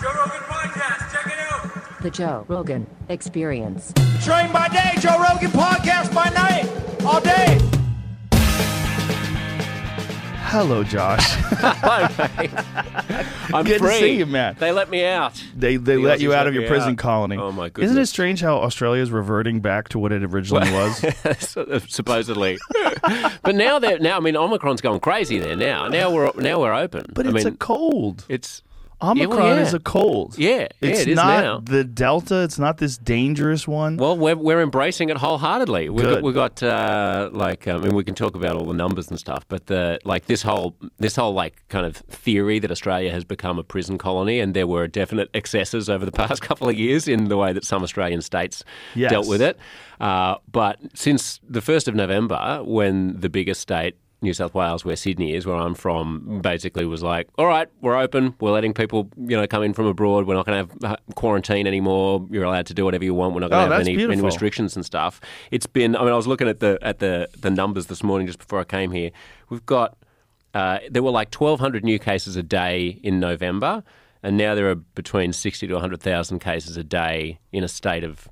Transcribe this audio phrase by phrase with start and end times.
[0.00, 2.02] Joe Rogan Podcast, check it out.
[2.02, 3.92] The Joe Rogan Experience.
[4.24, 6.66] Train by day, Joe Rogan podcast by night,
[7.04, 7.58] all day.
[10.52, 11.36] Hello, Josh.
[13.54, 13.98] I'm Good to free.
[14.00, 14.56] see you, man.
[14.58, 15.40] They let me out.
[15.54, 16.98] They they The let you Aussies out let of your me prison out.
[16.98, 17.36] colony.
[17.36, 17.90] Oh, my goodness.
[17.92, 21.04] Isn't it strange how Australia is reverting back to what it originally was?
[21.56, 22.58] Uh, supposedly,
[23.42, 24.16] but now they're now.
[24.16, 25.88] I mean, Omicron's gone crazy there now.
[25.88, 27.06] Now we're now we're open.
[27.14, 28.24] But I it's mean, a cold.
[28.28, 28.62] it's
[29.02, 29.62] Omicron well, yeah.
[29.62, 30.36] is a cold.
[30.38, 31.60] Yeah, yeah, it's it is not now.
[31.60, 32.42] the Delta.
[32.42, 33.96] It's not this dangerous one.
[33.96, 35.88] well, we're we're embracing it wholeheartedly.
[35.88, 36.14] We've Good.
[36.16, 39.18] got, we've got uh, like I mean, we can talk about all the numbers and
[39.18, 43.24] stuff, but the like this whole this whole like kind of theory that Australia has
[43.24, 47.08] become a prison colony, and there were definite excesses over the past couple of years
[47.08, 48.62] in the way that some Australian states
[48.94, 49.10] Yes.
[49.10, 49.58] dealt with it.
[50.00, 54.96] Uh, but since the first of November, when the biggest state New South Wales, where
[54.96, 58.34] Sydney is, where I'm from, basically was like, all right, we're open.
[58.40, 60.26] We're letting people, you know, come in from abroad.
[60.26, 62.26] We're not going to have uh, quarantine anymore.
[62.30, 63.34] You're allowed to do whatever you want.
[63.34, 65.20] We're not going Oh, to have any, any restrictions and stuff.
[65.50, 65.96] It's been.
[65.96, 68.60] I mean, I was looking at the at the the numbers this morning just before
[68.60, 69.10] I came here.
[69.48, 69.96] We've got
[70.52, 73.82] uh, there were like 1,200 new cases a day in November,
[74.22, 78.28] and now there are between 60 to 100,000 cases a day in a state of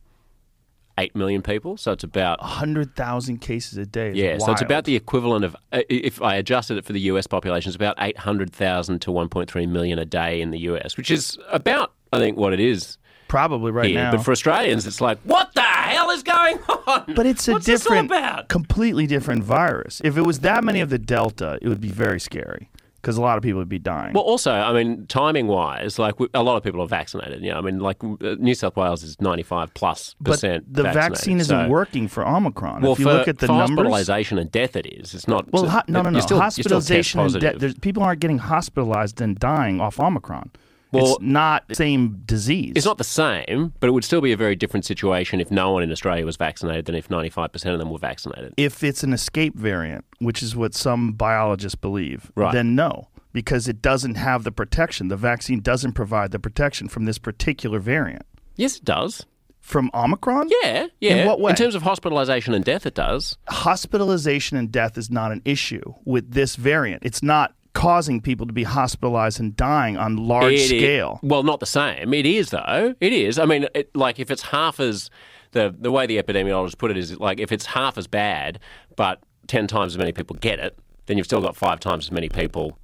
[0.99, 1.77] eight million people.
[1.77, 4.11] So it's about hundred thousand cases a day.
[4.11, 7.01] is yeah, so it's about the equivalent of uh, if I adjusted it for the
[7.01, 10.51] US population, it's about eight hundred thousand to one point three million a day in
[10.51, 13.95] the US, which is about I think what it is probably right here.
[13.95, 14.13] now.
[14.13, 17.15] But for Australians, it's like what the hell is going on?
[17.15, 18.11] But it's a What's different,
[18.49, 20.01] completely different virus.
[20.05, 22.69] If it was that many of the Delta, it would be very scary
[23.01, 24.13] because a lot of people would be dying.
[24.13, 27.43] Well, also, I mean, timing wise, like we, a lot of people are vaccinated.
[27.43, 30.63] You know, I mean, like uh, New South Wales is ninety five plus but the
[30.83, 32.83] vaccine isn't so- working for Omicron.
[32.83, 35.15] Well, if you for, look at the for numbers, hospitalization and death, it is.
[35.15, 35.51] It's not.
[35.53, 36.21] well, ho- no, no, no.
[36.21, 37.81] still- you're still test Hospitalization and death.
[37.81, 40.51] people aren't getting hospitalized and dying off Omicron.
[40.92, 42.72] Well- it's not the same disease.
[42.77, 45.70] It's not the same, but it would still be a very different situation if no
[45.72, 48.54] one in Australia was vaccinated than if 95% of them were vaccinated.
[48.56, 52.53] if it's an escape variant, which is what some biologists believe, Right.
[52.53, 55.09] then no, because it doesn't have the protection.
[55.09, 58.22] The vaccine doesn't provide the protection from this particular variant.
[58.56, 59.27] Yes, it does.
[59.60, 60.48] From Omicron?
[60.62, 61.16] Yeah, yeah.
[61.16, 61.50] In what way?
[61.50, 63.37] In terms of hospitalization and death, it does.
[63.48, 67.03] hospitalization and death is not an issue with this variant.
[67.04, 71.21] It's not causing people to be hospitalized and dying on large It scale.
[71.22, 72.12] well, not the same.
[72.12, 72.94] It is, though.
[73.00, 73.39] It is.
[73.39, 75.11] I mean, it, like, if it's half as.
[75.53, 78.59] The, the way the epidemiologists put it is like if it's half as bad,
[78.97, 82.12] but 10 times as many people get it, then you've still got five times as
[82.12, 82.77] many people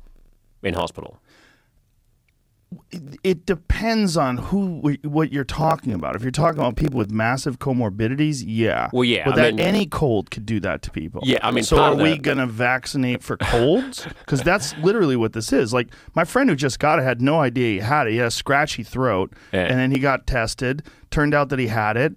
[0.62, 1.20] in hospital.
[3.22, 6.16] It depends on who what you're talking about.
[6.16, 8.88] If you're talking about people with massive comorbidities, yeah.
[8.92, 11.20] Well, yeah, But I that mean- any cold could do that to people.
[11.24, 14.06] Yeah, I mean, so are we going to vaccinate for colds?
[14.20, 15.72] Because that's literally what this is.
[15.72, 18.12] Like my friend who just got it had no idea he had it.
[18.12, 19.66] He had a scratchy throat, Yeah.
[19.66, 20.82] and then he got tested.
[21.10, 22.16] Turned out that he had it.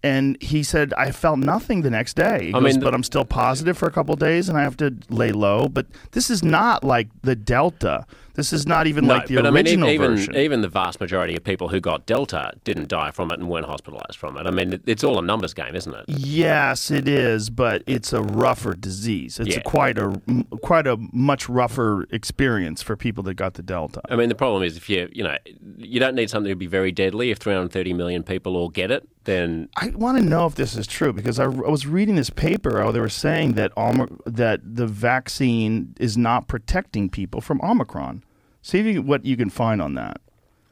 [0.00, 2.44] And he said, I felt nothing the next day.
[2.44, 4.62] He I goes, mean, but I'm still positive for a couple of days and I
[4.62, 5.66] have to lay low.
[5.68, 8.06] But this is not like the Delta.
[8.38, 10.36] This is not even like the but original I mean, even version.
[10.36, 13.66] even the vast majority of people who got Delta didn't die from it and weren't
[13.66, 14.46] hospitalized from it.
[14.46, 16.04] I mean, it's all a numbers game, isn't it?
[16.06, 19.40] Yes, it is, but it's a rougher disease.
[19.40, 20.20] It's a quite a
[20.62, 24.02] quite a much rougher experience for people that got the Delta.
[24.08, 25.36] I mean, the problem is if you you know
[25.76, 27.32] you don't need something to be very deadly.
[27.32, 30.86] If 330 million people all get it, then I want to know if this is
[30.86, 34.60] true because I, I was reading this paper where they were saying that Om- that
[34.62, 38.22] the vaccine is not protecting people from Omicron.
[38.68, 40.20] See if you, what you can find on that.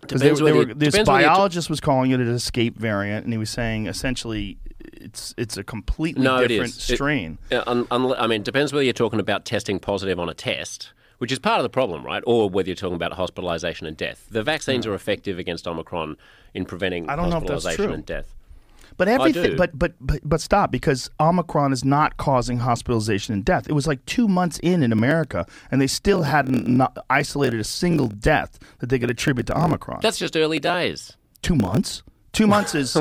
[0.03, 3.49] Because Depends whether you- this biologist was calling it an escape variant, and he was
[3.49, 4.59] saying essentially
[4.93, 7.39] it's it's a completely no, different is It- strain.
[7.51, 10.35] uh, un- un- I mean, it depends whether you're talking about testing positive on a
[10.35, 10.93] test.
[11.17, 12.23] Which is part of the problem, right?
[12.27, 14.27] Or whether you're talking about hospitalisation and death.
[14.31, 16.19] The vaccines are effective against Omicron
[16.53, 17.93] in preventing I don't know if that's hospitalisation true.
[17.95, 18.35] and death.
[18.97, 19.57] But everything, do.
[19.57, 23.69] but, but but but stop because Omicron is not causing hospitalization and death.
[23.69, 27.65] It was like two months in in America, and they still hadn't not isolated a
[27.65, 30.00] single death that they could attribute to Omicron.
[30.03, 31.17] That's just early days.
[31.43, 32.03] two months.
[32.32, 32.93] Two months is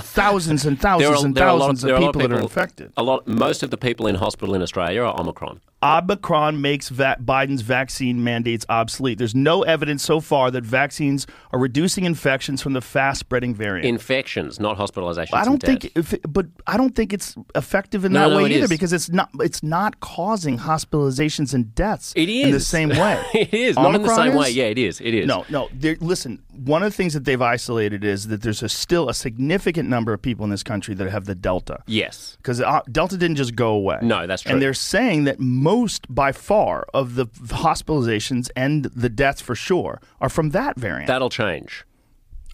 [0.00, 2.20] thousands and thousands are, and there are a lot thousands of, of are a people
[2.22, 2.92] that are people- infected.
[2.96, 5.60] A lot, most of the people in hospital in Australia are Omicron.
[5.82, 9.16] Omicron makes va- Biden's vaccine mandates obsolete.
[9.18, 13.86] There's no evidence so far that vaccines are reducing infections from the fast-spreading variant.
[13.86, 15.32] Infections, not hospitalizations.
[15.32, 18.50] I don't think, if but I don't think it's effective in No, that no, way
[18.50, 18.70] either is.
[18.70, 19.30] because it's not.
[19.40, 22.12] It's not causing hospitalizations and deaths.
[22.14, 23.22] it is in the same way.
[23.34, 24.50] it is not in the Omicron same way.
[24.50, 25.00] Yeah, it is.
[25.00, 25.26] It is.
[25.26, 25.68] No, no.
[26.00, 29.88] Listen, one of the things that they've isolated is that there's a, still a significant
[29.88, 31.82] number of people in this country that have the Delta.
[31.86, 32.36] Yes.
[32.36, 33.98] Because uh, Delta didn't just go away.
[34.02, 34.52] No, that's true.
[34.52, 35.69] And they're saying that most,
[36.08, 41.06] by far, of the hospitalizations and the deaths for sure are from that variant.
[41.06, 41.84] That'll change.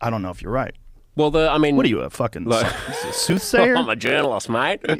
[0.00, 0.74] I don't know if you're right.
[1.16, 2.66] Well, the I mean, What are you, a fucking Look.
[3.12, 3.74] soothsayer?
[3.78, 4.80] I'm a journalist, mate.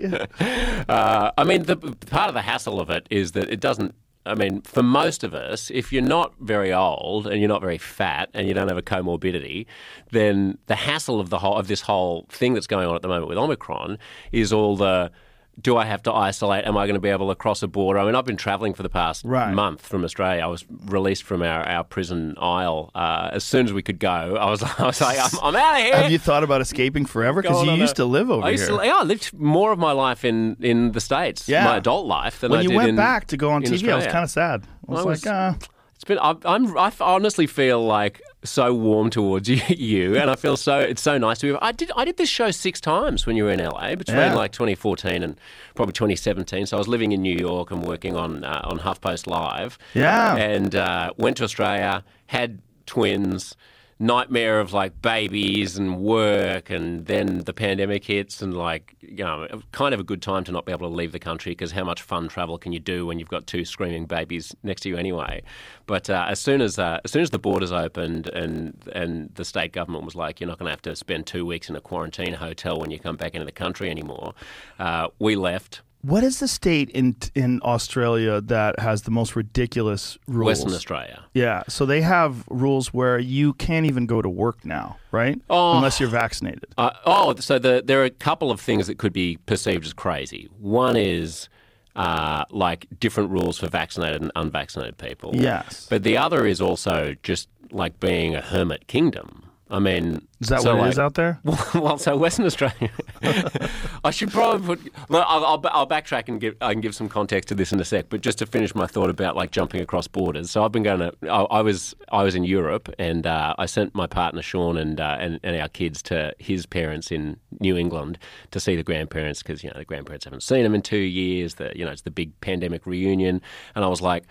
[0.89, 3.95] uh, I mean, the part of the hassle of it is that it doesn't.
[4.25, 7.79] I mean, for most of us, if you're not very old and you're not very
[7.79, 9.67] fat and you don't have a comorbidity,
[10.11, 13.09] then the hassle of the whole of this whole thing that's going on at the
[13.09, 13.99] moment with Omicron
[14.33, 15.13] is all the.
[15.58, 16.67] Do I have to isolate?
[16.67, 17.99] Am I going to be able to cross a border?
[17.99, 19.55] I mean, I've been travelling for the past Right.
[19.55, 20.43] month from Australia.
[20.43, 24.37] I was released from our, our prison isle uh, as soon as we could go.
[24.38, 25.97] I was, I was like, I'm, I'm out of here.
[25.97, 27.41] Have you thought about escaping forever?
[27.41, 28.79] Because you used a- to live over I used here.
[28.79, 31.64] To, yeah, I lived more of my life in, in the states, Yeah.
[31.64, 33.97] my adult life, than when I you went in- back to go on TV, I
[33.97, 34.67] was kind of sad.
[34.87, 35.55] I was, I was- like, uh,
[35.94, 36.19] It's been.
[36.19, 36.76] I, I'm.
[36.76, 40.78] I honestly feel like so warm towards you, you, and I feel so.
[40.81, 41.58] It's so nice to be.
[41.60, 41.90] I did.
[41.96, 44.34] I did this show six times when you were in LA between Yeah.
[44.34, 45.38] like 2014 and
[45.75, 46.66] probably 2017.
[46.66, 49.78] So I was living in New York and working on uh, on HuffPost Live.
[49.94, 50.37] Yeah.
[50.37, 53.54] and uh, went to Australia, had twins.
[53.98, 59.48] Nightmare of like babies and work, and then the pandemic hits, and like you know,
[59.72, 61.82] kind of a good time to not be able to leave the country because how
[61.82, 64.98] much fun travel can you do when you've got two screaming babies next to you
[64.98, 65.43] anyway?
[65.87, 69.46] But uh, as soon as uh, as soon as the borders opened and and the
[69.46, 71.81] state government was like, you're not going to have to spend two weeks in a
[71.81, 74.34] quarantine hotel when you come back into the country anymore,
[74.78, 75.81] uh, we left.
[76.06, 80.47] What is the state in in Australia that has the most ridiculous rules?
[80.47, 81.25] Western Australia.
[81.35, 85.41] Yeah, so they have rules where you can't even go to work now, right?
[85.50, 85.76] Oh.
[85.76, 86.67] Unless you're vaccinated.
[86.79, 89.93] Uh, oh, so the, there are a couple of things that could be perceived as
[89.93, 90.49] crazy.
[90.61, 91.49] One is
[91.97, 95.35] uh, like different rules for vaccinated and unvaccinated people.
[95.35, 95.87] Yes.
[95.91, 99.45] But the other is also just like being a hermit kingdom.
[99.69, 101.41] I mean, Is that so what it like- is out there?
[101.75, 102.89] well, so Western Australia.
[104.05, 104.93] I should probably put.
[105.11, 106.55] I'll, I'll, I'll backtrack and give.
[106.61, 108.07] I can give some context to this in a sec.
[108.09, 110.53] But just to finish my thought about like jumping across borders.
[110.53, 111.13] So I've been going to.
[111.29, 115.01] I, I was I was in Europe and uh, I sent my partner Sean and,
[115.01, 118.19] uh, and and our kids to his parents in New England
[118.53, 121.55] to see the grandparents because you know the grandparents haven't seen them in two years.
[121.57, 123.43] The you know it's the big pandemic reunion,
[123.75, 124.23] and I was like,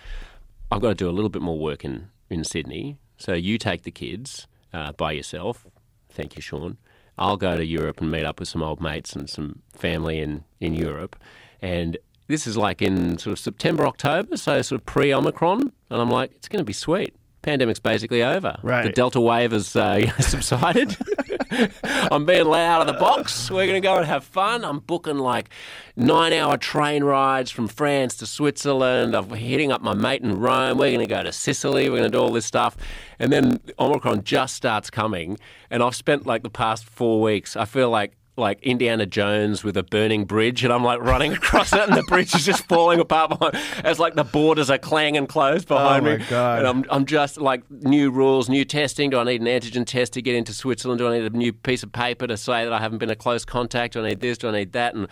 [0.72, 3.00] I've got to do a little bit more work in in Sydney.
[3.18, 5.66] So you take the kids uh, by yourself.
[6.10, 6.78] Thank you, Sean.
[7.18, 10.44] I'll go to Europe and meet up with some old mates and some family in,
[10.60, 11.16] in Europe.
[11.62, 11.98] And
[12.28, 15.72] this is like in sort of September, October, so sort of pre Omicron.
[15.90, 17.16] And I'm like, it's going to be sweet.
[17.42, 18.58] Pandemic's basically over.
[18.64, 18.84] Right.
[18.84, 20.98] The Delta wave has uh, subsided.
[21.84, 23.50] I'm being let out of the box.
[23.50, 24.64] We're going to go and have fun.
[24.66, 25.50] I'm booking like
[25.96, 29.16] nine hour train rides from France to Switzerland.
[29.16, 30.78] I'm hitting up my mate in Rome.
[30.78, 31.90] We're going to go to Sicily.
[31.90, 32.78] We're going to do all this stuff.
[33.20, 35.38] And then Omicron just starts coming.
[35.70, 39.78] And I've spent like the past four weeks, I feel like like Indiana Jones with
[39.78, 43.00] a burning bridge, and I'm like running across it, and the bridge is just falling
[43.00, 46.26] apart behind, as like the borders are clanging closed behind Oh, my me.
[46.30, 46.60] God.
[46.60, 49.10] And I'm, I'm just like new rules, new testing.
[49.10, 51.00] Do I need an antigen test to get into Switzerland?
[51.00, 53.16] Do I need a new piece of paper to say that I haven't been a
[53.16, 53.94] close contact?
[53.94, 54.38] Do I need this?
[54.38, 54.96] Do I need that?
[54.96, 55.08] And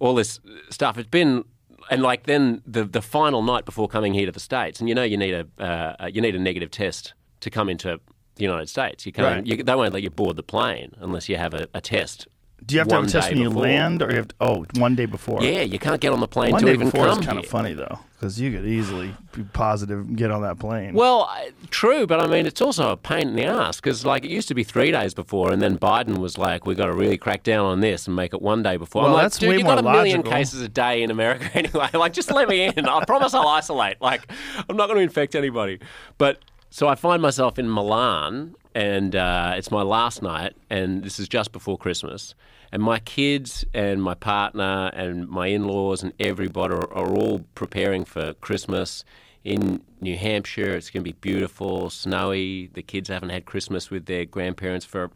[0.00, 0.40] all this
[0.70, 0.98] stuff.
[0.98, 1.44] It's been.
[1.90, 4.94] And like then the the final night before coming here to the states, and you
[4.94, 8.00] know you need a uh, you need a negative test to come into
[8.36, 9.04] the United States.
[9.04, 9.46] You can't.
[9.46, 9.58] Right.
[9.58, 12.26] You, they won't let you board the plane unless you have a, a test
[12.66, 13.62] Do you have to have a test when you before.
[13.62, 15.42] land, or you have to, oh, one day before?
[15.42, 17.46] Yeah, you can't get on the plane One day even before come is kind of
[17.46, 20.94] funny though, because you could easily be positive and get on that plane.
[20.94, 21.30] Well,
[21.70, 24.48] true, but I mean, it's also a pain in the ass because, like, it used
[24.48, 27.42] to be three days before, and then Biden was like, "We've got to really crack
[27.42, 29.64] down on this and make it one day before." I'm Well, like, that's "Dude, you
[29.64, 30.32] got a million logical.
[30.32, 31.88] cases a day in America anyway.
[31.92, 32.86] Like, just let me in.
[32.86, 34.00] I promise I'll isolate.
[34.00, 34.30] Like,
[34.68, 35.80] I'm not going to infect anybody."
[36.16, 36.38] But
[36.74, 41.28] so I find myself in Milan, and uh, it's my last night, and this is
[41.28, 42.34] just before Christmas.
[42.72, 48.04] And my kids and my partner and my in-laws and everybody are, are all preparing
[48.04, 49.04] for Christmas
[49.44, 50.74] in New Hampshire.
[50.74, 52.70] It's going to be beautiful, snowy.
[52.74, 55.12] The kids haven't had Christmas with their grandparents for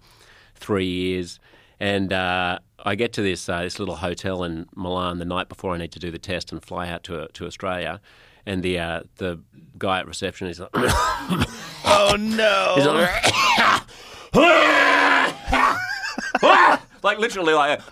[0.54, 1.40] three years.
[1.80, 5.74] And uh, I get to this uh, this little hotel in Milan the night before
[5.74, 8.00] I need to do the test and fly out to to Australia.
[8.48, 9.42] And the uh, the
[9.76, 12.72] guy at reception is like, oh no!
[12.76, 13.10] he's like,
[17.02, 17.82] like literally like.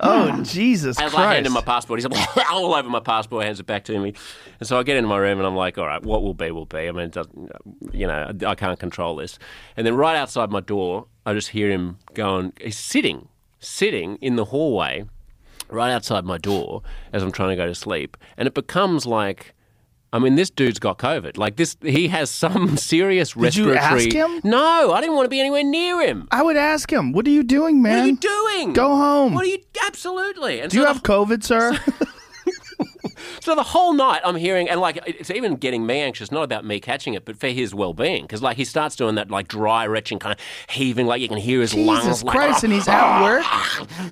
[0.00, 1.18] oh Jesus As Christ!
[1.18, 3.98] I hand him my passport, he's like, all over my passport, hands it back to
[3.98, 4.14] me.
[4.58, 6.50] And so I get into my room and I'm like, all right, what will be,
[6.50, 6.88] will be.
[6.88, 7.52] I mean, it doesn't,
[7.92, 9.38] you know, I can't control this.
[9.76, 13.28] And then right outside my door, I just hear him going, he's sitting,
[13.60, 15.04] sitting in the hallway
[15.72, 18.16] right outside my door as I'm trying to go to sleep.
[18.36, 19.54] And it becomes like,
[20.12, 21.38] I mean, this dude's got COVID.
[21.38, 24.04] Like this, he has some serious respiratory.
[24.04, 24.50] Did you ask him?
[24.50, 26.28] No, I didn't want to be anywhere near him.
[26.30, 27.96] I would ask him, "What are you doing, man?
[27.96, 28.16] What are you
[28.58, 28.72] doing?
[28.74, 29.34] Go home.
[29.34, 29.58] What are you?
[29.86, 30.60] Absolutely.
[30.60, 31.78] And Do you so have COVID, sir?"
[33.40, 36.64] So the whole night I'm hearing, and like it's even getting me anxious, not about
[36.64, 39.86] me catching it, but for his well-being, because like he starts doing that like dry
[39.86, 42.04] retching kind of heaving, like you can hear his lungs.
[42.04, 43.44] Jesus like, Christ, and he's at work.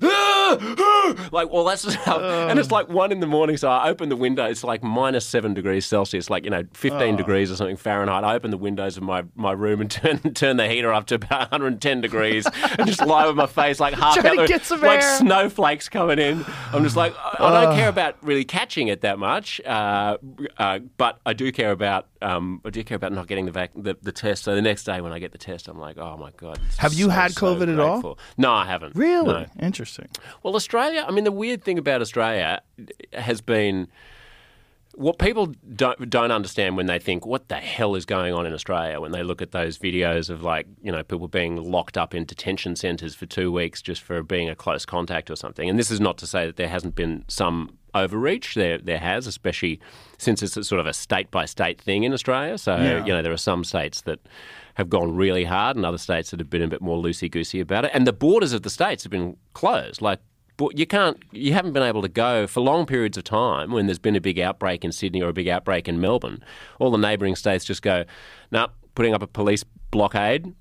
[1.31, 2.21] like all that stuff.
[2.21, 4.45] and it's like one in the morning, so I open the window.
[4.45, 7.17] It's like minus seven degrees Celsius, like you know, fifteen oh.
[7.17, 8.23] degrees or something Fahrenheit.
[8.23, 11.15] I open the windows of my, my room and turn turn the heater up to
[11.15, 15.17] about 110 degrees, and just lie with my face like half out, like air.
[15.17, 16.45] snowflakes coming in.
[16.71, 20.17] I'm just like I I don't care about really catching it that much, uh,
[20.57, 23.71] uh, but I do care about um, I do care about not getting the, vac-
[23.75, 24.43] the the test.
[24.43, 26.59] So the next day when I get the test, I'm like, oh my god.
[26.77, 28.17] Have you so, had so COVID at all?
[28.37, 28.95] No, I haven't.
[28.95, 29.45] Really No.
[29.61, 30.07] interesting.
[30.43, 32.61] Well, Australia, I mean, the weird thing about Australia
[33.13, 33.87] has been
[34.95, 38.51] what people don't don't understand when they think what the hell is going on in
[38.53, 42.13] Australia when they look at those videos of like you know people being locked up
[42.13, 45.69] in detention centres for two weeks just for being a close contact or something.
[45.69, 48.55] And this is not to say that there hasn't been some overreach.
[48.55, 49.79] There there has, especially
[50.17, 52.57] since it's a sort of a state by state thing in Australia.
[52.57, 53.05] So Yeah.
[53.05, 54.19] you know there are some states that
[54.75, 57.59] have gone really hard and other states that have been a bit more loosey goosey
[57.59, 57.91] about it.
[57.93, 60.01] And the borders of the states have been closed.
[60.01, 60.19] Like
[60.75, 63.97] you can't, you haven't been able to go for long periods of time when there's
[63.99, 66.43] been a big outbreak in Sydney or a big outbreak in Melbourne.
[66.77, 68.05] All the neighbouring states just go,
[68.51, 70.53] no, putting up a police blockade,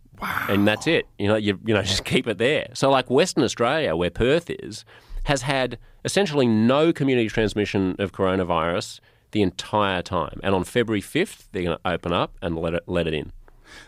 [0.49, 1.07] and that's it.
[1.19, 2.69] You know, you you know, just keep it there.
[2.73, 4.85] So like Western Australia, where Perth is,
[5.25, 9.01] has had essentially no community transmission of coronavirus
[9.33, 10.41] the entire time.
[10.43, 13.33] And on February fifth, they're going to open up and let it let it in.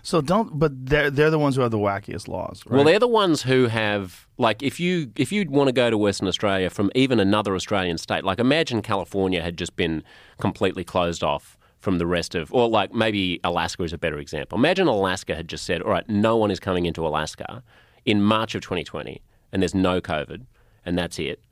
[0.02, 0.58] So don't.
[0.58, 2.76] But they're they're the ones who have the wackiest laws, right?
[2.76, 5.98] Well, they're the ones who have like if you if you'd want to go to
[5.98, 10.02] Western Australia from even another Australian state, like imagine California had just been
[10.38, 14.56] completely closed off from the rest of, or like maybe Alaska is a better example.
[14.56, 17.60] Imagine Alaska had just said, all right, no one is coming into Alaska
[18.04, 19.20] in March of 2020,
[19.50, 20.46] and there's no COVID,
[20.84, 21.42] and that's it,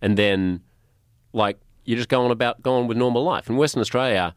[0.00, 0.62] and then
[1.32, 3.48] like you're just going about going with normal life.
[3.48, 4.34] In Western Australia,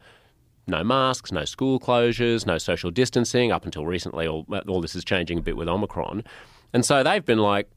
[0.66, 3.52] no masks, no school closures, no social distancing.
[3.52, 6.24] Up until recently, all, all this is changing a bit with Omicron.
[6.72, 7.68] And so they've been like,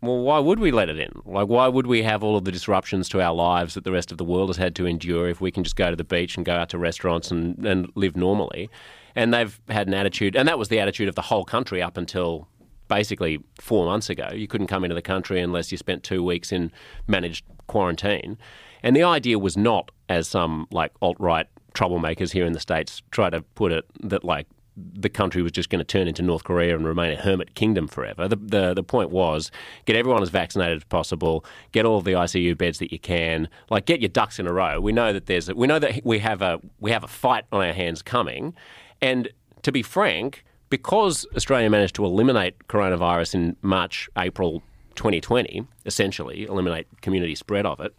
[0.00, 1.10] well, why would we let it in?
[1.24, 4.12] Like, why would we have all of the disruptions to our lives that the rest
[4.12, 6.36] of the world has had to endure if we can just go to the beach
[6.36, 8.70] and go out to restaurants and, and live normally?
[9.16, 11.96] And they've had an attitude, and that was the attitude of the whole country up
[11.96, 12.46] until
[12.88, 14.28] basically four months ago.
[14.32, 16.72] You couldn't come into the country unless you spent two weeks in
[17.06, 18.38] managed quarantine.
[18.82, 23.02] And the idea was not, as some like alt right troublemakers here in the States
[23.10, 26.44] try to put it, that like the country was just going to turn into North
[26.44, 28.28] Korea and remain a hermit kingdom forever.
[28.28, 29.50] The, the the point was
[29.86, 33.48] get everyone as vaccinated as possible, get all of the ICU beds that you can,
[33.70, 34.80] like get your ducks in a row.
[34.80, 37.64] We know that there's we know that we have a we have a fight on
[37.64, 38.54] our hands coming,
[39.00, 39.30] and
[39.62, 44.62] to be frank, because Australia managed to eliminate coronavirus in March April
[44.96, 47.94] 2020, essentially eliminate community spread of it.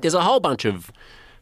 [0.00, 0.90] There's a whole bunch of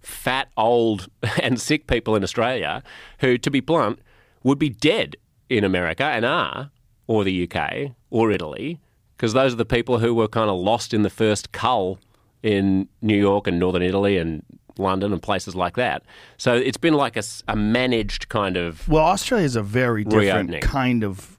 [0.00, 1.08] fat, old,
[1.42, 2.82] and sick people in Australia
[3.20, 4.00] who, to be blunt,
[4.42, 5.16] would be dead
[5.48, 6.70] in America and are,
[7.06, 8.80] or the UK, or Italy,
[9.16, 11.98] because those are the people who were kind of lost in the first cull
[12.42, 14.42] in New York and Northern Italy and
[14.78, 16.02] London and places like that.
[16.36, 18.88] So it's been like a managed kind of.
[18.88, 20.60] Well, Australia is a very different Reopening.
[20.60, 21.38] kind of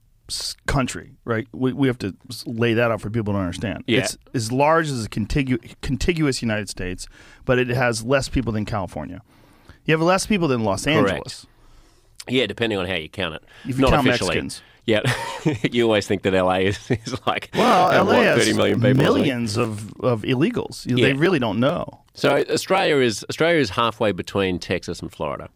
[0.65, 1.47] country, right?
[1.51, 3.83] We, we have to lay that out for people to understand.
[3.87, 3.99] Yeah.
[3.99, 7.07] It's as large as a contigu- contiguous United States,
[7.45, 9.21] but it has less people than California.
[9.85, 11.45] You have less people than Los Angeles.
[12.29, 13.43] Yeah, depending on how you count it.
[13.67, 14.35] If you Not count officially.
[14.35, 14.61] Mexicans.
[14.85, 15.01] Yeah,
[15.71, 19.03] you always think that LA is, is like Well, LA what, has 30 million people.
[19.03, 20.85] millions of, of illegals.
[20.85, 21.05] Yeah.
[21.07, 22.01] They really don't know.
[22.15, 25.49] So Australia is Australia is halfway between Texas and Florida,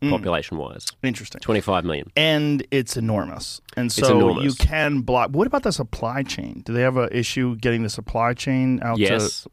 [0.00, 0.10] Mm.
[0.10, 0.86] population wise.
[1.04, 1.40] Interesting.
[1.40, 2.10] Twenty five million.
[2.16, 3.60] and it's enormous.
[3.76, 4.44] And so enormous.
[4.44, 5.30] you can block.
[5.30, 6.62] What about the supply chain?
[6.64, 9.42] Do they have an issue getting the supply chain out Yes.
[9.44, 9.50] to?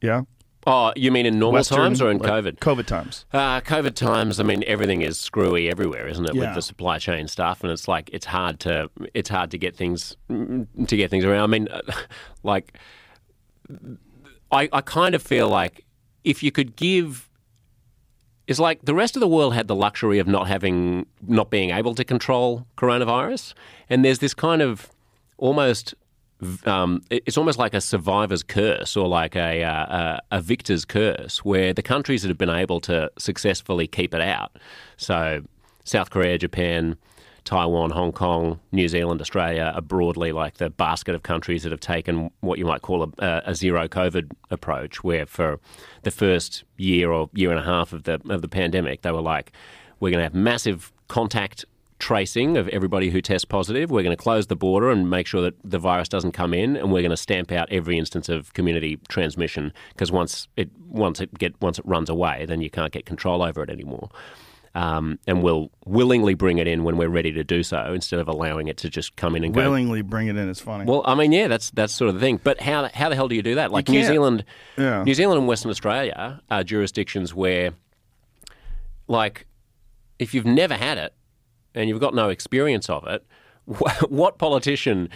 [0.00, 0.22] Yeah.
[0.66, 2.58] Oh, you mean in normal Western, times or in like COVID?
[2.58, 3.26] COVID times.
[3.32, 4.38] Uh, COVID times.
[4.38, 6.34] I mean, everything is screwy everywhere, isn't it?
[6.34, 6.46] Yeah.
[6.46, 9.76] With the supply chain stuff, and it's like it's hard to it's hard to get
[9.76, 10.66] things to
[10.96, 11.42] get things around.
[11.42, 11.68] I mean,
[12.44, 12.78] like
[14.52, 15.84] I I kind of feel like
[16.24, 17.28] if you could give.
[18.48, 21.70] It's like the rest of the world had the luxury of not having, not being
[21.70, 23.54] able to control coronavirus,
[23.88, 24.90] and there's this kind of
[25.38, 25.94] almost
[26.64, 31.72] um, it's almost like a survivor's curse or like a, uh, a, victor's curse, where
[31.72, 34.56] the countries that have been able to successfully keep it out,
[34.96, 35.42] so
[35.84, 36.96] South Korea, Japan,
[37.44, 41.80] Taiwan, Hong Kong, New Zealand, Australia, are broadly like the basket of countries that have
[41.80, 45.58] taken what you might call a, a zero COVID approach, where for
[46.02, 49.20] the first year or year and a half of the of the pandemic, they were
[49.20, 49.52] like,
[49.98, 51.64] we're going to have massive contact
[52.02, 53.88] tracing of everybody who tests positive.
[53.88, 56.76] We're going to close the border and make sure that the virus doesn't come in,
[56.76, 61.20] and we're going to stamp out every instance of community transmission because once it once
[61.20, 64.10] it get once it runs away, then you can't get control over it anymore.
[64.74, 68.26] Um, and we'll willingly bring it in when we're ready to do so, instead of
[68.26, 69.60] allowing it to just come in and go.
[69.60, 70.86] Willingly bring it in is funny.
[70.86, 72.40] Well, I mean, yeah, that's that's sort of the thing.
[72.42, 73.70] But how how the hell do you do that?
[73.70, 74.02] Like New.
[74.02, 74.44] Zealand,
[74.76, 75.04] Yeah.
[75.04, 77.74] New Zealand and Western Australia are jurisdictions where,
[79.06, 79.46] like,
[80.18, 81.14] if you've never had it
[81.74, 83.24] and you've got no experience of it,
[84.08, 85.08] what politician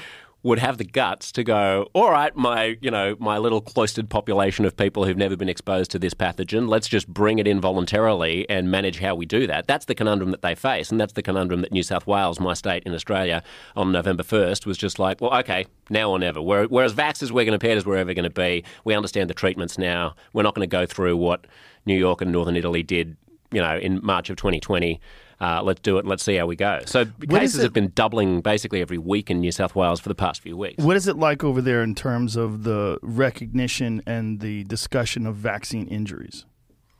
[0.42, 4.64] would have the guts to go, all right, my you know my little cloistered population
[4.64, 8.48] of people who've never been exposed to this pathogen, let's just bring it in voluntarily
[8.48, 9.66] and manage how we do that.
[9.66, 12.54] That's the conundrum that they face, and that's the conundrum that New South Wales, my
[12.54, 13.42] state in Australia,
[13.74, 16.40] on November first was just like, well, okay, now or never.
[16.40, 18.62] Where- Whereas vaxxers, we're going to pay as we're ever going to be.
[18.84, 20.14] We understand the treatments now.
[20.32, 21.48] We're not going to go through what
[21.86, 23.16] New York and Northern Italy did,
[23.50, 25.00] you know, in March of 2020.
[25.40, 26.06] Uh, let's do it.
[26.06, 26.80] Let's see how we go.
[26.86, 30.14] So What cases have been doubling basically every week in New South Wales for the
[30.14, 30.82] past few weeks.
[30.82, 35.36] What is it like over there in terms of the recognition and the discussion of
[35.36, 36.46] vaccine injuries?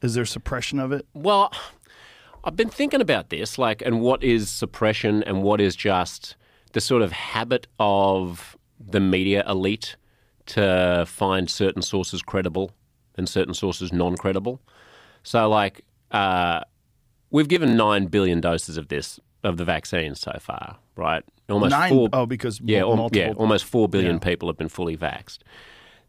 [0.02, 1.06] Is there suppression of it?
[1.14, 1.50] Well,
[2.44, 6.36] I've been thinking about this, like, and what is suppression and what is just
[6.74, 9.96] the sort of habit of the media elite
[10.46, 12.72] to find certain sources credible
[13.16, 14.60] and certain sources non credible.
[15.22, 16.60] So, like, uh,
[17.30, 21.22] we've given 9 billion doses of this, of the vaccine so far, right?
[21.48, 23.10] Almost Nine four, oh, because yeah, multiple.
[23.18, 24.18] yeah, almost 4 billion Yeah.
[24.20, 25.38] people have been fully vaxxed.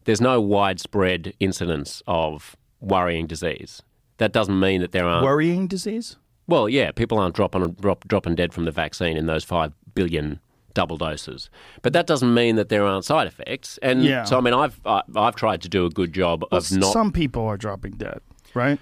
[0.04, 3.82] There's no widespread incidence of worrying disease.
[4.18, 6.16] That doesn't mean that there aren't worrying disease.
[6.48, 10.40] well, yeah, people aren't dropping drop, dropping dead from the vaccine in those five billion
[10.74, 11.50] double doses,
[11.82, 13.78] but that doesn't mean that there aren't side effects.
[13.82, 14.24] And Yeah.
[14.24, 16.92] so, I mean, I've I, I've tried to do a good job Well, of not,
[16.92, 18.20] Some people are dropping dead,
[18.54, 18.78] right?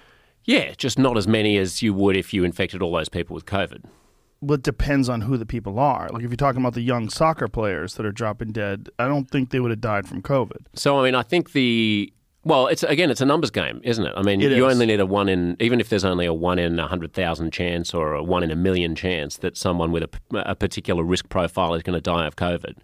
[0.47, 3.45] Yeah, just not as many as you would if you infected all those people with
[3.45, 3.83] COVID.
[4.39, 6.07] Well, it depends on who the people are.
[6.09, 9.29] Like if you're talking about the young soccer players that are dropping dead, I don't
[9.29, 10.67] think they would have died from COVID.
[10.73, 12.13] So, I mean, I think the
[12.47, 14.13] well, it's again, it's a numbers game, isn't it?
[14.15, 14.73] I mean, It you is.
[14.73, 17.51] only need a one in, even if there's only a one in a hundred thousand
[17.51, 21.29] chance or a one in a million chance that someone with a, a particular risk
[21.29, 22.75] profile is going to die of COVID.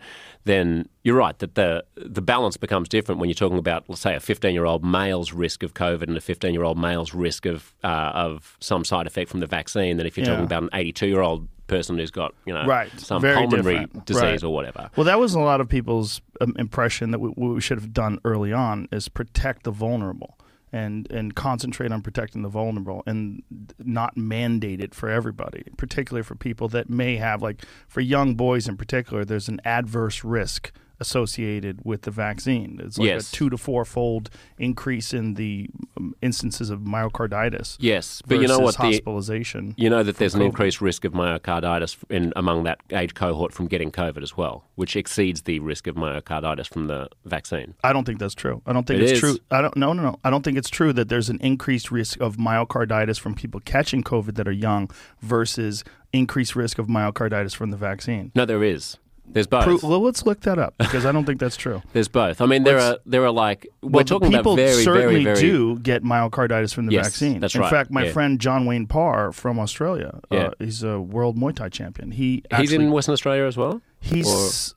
[0.45, 4.13] Then you're right that the the balance becomes different when you're talking about, let's say,
[4.15, 7.45] a 15 year old male's risk of COVID and a 15 year old male's risk
[7.45, 10.31] of uh, of some side effect from the vaccine than if you're Yeah.
[10.33, 12.89] talking about an 82 year old person who's got you know Right.
[12.99, 14.05] some Very pulmonary different.
[14.05, 14.43] disease Right.
[14.43, 14.89] or whatever.
[14.95, 18.19] Well, that was a lot of people's um, impression that we, we should have done
[18.23, 20.37] early on is protect the vulnerable
[20.71, 23.43] and and concentrate on protecting the vulnerable and
[23.79, 28.67] not mandate it for everybody, particularly for people that may have like for young boys
[28.67, 29.23] in particular.
[29.23, 32.79] There's an adverse risk associated with the vaccine.
[32.83, 33.31] It's like Yes.
[33.31, 37.77] a two to four fold increase in the um, instances of myocarditis.
[37.79, 39.73] Yes, but you know what the hospitalization.
[39.77, 40.45] You know that there's an COVID.
[40.45, 44.95] increased risk of myocarditis in among that age cohort from getting COVID as well, which
[44.95, 47.73] exceeds the risk of myocarditis from the vaccine.
[47.83, 48.61] I don't think that's true.
[48.65, 49.19] I don't think It it's is.
[49.19, 49.37] true.
[49.51, 49.75] I don't.
[49.75, 50.19] No, no, no.
[50.23, 54.03] I don't think it's true that there's an increased risk of myocarditis from people catching
[54.03, 54.89] COVID that are young
[55.21, 58.31] versus increased risk of myocarditis from the vaccine.
[58.35, 58.97] No, there is.
[59.25, 59.63] There's both.
[59.63, 61.81] Pro- well, let's look that up because I don't think that's true.
[61.93, 62.39] There's both.
[62.41, 65.23] I mean, there Let's- are there are like we're Well, talking people about very certainly
[65.23, 67.39] very very do get myocarditis from the Yes, vaccine.
[67.39, 67.65] that's right.
[67.65, 68.11] In fact, my yeah.
[68.11, 70.39] friend John Wayne Parr from Australia, Yeah.
[70.39, 72.11] uh, he's a world Muay Thai champion.
[72.11, 73.81] He He's actually, in Western Australia as well.
[73.99, 74.75] he's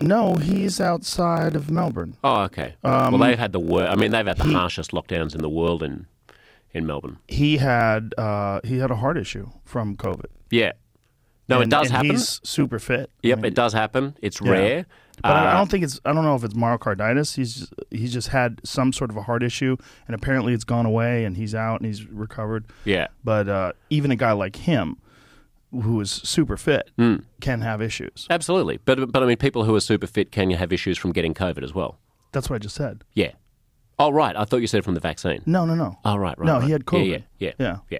[0.00, 2.16] no, he's outside of Melbourne.
[2.22, 2.76] Oh, okay.
[2.84, 3.90] Um, well, they've had the worst.
[3.92, 6.06] I mean, they've had the harshest lockdowns in the world in
[6.72, 7.18] in Melbourne.
[7.26, 10.26] He had uh, he had a heart issue from COVID.
[10.50, 10.72] Yeah.
[11.48, 12.10] No, it does and happen.
[12.10, 13.10] He's super fit.
[13.24, 14.14] I Yep, mean, it does happen.
[14.22, 14.50] It's Yeah.
[14.50, 14.86] rare.
[15.22, 15.98] But I- I Uh, don't think it's.
[16.04, 17.34] I don't know if it's myocarditis.
[17.36, 21.24] He's he's just had some sort of a heart issue, and apparently it's gone away,
[21.24, 22.66] and he's out and he's recovered.
[22.84, 23.08] Yeah.
[23.24, 24.96] But uh, even a guy like him,
[25.72, 27.16] who is super fit, Hmm.
[27.40, 28.26] can have issues.
[28.30, 28.78] Absolutely.
[28.84, 31.64] But but I mean, people who are super fit can have issues from getting COVID
[31.64, 31.98] as well.
[32.32, 33.02] That's what I just said.
[33.14, 33.32] Yeah.
[33.98, 34.36] Oh, right.
[34.36, 35.42] I thought you said from the vaccine.
[35.46, 35.98] No, no, no.
[36.04, 36.46] Oh, right, right.
[36.46, 36.64] No, right.
[36.64, 37.08] he had Yeah, COVID.
[37.40, 37.76] Yeah, yeah, Yeah.
[37.90, 37.98] yeah.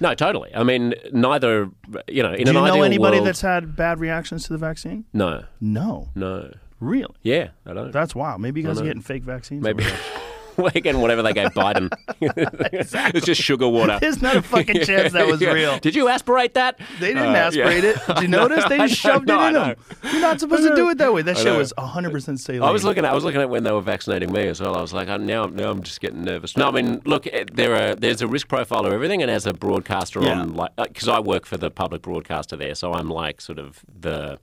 [0.00, 0.54] No, totally.
[0.54, 1.70] I mean, neither.
[2.08, 4.52] You know, in Do an you know ideal anybody world, that's had bad reactions to
[4.52, 5.04] the vaccine?
[5.12, 6.52] no, No, no.
[6.80, 7.14] really.
[7.22, 7.92] Yeah, I don't.
[7.92, 8.40] That's wild.
[8.40, 8.86] Maybe you guys are know.
[8.88, 9.62] getting fake vaccines.
[9.62, 10.00] Maybe over there.
[10.84, 11.90] we're whatever they gave Biden.
[12.20, 13.98] it's just sugar water.
[14.00, 15.52] There's not a fucking chance that was Yeah.
[15.52, 15.78] real.
[15.78, 16.78] Did you aspirate that?
[17.00, 17.46] They didn't Uh, yeah.
[17.46, 17.96] aspirate it.
[18.06, 18.64] Did you notice?
[18.68, 19.76] They just shoved no, it in them.
[20.12, 21.22] You're not supposed to do it that way.
[21.22, 22.62] That shit was 100% saline.
[22.62, 24.76] I was looking at I was looking at when they were vaccinating me as well.
[24.76, 26.56] I was like, oh, now now I'm just getting nervous.
[26.56, 29.46] No, I mean, look, eh, there are there's a risk profile of everything, and as
[29.46, 30.40] a broadcaster Yeah.
[30.40, 33.80] on like because I work for the public broadcaster there, so I'm like sort of
[34.00, 34.38] the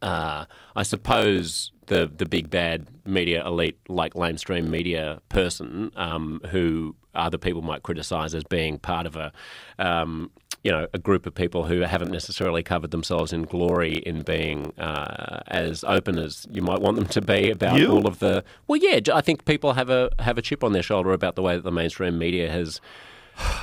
[0.00, 6.96] uh, I suppose the the big bad media elite, like lamestream media person, um, who
[7.14, 9.32] other people might criticise as being part of a
[9.78, 10.30] um,
[10.62, 14.72] you know, a group of people who haven't necessarily covered themselves in glory in being
[14.78, 17.90] uh, as open as you might want them to be about You?
[17.90, 18.44] all of the.
[18.68, 21.42] Well, yeah, I think people have a have a chip on their shoulder about the
[21.42, 22.80] way that the mainstream media has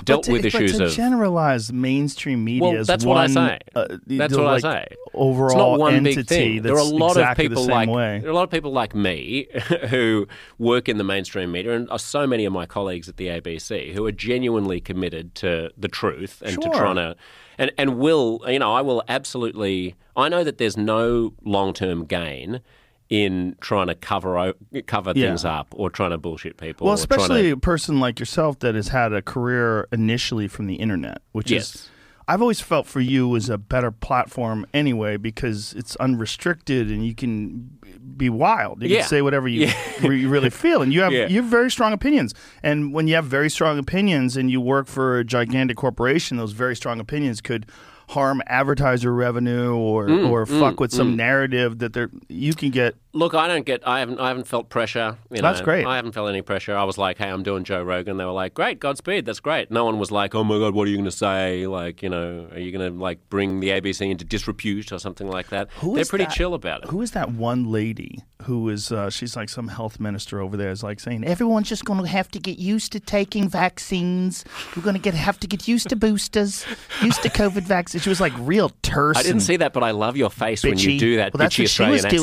[0.03, 0.91] dealt to- with but issues to of.
[0.91, 3.59] generalize mainstream media Well, that's what I say.
[3.75, 4.87] uh, That's what I say.
[5.13, 6.61] Overall it's not one entity big thing.
[6.63, 8.19] There are a lot exactly of people the like way.
[8.19, 9.47] there are a lot of people like me
[9.89, 10.27] who
[10.57, 13.93] work in the mainstream media, and are so many of my colleagues at the ABC
[13.93, 16.73] who are genuinely committed to the truth and to Sure.
[16.73, 17.15] trying to
[17.57, 22.05] and and will you know I will absolutely I know that there's no long term
[22.05, 22.61] gain.
[23.09, 24.53] In trying to cover
[24.85, 25.29] cover Yeah.
[25.29, 28.19] things up or trying to bullshit people, Well, or trying to- especially a person like
[28.19, 31.73] yourself that has had a career initially from the internet, which Yes.
[31.75, 31.89] is,
[32.27, 37.15] I've always felt for you was a better platform anyway because it's unrestricted and you
[37.15, 37.71] can
[38.15, 38.83] be wild.
[38.83, 38.99] You Yeah.
[38.99, 39.73] can say whatever you, Yeah.
[40.07, 41.27] re- you really feel, and you have Yeah.
[41.27, 42.35] you have very strong opinions.
[42.61, 46.51] And when you have very strong opinions and you work for a gigantic corporation, those
[46.51, 47.65] very strong opinions could
[48.09, 52.95] harm advertiser revenue or Mm, or fuck with some narrative that they're you can get
[53.11, 53.87] Look, I don't get.
[53.87, 54.19] I haven't.
[54.19, 55.17] I haven't felt pressure.
[55.31, 55.65] You That's know.
[55.65, 55.87] great.
[55.87, 56.77] I haven't felt any pressure.
[56.77, 59.25] I was like, "Hey, I'm doing Joe Rogan." They were like, "Great, Godspeed.
[59.25, 61.65] That's great." No one was like, "Oh my God, what are you going to say?"
[61.65, 65.27] Like, you know, are you going to like bring the ABC into disrepute or something
[65.27, 65.69] like that?
[65.77, 66.35] Who They're pretty that?
[66.35, 66.89] chill about it.
[66.89, 68.91] Who is that one lady who is?
[68.91, 70.69] Uh, she's like some health minister over there.
[70.69, 74.45] Is like saying everyone's just going to have to get used to taking vaccines.
[74.75, 76.63] We're going to get have to get used to boosters,
[77.01, 77.98] used to COVID vaccines.
[77.99, 79.17] She was like real terse.
[79.17, 81.55] I didn't see that, but I love your face when you do that Well, that's
[81.55, 82.21] bitchy what she Australian was accent.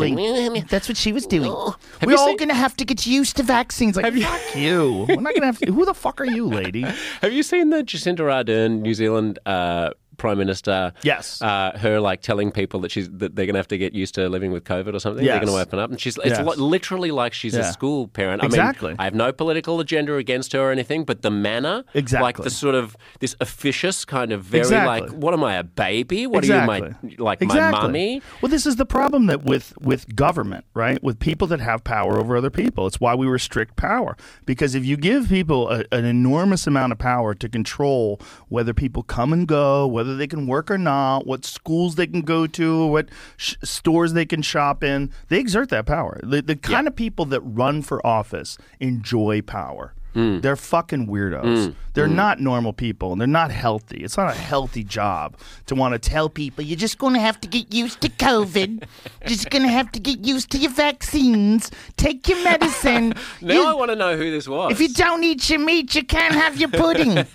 [0.54, 0.64] doing.
[0.68, 1.50] That's what she was doing.
[1.52, 3.96] Have We're all seen- going to have to get used to vaccines.
[3.96, 5.06] Like fuck you.
[5.08, 5.58] We're not going to have.
[5.60, 6.82] To, who the fuck are you, lady?
[7.22, 10.92] Have you seen the Jacinda Ardern, New Zealand uh, Prime Minister?
[11.02, 11.40] Yes.
[11.42, 14.14] Uh, her like telling people that she's that they're going to have to get used
[14.16, 15.24] to living with COVID or something.
[15.24, 16.46] They're going to open up, and she's it's Yes.
[16.46, 17.60] li- literally like she's Yeah.
[17.68, 18.42] a school parent.
[18.42, 18.88] I Exactly.
[18.90, 22.36] mean, I have no political agenda against her or anything, but the manner, exactly, like
[22.38, 25.00] the sort of this officious kind of very Exactly.
[25.08, 26.26] like, what am I a baby?
[26.26, 26.80] What exactly.
[26.80, 27.72] are you, my like exactly.
[27.72, 28.22] my mummy?
[28.40, 31.02] Well, this is the problem that with with government, right?
[31.02, 34.16] With people that have power over other people, it's why we restrict power.
[34.44, 39.02] Because if you give people a, an enormous amount of power to control whether people
[39.02, 42.86] come and go, whether they can work or not, what schools they can go to,
[42.86, 46.20] what sh- stores they can shop in, they exert that power.
[46.22, 49.94] The, the kind of people that run for office enjoy power.
[50.16, 50.40] Hmm.
[50.40, 51.74] They're fucking weirdos.
[51.92, 53.98] They're not normal people and they're not healthy.
[54.02, 57.38] It's not a healthy job to want to tell people you're just going to have
[57.42, 58.80] to get used to COVID.
[59.20, 61.70] You're just going to have to get used to your vaccines.
[61.98, 63.12] Take your medicine.
[63.42, 64.72] Now You- I want to know who this was.
[64.72, 67.18] if you don't eat your meat, you can't have your pudding.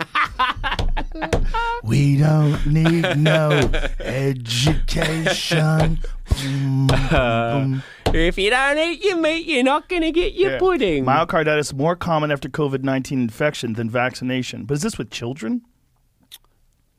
[1.83, 5.99] we don't need no education.
[6.41, 7.83] Boom, boom, boom.
[8.13, 11.05] If you don't eat your meat, you're not going to get your pudding.
[11.05, 14.65] Myocarditis more common after COVID 19 infection than vaccination.
[14.65, 15.61] But is this with children?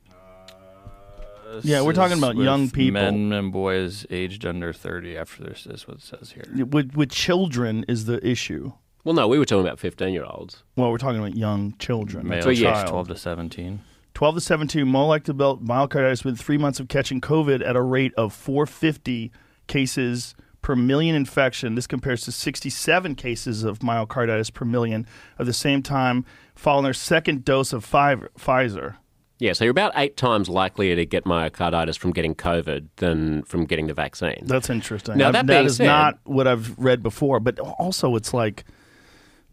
[0.09, 2.93] Uh, yeah, we're talking about With young people.
[2.93, 6.65] men and boys aged under 30 after this is what it says here.
[6.65, 8.71] With, with children is the issue.
[9.03, 10.63] well, no, we were talking about 15 year olds.
[10.75, 12.27] Well, we're talking about young children.
[12.27, 12.89] Male That's a yes, child.
[12.89, 13.81] 12 to 17.
[14.13, 17.81] 12 to 17 more likely to myocarditis within three months of catching COVID at a
[17.81, 19.31] rate of 450
[19.67, 21.75] cases per million infection.
[21.75, 25.05] This compares to 67 cases of myocarditis per million
[25.37, 28.95] of the same time following their second dose of Pfizer.
[29.39, 33.65] Yeah, so you're about eight times likelier to get myocarditis from getting COVID than from
[33.65, 34.43] getting the vaccine.
[34.45, 35.17] That's interesting.
[35.17, 38.63] Now, I've- that is said- not what I've read before, but also it's like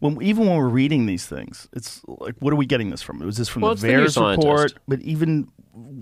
[0.01, 3.19] when even when we're reading these things, it's like what are we getting this from?
[3.19, 4.73] Was this from Well, the it's the report?
[4.87, 5.47] But even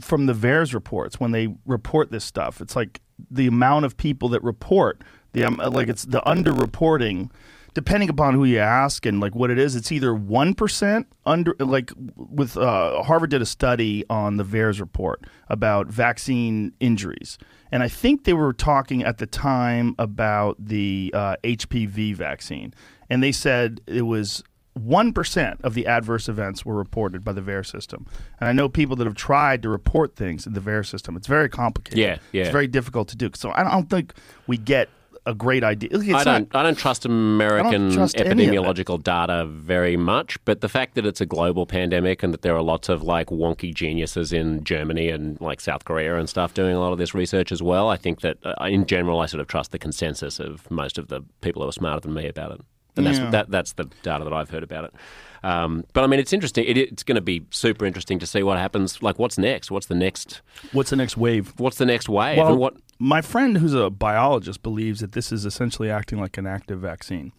[0.01, 4.29] from the VAERS reports, when they report this stuff, it's like the amount of people
[4.29, 7.29] that report the um, like it's the underreporting.
[7.75, 11.53] Depending upon who you ask and like what it is, it's either one percent under
[11.59, 17.37] like with uh, Harvard did a study on the VAERS report about vaccine injuries,
[17.71, 22.73] and I think they were talking at the time about the uh, HPV vaccine,
[23.09, 24.43] and they said it was
[24.73, 28.05] one percent of the adverse events were reported by the VAERS system.
[28.39, 31.17] And I know people that have tried to report things in the VAERS system.
[31.17, 31.99] It's very complicated.
[31.99, 32.43] Yeah, yeah.
[32.43, 33.29] It's very difficult to do.
[33.35, 34.13] So I don't think
[34.47, 34.89] we get
[35.25, 35.89] a great idea.
[35.91, 36.55] It's I don't.
[36.55, 38.37] I don't trust American trust of it.
[38.37, 42.55] epidemiological data very much, but the fact that it's a global pandemic and that there
[42.55, 46.75] are lots of like wonky geniuses in Germany and like South Korea and stuff doing
[46.75, 49.41] a lot of this research as well, I think that uh, in general I sort
[49.41, 52.51] of trust the consensus of most of the people who are smarter than me about
[52.51, 52.61] it.
[52.99, 53.29] And that's Yeah.
[53.31, 54.93] that, that's the data that I've heard about it.
[55.41, 56.65] Um, but I mean, it's interesting.
[56.65, 59.01] It, it's going to be super interesting to see what happens.
[59.01, 59.71] Like, what's next?
[59.71, 60.41] What's the next?
[60.73, 61.53] What's the next wave?
[61.57, 62.37] What's the next wave?
[62.37, 62.75] Well, what?
[62.99, 67.31] my friend who's a biologist believes that this is essentially acting like an active vaccine.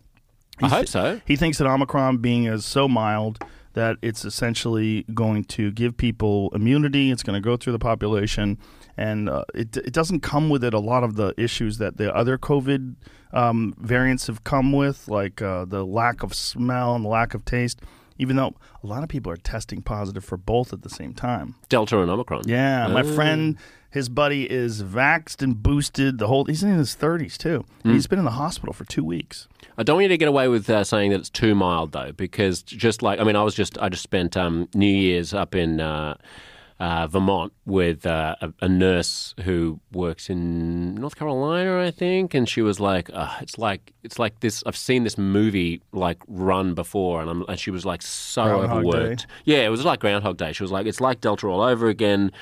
[0.63, 1.21] I hope th- so.
[1.27, 3.43] He thinks that Omicron being as so mild
[3.75, 7.11] that it's essentially going to give people immunity.
[7.11, 8.59] It's going to go through the population,
[8.97, 12.15] and uh, it it doesn't come with it a lot of the issues that the
[12.15, 12.97] other COVID
[13.33, 17.45] um, variants have come with, like uh, the lack of smell and the lack of
[17.45, 17.81] taste.
[18.19, 21.55] Even though a lot of people are testing positive for both at the same time.
[21.71, 22.43] Delta and Omicron.
[22.47, 23.57] Yeah, my friend,
[23.91, 26.19] his buddy is vaxxed and boosted.
[26.19, 27.65] The whole he's in his thirties too.
[27.83, 29.49] He's been in the hospital for two weeks.
[29.79, 32.13] I don't want you to get away with uh, saying that it's too mild, though,
[32.13, 35.55] because just like I mean, I was just I just spent um, New Year's up
[35.55, 36.17] in uh,
[36.81, 42.49] uh, Vermont with uh, a, a nurse who works in North Carolina, I think, and
[42.49, 44.63] she was like, uh, "It's like it's like this.
[44.65, 48.87] I've seen this movie like run before," and, I'm, and she was like so Groundhog
[48.87, 49.27] overworked.
[49.45, 50.53] Yeah, it was like Groundhog Day.
[50.53, 52.33] She was like, "It's like Delta all over again."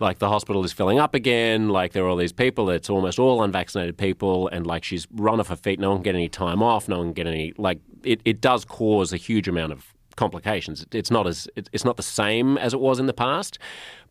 [0.00, 1.68] Like the hospital is filling up again.
[1.68, 2.70] Like there are all these people.
[2.70, 5.78] It's almost all unvaccinated people, and like she's run off her feet.
[5.78, 6.88] No one can get any time off.
[6.88, 7.52] No one can get any.
[7.58, 10.84] Like it, it does cause a huge amount of complications.
[10.92, 13.58] It's not as it's not the same as it was in the past.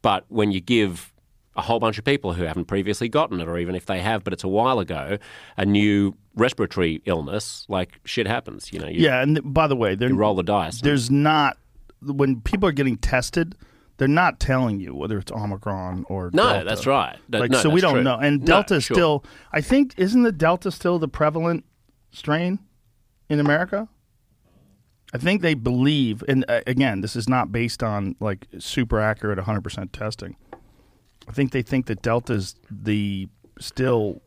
[0.02, 1.14] But when you give
[1.56, 4.24] a whole bunch of people who haven't previously gotten it, or even if they have,
[4.24, 5.18] but it's a while ago,
[5.58, 8.72] a new respiratory illness, like shit happens.
[8.72, 10.82] You know, you, Yeah, and by the way, you roll the dice.
[10.82, 11.58] there's not
[12.02, 13.56] when people are getting tested,
[13.98, 16.66] they're not telling you whether it's Omicron or no, Delta.
[16.66, 17.18] that's right.
[17.30, 18.04] That- Like no, so, we don't true.
[18.04, 18.16] know.
[18.18, 18.96] And No, Delta is sure.
[18.96, 21.66] still, I think, isn't the Delta still the prevalent
[22.12, 22.58] strain
[23.30, 23.88] in America?
[25.14, 29.38] I think they believe, and uh, again, this is not based on like super accurate
[29.40, 30.38] 100% testing.
[31.28, 33.28] I think they think that Delta's the
[33.60, 34.22] still,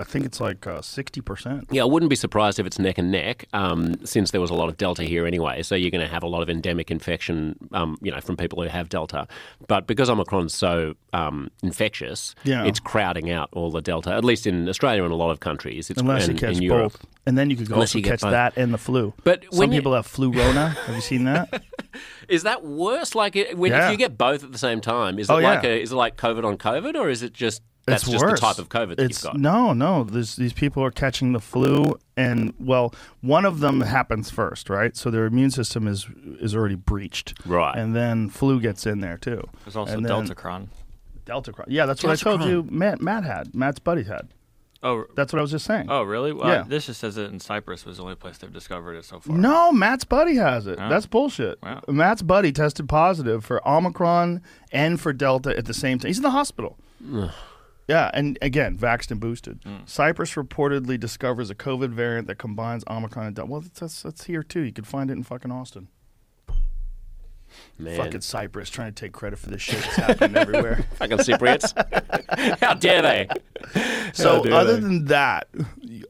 [0.00, 1.66] I think it's like uh, 60%.
[1.72, 4.54] Yeah, I wouldn't be surprised if it's neck and neck, um, since there was a
[4.54, 5.62] lot of Delta here anyway.
[5.64, 8.62] So you're going to have a lot of endemic infection, um, you know, from people
[8.62, 9.26] who have Delta.
[9.66, 12.64] But because Omicron's so um, infectious, Yeah.
[12.64, 14.12] it's crowding out all the Delta.
[14.14, 17.04] At least in Australia and a lot of countries, it's Unless and, you catch both,
[17.26, 18.30] and then you could Unless also you catch both.
[18.30, 19.14] that and the flu.
[19.24, 20.68] But some when you- people have flu rona.
[20.68, 21.62] have you seen that?
[22.28, 23.16] Is that worse?
[23.16, 23.86] Like when Yeah.
[23.86, 25.70] if you get both at the same time, is it Oh, like yeah.
[25.70, 28.40] a, is it like COVID on COVID, or is it just that's it's just worse.
[28.40, 29.40] the type of COVID that it's, you've got?
[29.40, 30.04] No, no.
[30.04, 34.96] There's, these people are catching the flu, and well, one of them happens first, right?
[34.96, 36.06] So their immune system is
[36.40, 37.76] is already breached, Right.
[37.76, 39.42] And then flu gets in there too.
[39.64, 40.68] There's also and then Deltacron.
[41.24, 41.52] Delta.
[41.52, 42.48] Cron- Yeah, that's what I told Deltacron.
[42.48, 42.66] you.
[42.70, 43.54] Matt, Matt had.
[43.54, 44.28] Matt's buddy had.
[44.80, 45.86] Oh, That's what I was just saying.
[45.90, 46.32] oh, really?
[46.32, 46.62] Well, Yeah.
[46.64, 49.36] This just says it in Cyprus was the only place they've discovered it so far.
[49.36, 50.78] No, Matt's buddy has it.
[50.80, 50.88] Oh.
[50.88, 51.60] That's bullshit.
[51.64, 51.82] Wow.
[51.88, 56.06] Matt's buddy tested positive for Omicron and for Delta at the same time.
[56.10, 56.78] He's in the hospital.
[57.88, 59.60] Yeah, and again, vaxxed and boosted.
[59.64, 59.78] Hmm.
[59.86, 63.50] Cyprus reportedly discovers a COVID variant that combines Omicron and Delta.
[63.50, 64.60] Well, that's, that's here too.
[64.60, 65.88] You can find it in fucking Austin.
[67.78, 67.96] Man.
[67.96, 70.84] Fucking Cyprus trying to take credit for this shit that's happening everywhere.
[70.96, 71.72] Fucking Cypriots.
[72.60, 73.28] How dare they?
[74.12, 74.80] So, dare other they.
[74.80, 75.48] than that,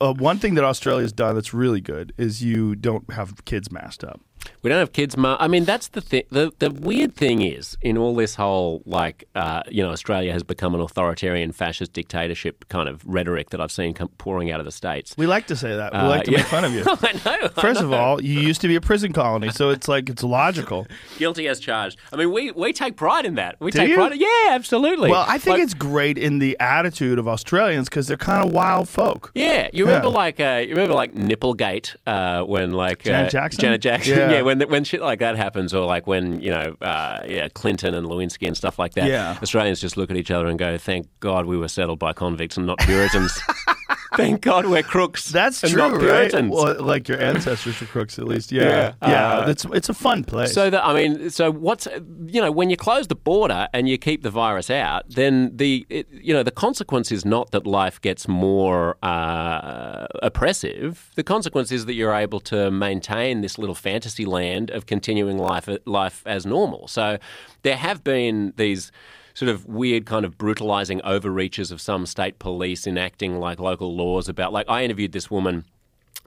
[0.00, 4.02] uh, one thing that Australia's done that's really good is you don't have kids masked
[4.02, 4.20] up.
[4.62, 5.16] We don't have kids.
[5.16, 6.22] Ma- I mean, that's the thing.
[6.30, 10.42] The, the weird thing is, in all this whole, like, uh, you know, Australia has
[10.42, 14.66] become an authoritarian fascist dictatorship kind of rhetoric that I've seen come pouring out of
[14.66, 15.14] the States.
[15.16, 15.92] We like to say that.
[15.92, 16.38] We Uh, like to yeah.
[16.38, 16.84] make fun of you.
[16.86, 17.48] I know.
[17.48, 20.86] First of all, you used to be a prison colony, so it's like it's logical.
[21.18, 21.98] Guilty as charged.
[22.12, 23.56] I mean, we, we take pride in that.
[23.60, 23.94] We Do take you?
[23.96, 24.12] pride.
[24.12, 25.10] In, Yeah, absolutely.
[25.10, 28.52] Well, I think Like, it's great in the attitude of Australians because they're kind of
[28.52, 29.30] wild folk.
[29.34, 30.14] Yeah, you remember Yeah.
[30.14, 33.60] like uh, you remember like Nipplegate uh, when like Janet uh, Jackson?
[33.60, 34.30] Janet Jackson, Yeah.
[34.32, 34.37] yeah.
[34.42, 38.06] When when shit like that happens, or like when you know, uh, yeah, Clinton and
[38.06, 39.08] Lewinsky and stuff like that.
[39.08, 39.38] Yeah.
[39.42, 42.56] Australians just look at each other and go, "Thank God we were settled by convicts
[42.56, 43.40] and not Puritans."
[44.18, 45.30] Thank God we're crooks.
[45.30, 46.32] That's and true, not right?
[46.48, 48.50] Well, like your ancestors were crooks, at least.
[48.52, 48.94] Yeah, Yeah.
[49.02, 49.38] yeah.
[49.38, 50.52] Uh, it's it's a fun place.
[50.52, 51.86] So that I mean, so what's
[52.26, 55.86] you know when you close the border and you keep the virus out, then the
[55.88, 61.10] it, you know the consequence is not that life gets more uh, oppressive.
[61.14, 65.68] The consequence is that you're able to maintain this little fantasy land of continuing life
[65.86, 66.88] life as normal.
[66.88, 67.18] So
[67.62, 68.90] there have been these
[69.38, 74.28] sort of weird kind of brutalizing overreaches of some state police enacting like local laws
[74.28, 75.64] about like I interviewed this woman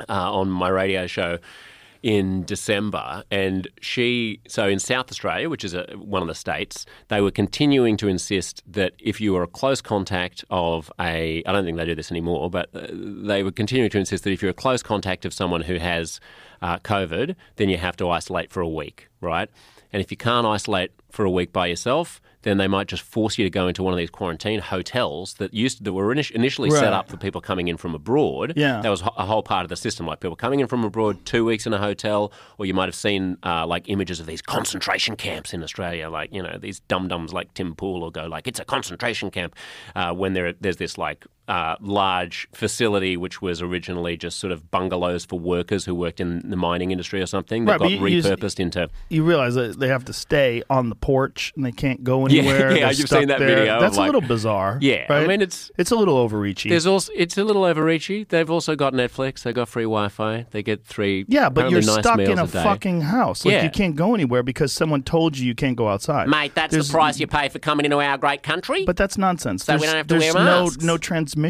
[0.08, 1.38] uh, on my radio show
[2.02, 6.86] in December, and she so in South Australia, which is a, one of the states,
[7.10, 11.52] they were continuing to insist that if you were a close contact of a, I
[11.52, 14.42] don't think they do this anymore, but uh, they were continuing to insist that if
[14.42, 16.22] you're a close contact of someone who has
[16.62, 19.50] uh, COVID, then you have to isolate for a week, right?
[19.92, 23.38] And if you can't isolate for a week by yourself, then they might just force
[23.38, 26.70] you to go into one of these quarantine hotels that used that were init- initially
[26.72, 28.54] set up for people coming in from abroad.
[28.56, 28.82] Yeah.
[28.82, 31.46] that was a whole part of the system, like people coming in from abroad, two
[31.46, 35.16] weeks in a hotel, or you might have seen uh, like images of these concentration
[35.16, 38.48] camps in Australia, like you know these dum dums like Tim Pool will go like
[38.48, 39.56] it's a concentration camp
[39.96, 41.26] uh, when there there's this like.
[41.52, 46.50] Uh, large facility, which was originally just sort of bungalows for workers who worked in
[46.50, 48.90] the mining industry or something, that Right, got you- you repurposed into.
[49.10, 52.72] You realize that they have to stay on the porch and they can't go anywhere.
[52.72, 53.48] yeah, They're you've seen that there.
[53.50, 54.78] video That's like- a little bizarre.
[54.82, 56.70] Yeah, I mean, it's- it's a little overreachy.
[56.70, 58.28] There's also it's a little overreachy.
[58.30, 59.44] They've also got Netflix.
[59.44, 60.46] They got free Wi-Fi.
[60.52, 61.26] They get three.
[61.28, 62.64] yeah, but you're nice stuck in a, day.
[62.64, 63.44] fucking house.
[63.44, 63.64] Like Yeah.
[63.66, 66.30] you can't go anywhere because someone told you you can't go outside.
[66.30, 68.86] Mate, that's There's- the price you pay for coming into our great country.
[68.86, 69.66] But that's nonsense.
[69.66, 70.84] So we don't have to there's wear no masks.
[70.84, 71.41] no transmission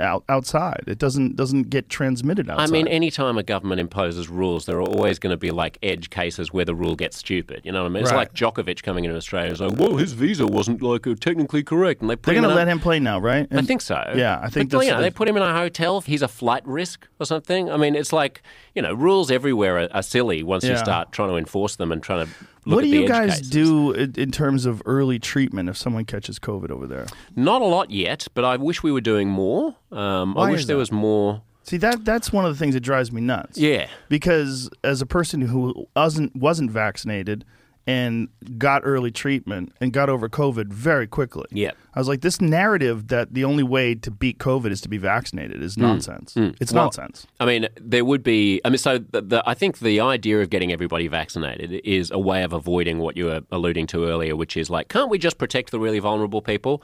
[0.00, 0.84] out, outside.
[0.86, 2.68] It doesn't doesn't get transmitted outside.
[2.68, 6.10] I mean, anytime a government imposes rules, there are always going to be like edge
[6.10, 7.62] cases where the rule gets stupid.
[7.64, 8.02] You know what I mean?
[8.02, 8.18] It's Right.
[8.18, 9.50] like Djokovic coming into Australia.
[9.50, 12.54] It's like, whoa, his visa wasn't like uh, technically correct, and they they're going to
[12.54, 13.46] let a- him play now, right?
[13.50, 14.12] I think so.
[14.14, 16.00] Yeah, I think but, that's you know, they put him in a hotel.
[16.00, 17.70] He's a flight risk or something.
[17.70, 18.42] I mean, it's like
[18.74, 22.02] you know, rules everywhere are, are silly once you start trying to enforce them and
[22.02, 22.32] trying to
[22.64, 23.50] What at do the you edge guys cases.
[23.50, 27.06] do in, in terms of early treatment if someone catches COVID over there?
[27.36, 29.76] Not a lot yet, but I wish we were doing more.
[29.92, 30.78] Um, Why I wish is there that?
[30.80, 31.42] was more.
[31.62, 33.56] See that that's one of the things that drives me nuts.
[33.58, 33.88] Yeah.
[34.08, 37.44] Because as a person who wasn't wasn't vaccinated
[37.86, 41.44] and got early treatment and got over COVID very quickly.
[41.50, 41.72] Yeah.
[41.94, 44.96] I was like, this narrative that the only way to beat COVID is to be
[44.96, 46.34] vaccinated is nonsense.
[46.36, 46.76] It's Hmm.
[46.76, 47.26] Well, nonsense.
[47.38, 48.60] I mean, there would be.
[48.64, 52.18] I mean, so the, the, I think the idea of getting everybody vaccinated is a
[52.18, 55.38] way of avoiding what you were alluding to earlier, which is like, can't we just
[55.38, 56.82] protect the really vulnerable people?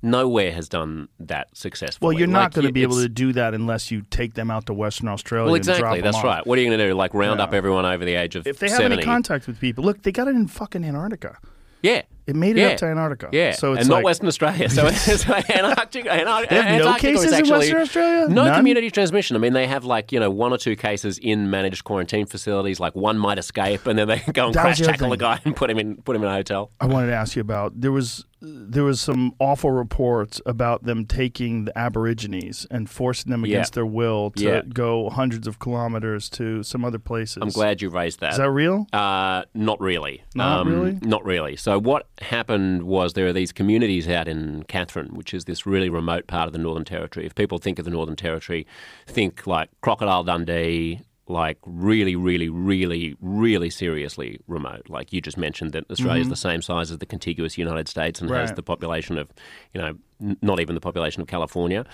[0.00, 2.06] Nowhere has done that successfully.
[2.14, 4.48] Well, you're not Like, going to be able to do that unless you take them
[4.50, 5.46] out to Western Australia.
[5.46, 6.00] Well, and drop exactly.
[6.02, 6.46] That's right.
[6.46, 6.94] What are you going to do?
[6.94, 7.44] Like round Yeah.
[7.44, 8.94] up everyone over the age of If they have 70?
[8.98, 11.38] any contact with people, look, they got it in fucking Antarctica.
[11.82, 12.02] yeah.
[12.28, 12.66] It made it yeah.
[12.68, 13.30] up to Antarctica.
[13.32, 14.68] Yeah, So it's and like, not Western Australia.
[14.68, 16.12] So it's like Antarctica.
[16.12, 18.28] Antarctica, They have no Antarctica was cases in Western Australia?
[18.28, 18.54] No None?
[18.56, 19.34] community transmission.
[19.34, 22.78] I mean, they have like you know one or two cases in managed quarantine facilities.
[22.80, 25.40] Like one might escape, and then they go and That crash the tackle a guy
[25.46, 26.70] and put him in put him in a hotel.
[26.78, 31.04] I wanted to ask you about there was there was some awful reports about them
[31.06, 33.56] taking the Aborigines and forcing them Yeah.
[33.56, 34.62] against their will to Yeah.
[34.62, 37.38] go hundreds of kilometers to some other places.
[37.40, 38.32] I'm glad you raised that.
[38.32, 38.86] Is that real?
[38.92, 40.22] Uh, not really.
[40.34, 40.98] Not um, really?
[41.02, 41.56] Not really.
[41.56, 45.88] So what happened was there are these communities out in Katherine, which is this really
[45.88, 47.26] remote part of the Northern Territory.
[47.26, 48.66] If people think of the Northern Territory,
[49.06, 54.88] think like Crocodile Dundee, like really, really, really, really seriously remote.
[54.88, 58.20] Like you just mentioned that Australia is the same size as the contiguous United States
[58.20, 58.56] and has Mm-hmm.
[58.56, 59.28] The population of,
[59.74, 61.84] you know, n- not even the population of California.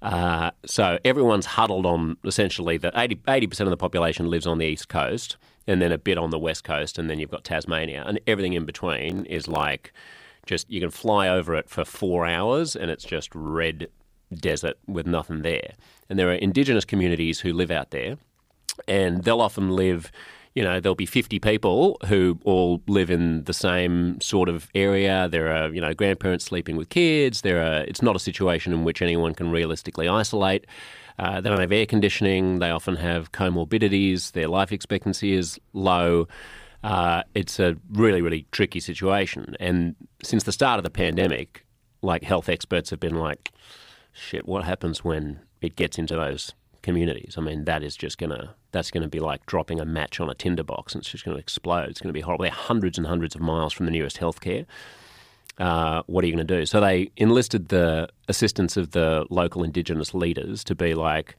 [0.00, 4.66] Uh, so everyone's huddled on essentially that 80 percent of the population lives on the
[4.66, 8.02] east coast, and then a bit on the west coast, and then you've got Tasmania,
[8.06, 9.92] and everything in between is like
[10.44, 13.88] just you can fly over it for four hours, and it's just red
[14.34, 15.74] desert with nothing there.
[16.08, 18.16] And there are indigenous communities who live out there,
[18.88, 20.10] and they'll often live
[20.54, 25.28] you know there'll be 50 people who all live in the same sort of area.
[25.30, 27.40] There are you know grandparents sleeping with kids.
[27.40, 30.66] There are it's not a situation in which anyone can realistically isolate.
[31.18, 32.58] Uh, they don't have air conditioning.
[32.58, 34.32] They often have comorbidities.
[34.32, 36.28] Their life expectancy is low.
[36.84, 39.56] Uh, it's a really really tricky situation.
[39.58, 41.64] And since the start of the pandemic
[42.02, 43.52] like health experts have been like
[44.12, 47.34] shit, what happens when it gets into those communities?
[47.38, 50.34] I mean, that is just gonna that's gonna be like dropping a match on a
[50.34, 51.88] tinderbox, and it's just gonna explode.
[51.90, 52.44] It's gonna be horrible.
[52.44, 54.66] They're hundreds and hundreds of miles from the nearest healthcare.
[55.58, 56.64] Uh, what are you going to do?
[56.64, 61.36] So they enlisted the assistance of the local Indigenous leaders to be like,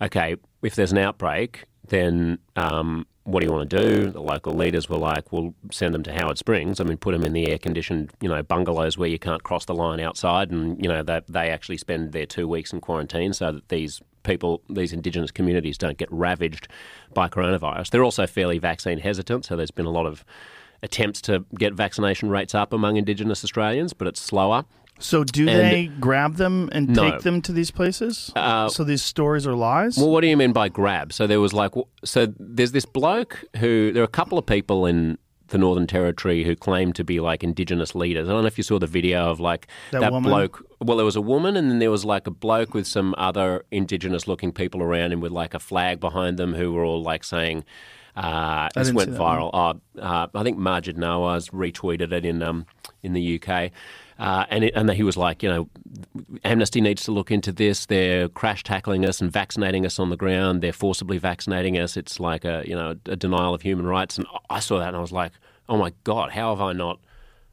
[0.00, 4.10] okay, if there's an outbreak, then um, what do you want to do?
[4.10, 6.80] The local leaders were like, we'll send them to Howard Springs.
[6.80, 9.74] I mean, put them in the air-conditioned, you know, bungalows where you can't cross the
[9.74, 13.52] line outside, and you know they they actually spend their two weeks in quarantine so
[13.52, 16.68] that these people, these Indigenous communities, don't get ravaged
[17.14, 17.90] by coronavirus.
[17.90, 20.24] They're also fairly vaccine hesitant, so there's been a lot of
[20.82, 24.64] attempts to get vaccination rates up among Indigenous Australians, but it's slower.
[24.98, 27.10] So do And- they grab them and No.
[27.10, 28.30] take them to these places?
[28.36, 29.96] Uh, so these stories are lies?
[29.98, 31.12] Well, what do you mean by grab?
[31.12, 31.72] So there was like,
[32.04, 35.18] so there's this bloke who, there are a couple of people in
[35.52, 38.28] the Northern Territory who claim to be like Indigenous leaders.
[38.28, 40.66] I don't know if you saw the video of like That that, bloke.
[40.80, 43.64] Well, there was a woman, and then there was like a bloke with some other
[43.70, 47.22] Indigenous looking people around him with like a flag behind them who were all like
[47.22, 47.64] saying,
[48.16, 49.50] uh, this went viral.
[49.52, 52.66] Oh, uh, I think Maajid Nawaz retweeted it in um,
[53.02, 53.70] in the UK.
[54.18, 55.68] Uh, and it, and he was like, you know,
[56.44, 57.86] Amnesty needs to look into this.
[57.86, 60.62] They're crash tackling us and vaccinating us on the ground.
[60.62, 61.96] They're forcibly vaccinating us.
[61.96, 64.18] It's like a you know a denial of human rights.
[64.18, 65.32] And I saw that and I was like,
[65.68, 66.98] oh my god, how have I not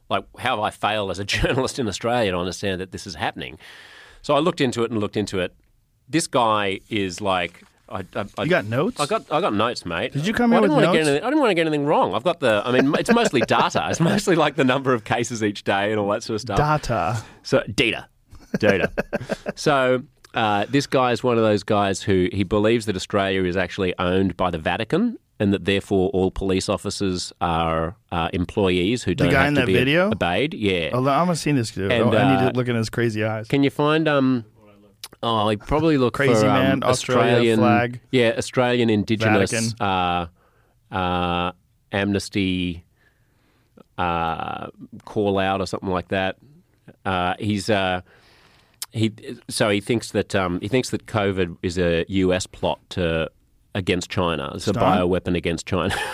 [0.08, 3.14] like how have I failed as a journalist in Australia to understand that this is
[3.14, 3.58] happening?
[4.22, 5.54] So I looked into it and looked into it.
[6.08, 7.62] This guy is like.
[7.88, 9.00] I, I, I, You got notes?
[9.00, 10.12] I got I got notes, mate.
[10.12, 11.08] Did you come Well, in with didn't want to get notes?
[11.08, 12.14] anything, I didn't want to get anything wrong.
[12.14, 12.62] I've got the.
[12.64, 13.84] I mean, it's mostly data.
[13.90, 16.56] It's mostly like the number of cases each day and all that sort of stuff.
[16.58, 17.20] Data.
[17.42, 18.06] So data.
[18.58, 18.92] Data.
[19.56, 20.02] So
[20.34, 23.92] uh, this guy is one of those guys who he believes that Australia is actually
[23.98, 25.18] owned by the Vatican.
[25.40, 29.60] And that therefore all police officers are uh, employees who don't guy have in to
[29.62, 30.10] that be video?
[30.10, 30.54] obeyed.
[30.54, 30.90] Yeah.
[30.92, 31.90] Oh, I'm gonna see this dude.
[31.90, 33.48] And, I need uh, to look in his crazy eyes.
[33.48, 34.44] Can you find um?
[35.22, 38.00] Oh, I probably look Crazy for um, man, Australia Australian flag.
[38.10, 40.26] Yeah, Australian Indigenous uh,
[40.90, 41.52] uh,
[41.92, 42.84] amnesty
[43.98, 44.68] uh,
[45.04, 46.36] call out or something like that.
[47.04, 48.00] Uh, he's uh,
[48.92, 49.12] he
[49.48, 53.30] so he thinks that um, he thinks that COVID is a US plot to
[53.74, 54.52] against China.
[54.54, 54.82] It's a not?
[54.98, 55.94] bioweapon against China.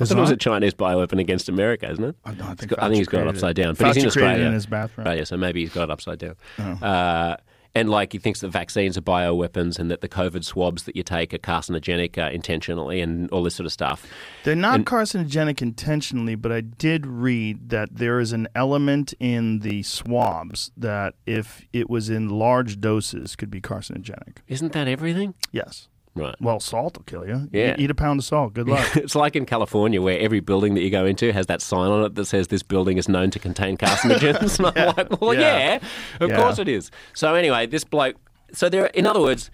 [0.00, 2.14] I thought it was a Chinese bioweapon against America, isn't it?
[2.24, 3.74] I, no, I think, got- I think he's got it upside down.
[3.74, 4.46] But Fauci he's in Australia.
[4.46, 5.06] in his bathroom.
[5.06, 6.36] Right, yeah, so maybe he's got it upside down.
[6.58, 6.62] Oh.
[6.86, 7.36] Uh,
[7.74, 11.02] and like he thinks that vaccines are bioweapons and that the COVID swabs that you
[11.02, 14.06] take are carcinogenic uh, intentionally and all this sort of stuff.
[14.44, 19.60] They're not And- carcinogenic intentionally, but I did read that there is an element in
[19.60, 24.38] the swabs that, if it was in large doses, could be carcinogenic.
[24.46, 25.34] Isn't that everything?
[25.52, 25.88] Yes.
[26.14, 26.34] Right.
[26.40, 27.48] Well, salt will kill you.
[27.52, 27.76] Yeah.
[27.78, 28.54] Eat a pound of salt.
[28.54, 28.84] Good luck.
[28.96, 32.04] it's like in California where every building that you go into has that sign on
[32.04, 34.58] it that says this building is known to contain carcinogens.
[34.74, 35.80] and I'm like, well, yeah, Yeah.
[36.20, 36.36] of Yeah.
[36.36, 36.90] course it is.
[37.14, 38.16] So anyway, this bloke.
[38.52, 39.50] So there, in other words,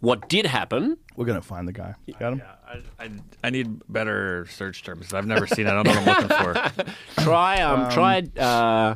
[0.00, 0.96] what did happen?
[1.16, 1.94] We're gonna find the guy.
[2.06, 2.42] You Got him.
[2.68, 3.10] I, I,
[3.44, 5.12] I need better search terms.
[5.14, 5.70] I've never seen it.
[5.70, 6.92] I don't know what I'm looking for.
[7.22, 8.18] Try, um, try.
[8.38, 8.94] Uh,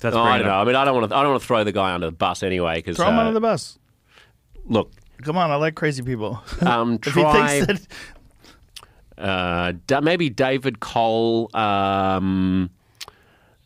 [0.00, 0.54] That's oh, I don't know.
[0.54, 1.16] I mean, I don't want to.
[1.16, 2.76] I don't want to throw the guy under the bus anyway.
[2.76, 3.78] Because Throw him under the bus.
[4.66, 4.92] look,
[5.22, 6.42] Come on, I like crazy people.
[6.60, 7.58] um, if try.
[7.58, 7.86] he thinks
[9.16, 12.70] that uh, da- maybe David Cole um,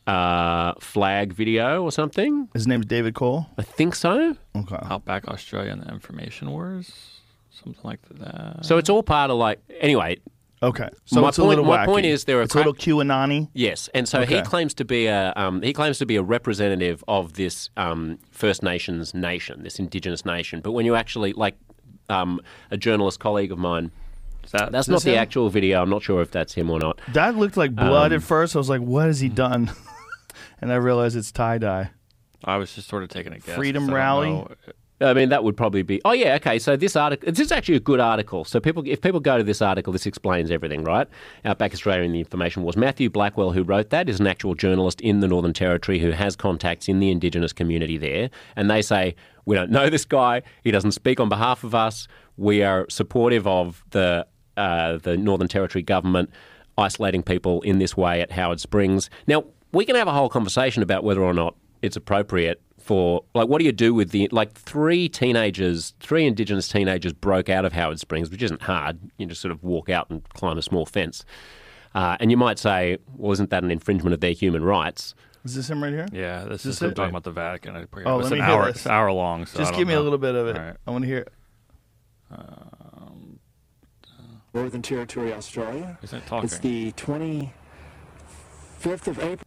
[0.07, 2.49] uh, flag video or something.
[2.55, 3.47] his name's David Cole.
[3.59, 4.37] I think so.
[4.57, 4.79] Okay.
[4.83, 8.65] Outback Australia and the Information Wars, something like that.
[8.65, 10.19] So it's all part of like anyway.
[10.63, 10.89] Okay.
[11.07, 11.87] So My it's a point- little my wacky.
[11.87, 13.49] point is there are it's a little crack- QAnon.
[13.53, 17.03] Yes, and so he claims to be a um, he claims to be a representative
[17.09, 20.61] of this um, First Nations nation, this Indigenous nation.
[20.61, 21.57] But when you actually like
[22.09, 22.41] um,
[22.71, 23.91] a journalist colleague of mine,
[24.45, 25.19] Is that, that's not the him?
[25.19, 25.83] actual video.
[25.83, 27.01] I'm not sure if that's him or not.
[27.13, 28.55] That looked like blood Um, at first.
[28.55, 29.71] I was like, what has he done?
[30.61, 31.91] and I realized it's tie dye.
[32.45, 33.55] I was just sort of taking a guess.
[33.57, 34.47] Freedom 'cause I don't Rally?
[35.03, 36.01] I mean, that would probably be.
[36.05, 36.35] Oh, yeah.
[36.37, 36.59] Okay.
[36.59, 38.45] So this article, this is actually a good article.
[38.45, 41.09] So people, if people go to this article, this explains everything, right?
[41.45, 42.77] Outback Australia and the Information Wars.
[42.77, 46.37] Matthew Blackwell, who wrote that, is an actual journalist in the Northern Territory who has
[46.37, 50.43] contacts in the Indigenous community there, and they say we don't know this guy.
[50.63, 52.07] He doesn't speak on behalf of us.
[52.37, 54.27] We are supportive of the
[54.57, 56.31] uh, the Northern Territory government
[56.79, 59.11] isolating people in this way at Howard Springs.
[59.27, 63.49] Now we can have a whole conversation about whether or not it's appropriate for like
[63.49, 67.73] what do you do with the like three teenagers three indigenous teenagers broke out of
[67.73, 70.85] howard springs which isn't hard you just sort of walk out and climb a small
[70.85, 71.25] fence
[71.95, 75.15] uh, and you might say well isn't that an infringement of their human rights
[75.45, 76.07] Is this him right here?
[76.13, 76.95] Yeah, this Is is this I'm it?
[76.95, 77.75] talking about the Vatican.
[77.77, 78.07] I forget.
[78.07, 78.67] Oh, it's let an me hear hour.
[78.67, 78.77] this.
[78.77, 79.45] It's hour long.
[79.47, 80.57] So Just give me a little bit of it.
[80.57, 80.77] All right.
[80.87, 81.27] I want to hear.
[84.55, 85.99] Northern Territory, Australia.
[86.03, 86.45] Isn't it talking?
[86.45, 87.51] It's the 25th
[89.09, 89.39] of April.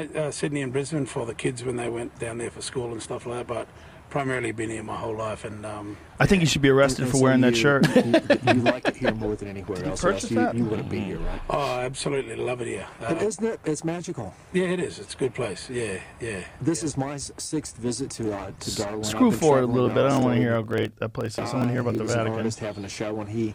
[0.00, 3.02] Uh, Sydney and Brisbane for the kids when they went down there for school and
[3.02, 3.68] stuff like that, but
[4.10, 5.44] primarily been here my whole life.
[5.46, 7.86] And um, I think you should be arrested And for so wearing that you- shirt.
[7.96, 10.02] You, you like it here more than anywhere you else.
[10.02, 10.30] purchase else.
[10.32, 10.54] You, that?
[10.56, 11.40] you wouldn't be here, right?
[11.48, 12.86] oh, I absolutely love it here.
[13.00, 13.60] Uh, But isn't it?
[13.64, 14.34] It's magical.
[14.52, 14.98] yeah, it is.
[14.98, 15.70] It's a good place.
[15.70, 16.40] Yeah, yeah.
[16.60, 19.04] This is my sixth visit to uh, to Darwin.
[19.04, 20.04] Screw I've been forward a little bit.
[20.04, 21.50] I don't want to hear how great that place is.
[21.50, 22.38] I want to hear about the was an Vatican.
[22.38, 23.54] artist having a show, and he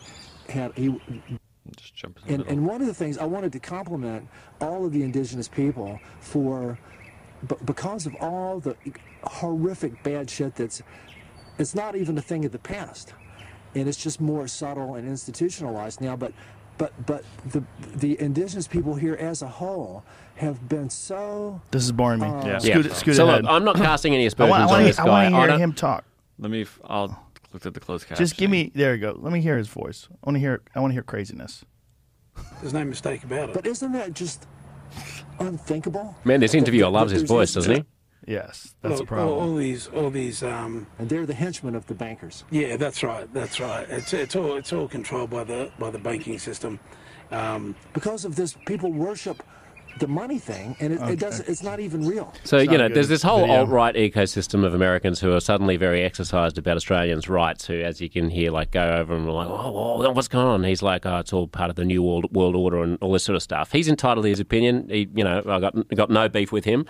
[0.49, 0.99] had he
[1.75, 4.27] Just jump in the And, and one of the things I wanted to compliment
[4.61, 6.77] all of the indigenous people for,
[7.47, 8.75] b- because of all the
[9.23, 10.81] horrific bad shit that's,
[11.59, 13.13] it's not even a thing of the past,
[13.75, 16.15] and it's just more subtle and institutionalized now.
[16.15, 16.33] But,
[16.77, 17.63] but, but the
[17.95, 20.03] the indigenous people here as a whole
[20.35, 21.59] have been so.
[21.71, 22.27] This is boring me.
[22.27, 22.59] Um, yeah.
[22.59, 22.93] Scoot, Yeah.
[22.93, 23.41] scoot so ahead.
[23.45, 25.29] look i'm not casting any I aspersions want, I on want, this to, I want
[25.33, 26.05] to hear don't- him talk.
[26.39, 26.61] Let me.
[26.61, 27.19] f- I'll
[27.53, 28.23] look at the closed caption.
[28.23, 28.71] Just give me.
[28.75, 29.17] There you go.
[29.19, 30.07] Let me hear his voice.
[30.11, 30.61] I want to hear.
[30.75, 31.63] I want to hear craziness.
[32.61, 33.55] There's no mistake about it.
[33.55, 34.45] But isn't that just
[35.39, 36.15] unthinkable?
[36.23, 37.83] man this That- interviewer that- loves that his voice doesn't he
[38.25, 39.39] Yes, that's Look, a all, problem.
[39.39, 40.43] all these, all these.
[40.43, 42.43] Um, And they're the henchmen of the bankers.
[42.51, 43.31] yeah, that's right.
[43.33, 43.87] That's right.
[43.89, 46.79] It's it's all it's all controlled by the by the banking system.
[47.31, 49.41] Um, Because of this, people worship
[49.99, 51.47] the money thing, and it, it doesn't.
[51.47, 52.33] It's not even real.
[52.43, 55.77] So, It's you know, there's this whole alt right ecosystem of Americans who are suddenly
[55.77, 59.33] very exercised about Australians' rights, who, as you can hear, like go over and we're
[59.33, 60.63] like, oh, whoa, what's going on?
[60.63, 63.23] He's like, oh, it's all part of the new world, world order and all this
[63.23, 63.71] sort of stuff.
[63.71, 64.87] He's entitled to his opinion.
[64.89, 66.85] He, you know, I got, got no beef with him.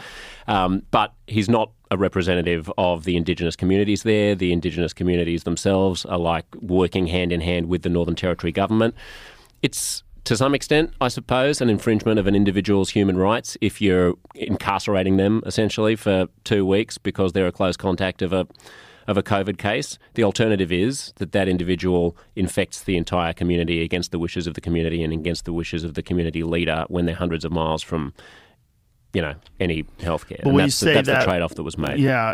[0.47, 4.36] Um, but he's not a representative of the Indigenous communities there.
[4.36, 8.95] The Indigenous communities themselves are like working hand in hand with the Northern Territory government.
[9.62, 14.15] It's to some extent, I suppose, an infringement of an individual's human rights if you're
[14.36, 18.45] incarcerating them essentially for two weeks because they're a close contact of a
[19.07, 19.97] of a COVID case.
[20.15, 24.59] The alternative is that that individual infects the entire community against the wishes of the
[24.59, 28.13] community and against the wishes of the community leader when they're hundreds of miles from,
[29.13, 30.39] you know, any healthcare.
[30.43, 31.99] But and when you that's, say that's that- the trade-off that was made.
[32.01, 32.34] Yeah,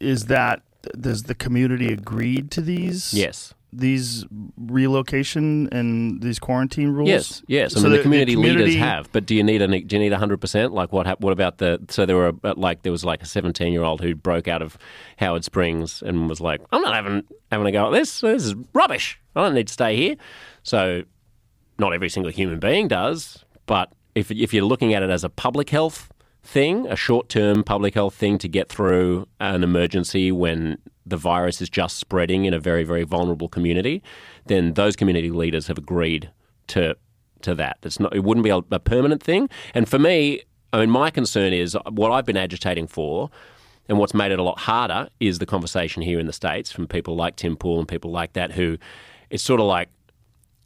[0.00, 0.62] is that
[1.00, 3.14] does the community agreed to these?
[3.14, 3.54] Yes.
[3.70, 4.24] These
[4.56, 7.08] relocation and these quarantine rules.
[7.08, 7.76] Yes, yes.
[7.76, 10.00] I So mean, the, community, leaders community- have, but do you need a do you
[10.00, 10.72] need hundred percent?
[10.72, 11.20] Like what?
[11.20, 11.78] What about the?
[11.88, 14.62] So there were uh, like there was like a seventeen year old who broke out
[14.62, 14.78] of
[15.18, 18.20] Howard Springs and was like, "I'm not having having a go at this.
[18.22, 19.20] This is rubbish.
[19.36, 20.16] I don't need to stay here."
[20.62, 21.02] So
[21.78, 25.28] not every single human being does, but if if you're looking at it as a
[25.28, 26.10] public health
[26.48, 31.60] thing, a short term public health thing to get through an emergency when the virus
[31.60, 34.02] is just spreading in a very very vulnerable community,
[34.46, 36.30] then those community leaders have agreed
[36.66, 36.96] to
[37.42, 37.76] to that.
[37.82, 39.48] It's not it wouldn't be a, a permanent thing.
[39.74, 40.42] And for me,
[40.72, 43.30] I mean, my concern is what I've been agitating for.
[43.90, 46.86] And what's made it a lot harder is the conversation here in the States from
[46.86, 48.76] people like Tim Pool and people like that who
[49.30, 49.88] it's sort of like,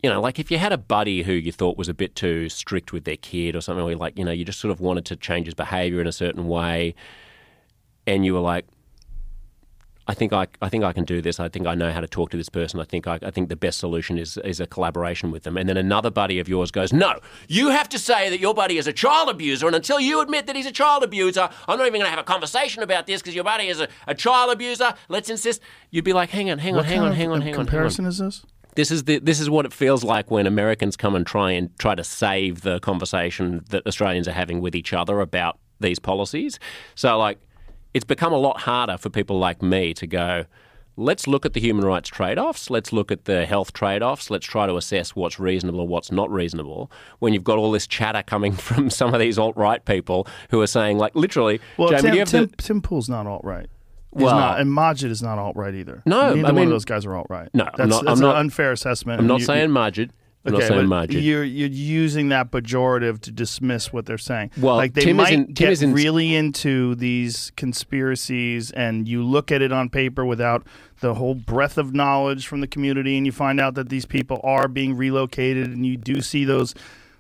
[0.03, 2.49] you know, like if you had a buddy who you thought was a bit too
[2.49, 5.05] strict with their kid or something, or like, you know, you just sort of wanted
[5.07, 6.95] to change his behavior in a certain way,
[8.07, 8.67] and you were like,
[10.09, 11.39] I think I, I think I can do this.
[11.39, 12.81] I think I know how to talk to this person.
[12.81, 15.57] I think I, I think the best solution is is a collaboration with them.
[15.57, 18.79] And then another buddy of yours goes, "No, you have to say that your buddy
[18.79, 21.87] is a child abuser, and until you admit that he's a child abuser, I'm not
[21.87, 24.51] even going to have a conversation about this because your buddy is a, a child
[24.53, 24.95] abuser.
[25.09, 27.31] Let's insist." You'd be like, "Hang on, hang on, What hang on, hang on, hang
[27.31, 28.45] on." hang on." Comparison is this?
[28.75, 31.77] This is the this is what it feels like when Americans come and try and
[31.79, 36.59] try to save the conversation that Australians are having with each other about these policies.
[36.95, 37.39] So like
[37.93, 40.47] it's become a lot harder for people like me to go
[40.97, 44.67] let's look at the human rights trade-offs, let's look at the health trade-offs, let's try
[44.67, 48.53] to assess what's reasonable and what's not reasonable when you've got all this chatter coming
[48.69, 52.21] from some of these alt-right people who are saying like literally Well, Jamie, Tim, you
[52.21, 53.69] have Tim, the Tim Pool's not alt right.
[54.15, 56.03] He's Well- not, and Maajid is not alt right either.
[56.07, 57.49] No, neither I one of those guys are alt right.
[57.55, 59.21] No, that's, I'm not- that's I'm an not- unfair assessment.
[59.21, 60.11] I'm not You- saying Maajid.
[60.45, 61.23] I'm Okay, not saying Maajid.
[61.25, 64.51] you're you're using that pejorative to dismiss what they're saying.
[64.61, 69.53] Well, like they Tim might in- get in- really into these conspiracies, and you look
[69.53, 70.67] at it on paper without
[71.01, 74.41] the whole breadth of knowledge from the community, and you find out that these people
[74.43, 76.75] are being relocated, and you do see those.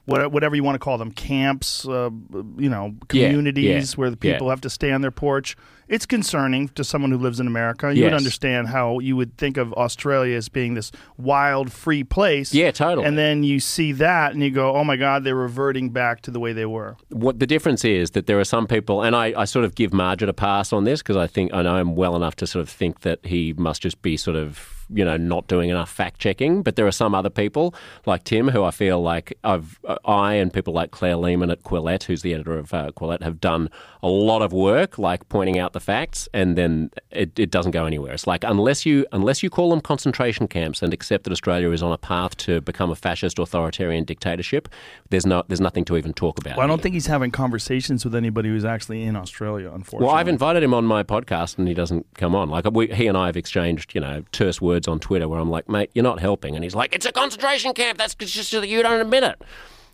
[0.04, 2.10] What- Whatever you want to call them, camps, uh,
[2.58, 4.32] you know, communities yeah, where the yeah.
[4.34, 5.56] people have to stay on their porch.
[5.88, 7.94] It's concerning to someone who lives in America.
[7.94, 12.54] You would understand how you would think of Australia as being this wild, free place.
[12.54, 13.06] Yeah, totally.
[13.06, 16.30] And then you see that and you go, oh my God, they're reverting back to
[16.30, 16.96] the way they were.
[17.10, 19.90] what the difference is that there are some people, and I, I sort of give
[19.90, 22.62] Maajid a pass on this because I think I know him well enough to sort
[22.62, 26.20] of think that he must just be sort of you know not doing enough fact
[26.20, 26.62] checking.
[26.62, 27.74] But there are some other people
[28.06, 32.04] like Tim who I feel like I've I and people like Claire Lehmann at Quillette,
[32.04, 33.70] who's the editor of uh, Quillette, have done
[34.02, 37.86] a lot of work like pointing out the facts, and then it, it doesn't go
[37.86, 38.12] anywhere.
[38.12, 41.82] It's like unless you unless you call them concentration camps and accept that Australia is
[41.82, 44.68] on a path to become a fascist authoritarian dictatorship,
[45.10, 46.56] there's no there's nothing to even talk about.
[46.56, 50.06] Well, I don't think he's having conversations with anybody who's actually in Australia, unfortunately.
[50.06, 52.48] Well, I've invited him on my podcast and he doesn't come on.
[52.48, 55.50] Like we, he and I have exchanged, you know, terse words on Twitter where I'm
[55.50, 57.98] like, mate, you're not helping, and he's like, it's a concentration camp.
[57.98, 59.42] That's just that you don't admit it.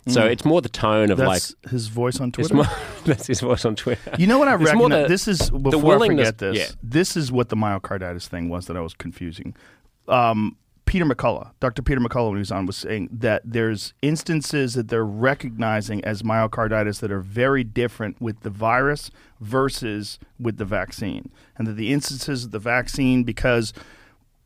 [0.07, 1.27] So it's more the tone of Mm.
[1.27, 1.71] That's like.
[1.71, 2.55] his voice on Twitter.
[2.55, 2.65] more,
[3.05, 4.11] that's his voice on Twitter.
[4.17, 5.03] You know what I It's more reckon?
[5.03, 6.57] the- this is before I forget this.
[6.57, 6.65] yeah.
[6.81, 9.55] This is what the myocarditis thing was that I was confusing.
[10.07, 11.83] Um, Peter McCullough, Dr.
[11.83, 16.23] Peter McCullough, when he was on, was saying that there's instances that they're recognizing as
[16.23, 21.93] myocarditis that are very different with the virus versus with the vaccine, and that the
[21.93, 23.71] instances of the vaccine because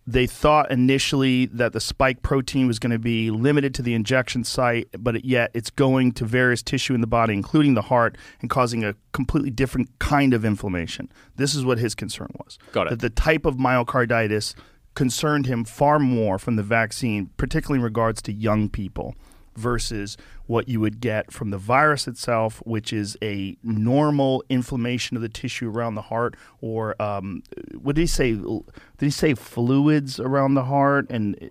[0.06, 4.44] they thought initially that the spike protein was going to be limited to the injection
[4.44, 8.50] site, but yet it's going to various tissue in the body, including the heart, and
[8.50, 11.10] causing a completely different kind of inflammation.
[11.38, 12.60] This is what his concern was.
[12.74, 12.90] Got it.
[12.92, 14.56] That the type of myocarditis
[14.94, 19.16] concerned him far more from the vaccine, particularly in regards to young people,
[19.56, 25.22] versus what you would get from the virus itself, which is a normal inflammation of
[25.22, 27.44] the tissue around the heart, or um,
[27.80, 28.34] what did he say?
[28.34, 28.64] Did
[29.00, 31.08] he say fluids around the heart?
[31.10, 31.50] And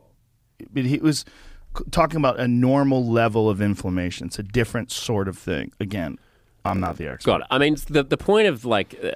[0.74, 1.24] he was
[1.90, 4.26] talking about a normal level of inflammation.
[4.26, 5.72] It's a different sort of thing.
[5.80, 6.18] Again,
[6.64, 7.30] I'm not the expert.
[7.30, 7.46] Got it.
[7.50, 9.10] I mean, the the point of like uh,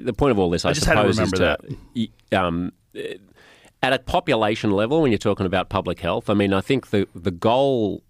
[0.00, 2.72] the point of all this, I, just had to suppose, remember is to y- um,
[3.82, 6.28] at a population level when you're talking about public health.
[6.28, 8.02] I mean, I think the the goal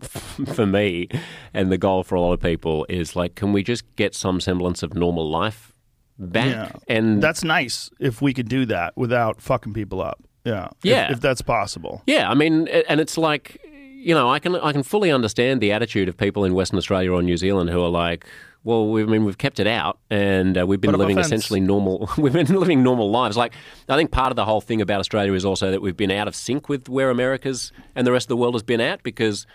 [0.54, 1.08] for me
[1.52, 4.40] and the goal for a lot of people is like, can we just get some
[4.40, 5.72] semblance of normal life
[6.18, 6.46] back?
[6.46, 6.72] Yeah.
[6.96, 10.22] And That's nice if we could do that without fucking people up.
[10.44, 10.66] Yeah.
[10.66, 11.12] If- Yeah.
[11.12, 12.02] If, that's possible.
[12.06, 13.60] Yeah, I mean, and it's like,
[14.00, 17.12] you know, I can I can fully understand the attitude of people in Western Australia
[17.12, 18.24] or New Zealand who are like,
[18.64, 22.10] well, we, I mean, we've kept it out, and uh, we've been living essentially normal.
[22.18, 23.36] We've been living normal lives.
[23.36, 23.54] Like,
[23.88, 26.28] I think part of the whole thing about Australia is also that we've been out
[26.28, 29.46] of sync with where America's and the rest of the world has been at because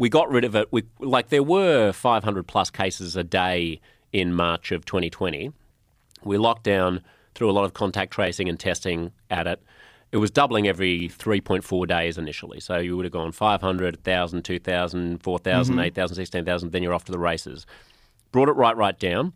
[0.00, 0.66] we got rid of it.
[0.70, 3.82] We like there were 500 plus cases a day
[4.14, 5.52] in March of 2020.
[6.24, 7.02] We locked down
[7.34, 9.62] through a lot of contact tracing and testing at it.
[10.10, 12.60] It was doubling every 3.4 days initially.
[12.60, 15.80] So you would have gone 500, 1,000, 2,000, 4,000, mm-hmm.
[15.80, 17.66] 8,000, 16,000, then you're off to the races.
[18.32, 19.34] Brought it right, right down.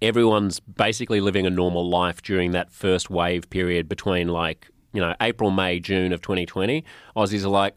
[0.00, 5.14] Everyone's basically living a normal life during that first wave period between like, you know,
[5.20, 6.84] April, May, June of 2020.
[7.16, 7.74] Aussies are like,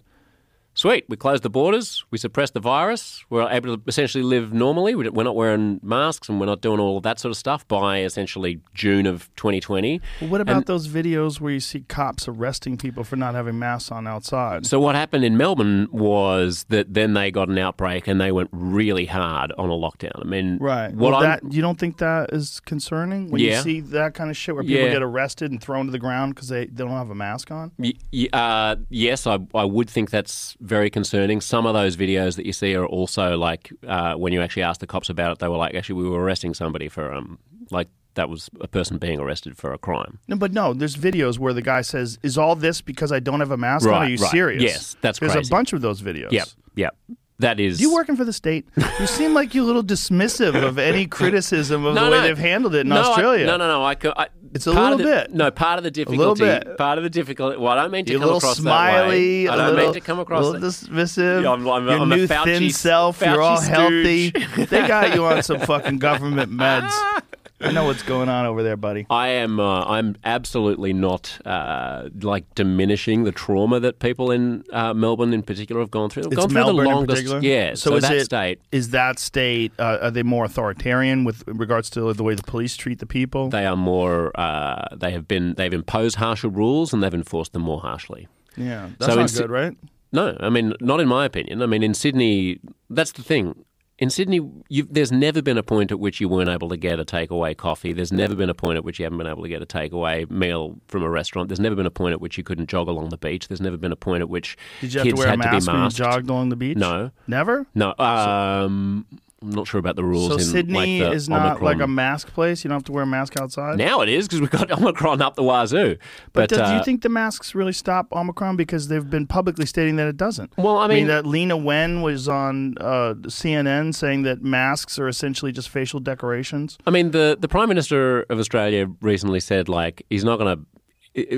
[0.75, 1.05] Sweet.
[1.07, 2.03] We closed the borders.
[2.11, 3.23] We suppressed the virus.
[3.29, 4.93] We're able to essentially live normally.
[4.93, 7.65] We- We're not wearing masks and we're not doing all of that sort of stuff
[7.69, 10.01] by essentially June of 2020.
[10.19, 13.57] Well, what about And- those videos where you see cops arresting people for not having
[13.57, 14.65] masks on outside?
[14.65, 18.49] So what happened in Melbourne was that then they got an outbreak and they went
[18.51, 20.19] really hard on a lockdown.
[20.21, 20.93] I mean, Right.
[20.93, 24.35] What well, that you don't think that is concerning when you see that kind of
[24.35, 24.91] shit where people Yeah.
[24.91, 27.71] get arrested and thrown to the ground because they, they don't have a mask on?
[27.79, 31.41] Y- y- uh, yes, I, I would think that's very concerning.
[31.41, 34.79] Some of those videos that you see are also like uh, when you actually ask
[34.79, 37.39] the cops about it, they were like, actually, we were arresting somebody for um,
[37.71, 40.19] like that was a person being arrested for a crime.
[40.27, 43.39] No, but no, there's videos where the guy says, "Is all this because I don't
[43.39, 43.93] have a mask on?
[43.93, 44.31] Are you right.
[44.31, 45.49] serious?" Yes, that's There's crazy.
[45.49, 46.31] a bunch of those videos.
[46.31, 46.95] Yep, yep.
[47.39, 47.81] That is.
[47.81, 48.65] You working for the state?
[48.99, 52.23] You seem like you're a little dismissive of any criticism of No, the way no.
[52.23, 53.45] they've handled it in no, I- Australia.
[53.45, 53.83] no, no, no.
[53.83, 55.33] I, I, It's a little the- bit.
[55.33, 56.45] No, part of the little difficulty.
[56.69, 56.77] bit.
[56.77, 57.57] Part of the difficulty.
[57.57, 59.43] Well, I don't mean to You're come across smiley.
[59.45, 59.53] that way.
[59.53, 61.43] I don't little, mean to come across a little dismissive.
[61.43, 63.19] Yeah, I'm- I'm Your I'm a new Fauci- thin self.
[63.21, 64.29] you're all Fauci healthy.
[64.65, 66.93] they got you on some fucking government meds.
[67.61, 69.07] I know what's going on over there, buddy.
[69.09, 69.59] I am.
[69.61, 75.41] Uh, I'm absolutely not uh, like diminishing the trauma that people in uh, Melbourne, in
[75.41, 76.23] particular, have gone through.
[76.23, 77.23] They've It's gone through Melbourne the in longest.
[77.23, 77.39] particular.
[77.41, 77.73] Yeah.
[77.75, 79.71] So, is that it, state, is that state?
[79.79, 83.49] Uh, are they more authoritarian with regards to the way the police treat the people?
[83.49, 84.31] they are more.
[84.39, 85.53] Uh, they have been.
[85.55, 88.27] They've imposed harsher rules and they've enforced them more harshly.
[88.57, 89.77] yeah, that's So not in good, right?
[90.11, 91.61] No, I mean, not in my opinion.
[91.61, 93.64] I mean, in Sydney, that's the thing.
[93.97, 96.99] In Sydney, you've, there's never been a point at which you weren't able to get
[96.99, 97.93] a takeaway coffee.
[97.93, 100.29] There's never been a point at which you haven't been able to get a takeaway
[100.29, 101.47] meal from a restaurant.
[101.47, 103.47] There's never been a point at which you couldn't jog along the beach.
[103.47, 105.39] There's never been a point at which Did you have kids to wear a had
[105.39, 105.97] mask to be when you masked.
[105.97, 106.77] jogged along the beach?
[106.77, 107.11] No.
[107.25, 107.67] never.
[107.73, 109.05] No, um,
[109.45, 110.29] I'm not sure about the rules.
[110.29, 112.63] So in, Sydney like, is not like a mask place.
[112.63, 113.77] You don't have to wear a mask outside.
[113.77, 115.97] Now it is because we've got Omicron up the wazoo.
[116.33, 118.55] But, But, do, do uh, you think the masks really stop Omicron?
[118.55, 120.51] Because they've been publicly stating that it doesn't.
[120.57, 125.51] Well, I mean- that Leana Wen was on uh, CNN saying that masks are essentially
[125.51, 126.77] just facial decorations.
[126.87, 130.65] I mean, the, the Prime Minister of Australia recently said, like, he's not going to.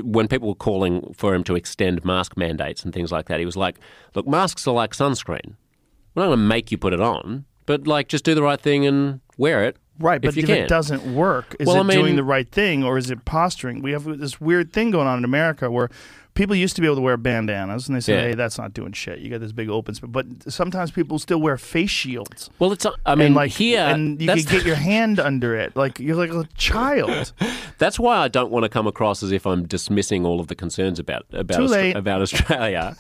[0.02, 3.46] When people were calling for him to extend mask mandates and things like that, he
[3.46, 3.78] was like,
[4.16, 5.54] look, masks are like sunscreen.
[6.16, 8.60] We're not going to make you put it on, but, like, just do the right
[8.60, 9.78] thing and wear it.
[10.00, 12.48] Right, but if if it doesn't work, is Well, it I mean- doing the right
[12.48, 13.82] thing or is it posturing?
[13.82, 15.90] We have this weird thing going on in America where
[16.36, 18.22] people used to be able to wear bandanas and they say, Yeah.
[18.28, 19.18] hey, that's not doing shit.
[19.18, 20.08] You got this big open space.
[20.12, 22.52] But sometimes people still wear face shields.
[22.60, 22.86] Well, it's.
[22.86, 26.00] Uh, I mean, and like here, and you can get your hand under it, like
[26.00, 27.34] you're like a child.
[27.80, 30.54] that's why I don't want to come across as if I'm dismissing all of the
[30.56, 32.96] concerns about about about Australia,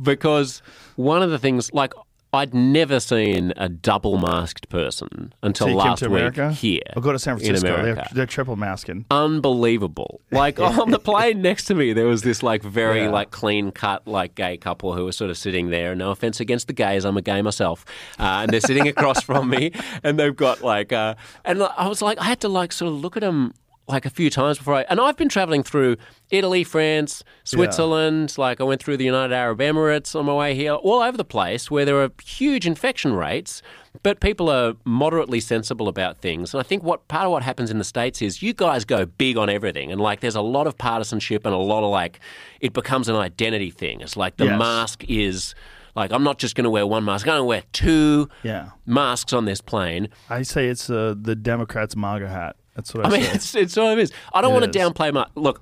[0.00, 0.62] because
[0.96, 1.92] one of the things, like.
[2.32, 6.82] I'd never seen a double masked person until So last week America here.
[6.94, 7.82] Or go to San Francisco.
[7.82, 9.06] They're, they're triple masking.
[9.10, 10.20] unbelievable.
[10.30, 13.10] Like on the plane next to me, there was this like very Yeah.
[13.10, 15.94] like clean cut like gay couple who were sort of sitting there.
[15.94, 17.84] No offense against the gays, I'm a gay myself,
[18.20, 19.72] uh, and they're sitting across from me,
[20.04, 21.14] and they've got like, uh,
[21.44, 23.54] and I was like, I had to like sort of look at them
[23.88, 25.96] like a few times before I, and I've been traveling through
[26.30, 28.36] Italy, France, Switzerland.
[28.38, 31.24] Like I went through the United Arab Emirates on my way here, all over the
[31.24, 33.62] place where there are huge infection rates,
[34.02, 36.52] but people are moderately sensible about things.
[36.54, 39.06] And I think what part of what happens in the states is you guys go
[39.06, 42.20] big on everything, and like there's a lot of partisanship and a lot of like
[42.60, 44.00] it becomes an identity thing.
[44.00, 44.58] It's like the Yes.
[44.58, 45.54] mask is.
[45.96, 47.26] Like I'm not just going to wear one mask.
[47.26, 48.68] I'm going to wear two Yeah.
[48.86, 50.10] masks on this plane.
[50.30, 52.54] I say it's uh, the Democrats' MAGA hat.
[52.78, 54.12] That's what I, I mean, it's, it's what it is.
[54.32, 55.60] I don't want to downplay my look.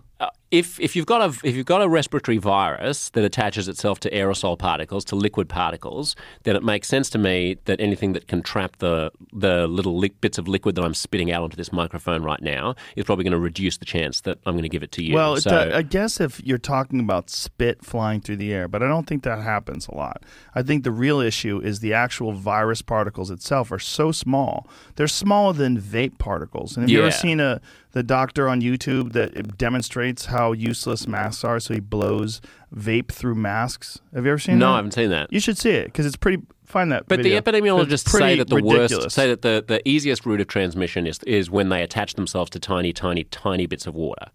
[0.50, 4.10] If if you've got a if you've got a respiratory virus that attaches itself to
[4.10, 8.42] aerosol particles to liquid particles, then it makes sense to me that anything that can
[8.42, 12.22] trap the the little li- bits of liquid that I'm spitting out onto this microphone
[12.22, 14.92] right now is probably going to reduce the chance that I'm going to give it
[14.92, 15.14] to you.
[15.14, 18.88] Well, so, I guess if you're talking about spit flying through the air, but I
[18.88, 20.22] don't think that happens a lot.
[20.54, 24.68] I think the real issue is the actual virus particles itself are so small.
[24.94, 26.76] They're smaller than vape particles.
[26.76, 27.60] And have you ever seen a
[27.96, 33.36] The doctor on YouTube that demonstrates how useless masks are, so he blows vape through
[33.36, 33.98] masks.
[34.14, 34.68] Have you ever seen No, that?
[34.68, 35.32] No, I haven't seen that.
[35.32, 36.42] You should see it because it's pretty.
[36.66, 37.08] Find that.
[37.08, 37.40] But video.
[37.40, 38.92] the epidemiologists say that the ridiculous.
[38.92, 42.50] worst, say that the, the easiest route of transmission is is when they attach themselves
[42.50, 44.26] to tiny, tiny, tiny bits of water,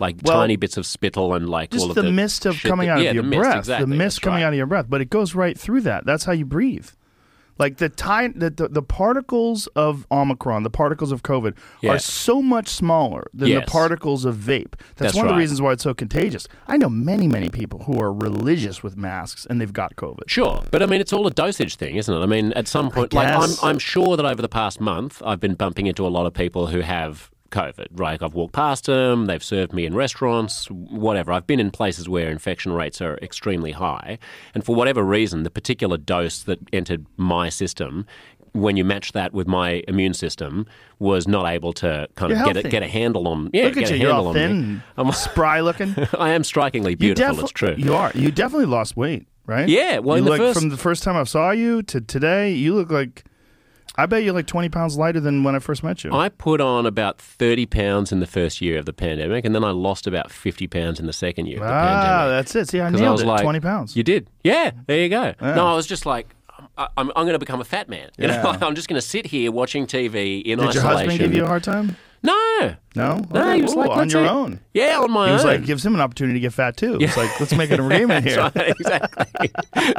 [0.00, 2.60] like Well, tiny bits of spittle and like all just of the, the, mist of
[2.62, 4.46] coming that- out yeah, of your the mist, breath, exactly, the mist coming right.
[4.48, 6.04] out of your breath, but it goes right through that.
[6.04, 6.88] That's how you breathe.
[7.58, 11.92] Like the time, the, the, the particles of Omicron, the particles of COVID, Yeah.
[11.92, 13.64] are so much smaller than Yes.
[13.64, 14.72] the particles of vape.
[14.96, 16.46] That's, That's one of the reasons why it's so contagious.
[16.66, 20.28] I know many, many people who are religious with masks and they've got COVID.
[20.28, 22.20] Sure, but I mean, it's all a dosage thing, isn't it?
[22.20, 23.50] I mean, at some point, like I'm.
[23.62, 26.68] I'm sure that over the past month, I've been bumping into a lot of people
[26.68, 27.86] who have COVID.
[27.92, 31.32] Right, I've walked past them, they've served me in restaurants, whatever.
[31.32, 34.18] I've been in places where infection rates are extremely high,
[34.54, 38.06] and for whatever reason, the particular dose that entered my system.
[38.52, 40.66] When you match that with my immune system,
[40.98, 43.50] was not able to kind You're of get a, get a handle on.
[43.52, 44.40] Yeah, Look get at a you, you're handle all on me.
[44.40, 45.94] thin, I'm- spry looking.
[46.18, 47.34] I am strikingly beautiful.
[47.34, 47.74] defi- it's true.
[47.76, 48.10] You are.
[48.14, 49.68] You definitely lost weight, right?
[49.68, 52.74] Yeah, well, you look, first- from the first time I saw you to today, you
[52.74, 53.24] look like.
[53.98, 56.12] I bet you're like 20 pounds lighter than when I first met you.
[56.12, 59.64] I put on about 30 pounds in the first year of the pandemic, and then
[59.64, 62.30] I lost about 50 pounds in the second year of the ah, pandemic.
[62.30, 62.68] that's it.
[62.68, 63.26] See, I nailed I was it.
[63.26, 63.96] like, 20 pounds.
[63.96, 64.30] You did.
[64.44, 65.34] Yeah, there you go.
[65.42, 65.54] Yeah.
[65.54, 66.28] No, I was just like,
[66.76, 68.10] I- I'm, I'm going to become a fat man.
[68.18, 71.34] You know, I'm just going to sit here watching TV in Did your husband give
[71.34, 71.96] you a hard time?
[72.22, 72.76] No.
[72.98, 73.24] No?
[73.32, 73.86] No, Okay, he was cool.
[73.86, 74.60] like, on your eat." own.
[74.74, 75.48] Yeah, on my He was own.
[75.52, 76.98] like, gives him an opportunity to get fat too.
[77.00, 78.38] It's like, let's make an agreement here.
[78.38, 79.50] Right, exactly.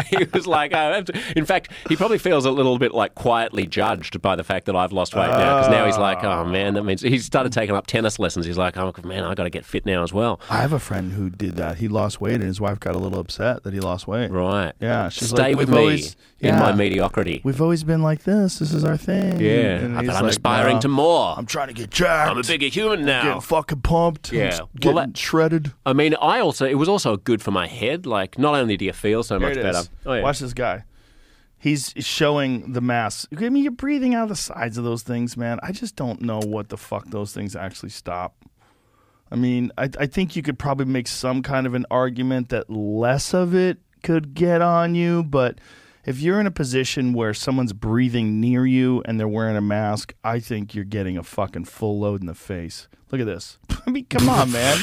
[0.18, 1.20] he was like, I have to.
[1.36, 4.76] In fact, he probably feels a little bit like quietly judged by the fact that
[4.76, 5.58] I've lost weight now.
[5.60, 6.02] Because now he's oh.
[6.02, 8.45] like, oh man, that means he started taking up tennis lessons.
[8.45, 10.39] He's like, oh man, I got to get fit now as well.
[10.50, 11.78] I have a friend who did that.
[11.78, 14.32] He lost weight and his wife got a little upset that he lost weight.
[14.32, 14.74] Right.
[14.80, 15.10] Yeah.
[15.10, 17.41] She's Stay like, with me always- in my mediocrity.
[17.43, 18.60] We've always been like this.
[18.60, 19.41] This is our thing.
[19.41, 21.36] Yeah, but he's I'm like, aspiring "No, to more.
[21.38, 22.32] I'm trying to get jacked.
[22.32, 23.40] I'm a bigger human Getting now.
[23.40, 24.32] fucking pumped.
[24.32, 24.50] Yeah.
[24.60, 25.74] Well, Getting that- shredded.
[25.86, 28.06] I mean, I also it was also good for my head.
[28.06, 29.80] Like, not only do you feel so Here much it better.
[29.80, 29.90] is.
[30.06, 30.22] Oh, yeah.
[30.24, 30.84] Watch this guy.
[31.58, 33.28] He's showing the mass.
[33.38, 35.60] I mean, you're breathing out of the sides of those things, man.
[35.62, 38.36] I just don't know what the fuck those things actually stop.
[39.32, 42.70] I mean, I, I think you could probably make some kind of an argument that
[42.70, 45.60] less of it could get on you, but
[46.06, 50.14] if you're in a position where someone's breathing near you and they're wearing a mask,
[50.24, 52.88] I think you're getting a fucking full load in the face.
[53.12, 53.58] Look at this.
[53.88, 54.78] I mean, come on, man.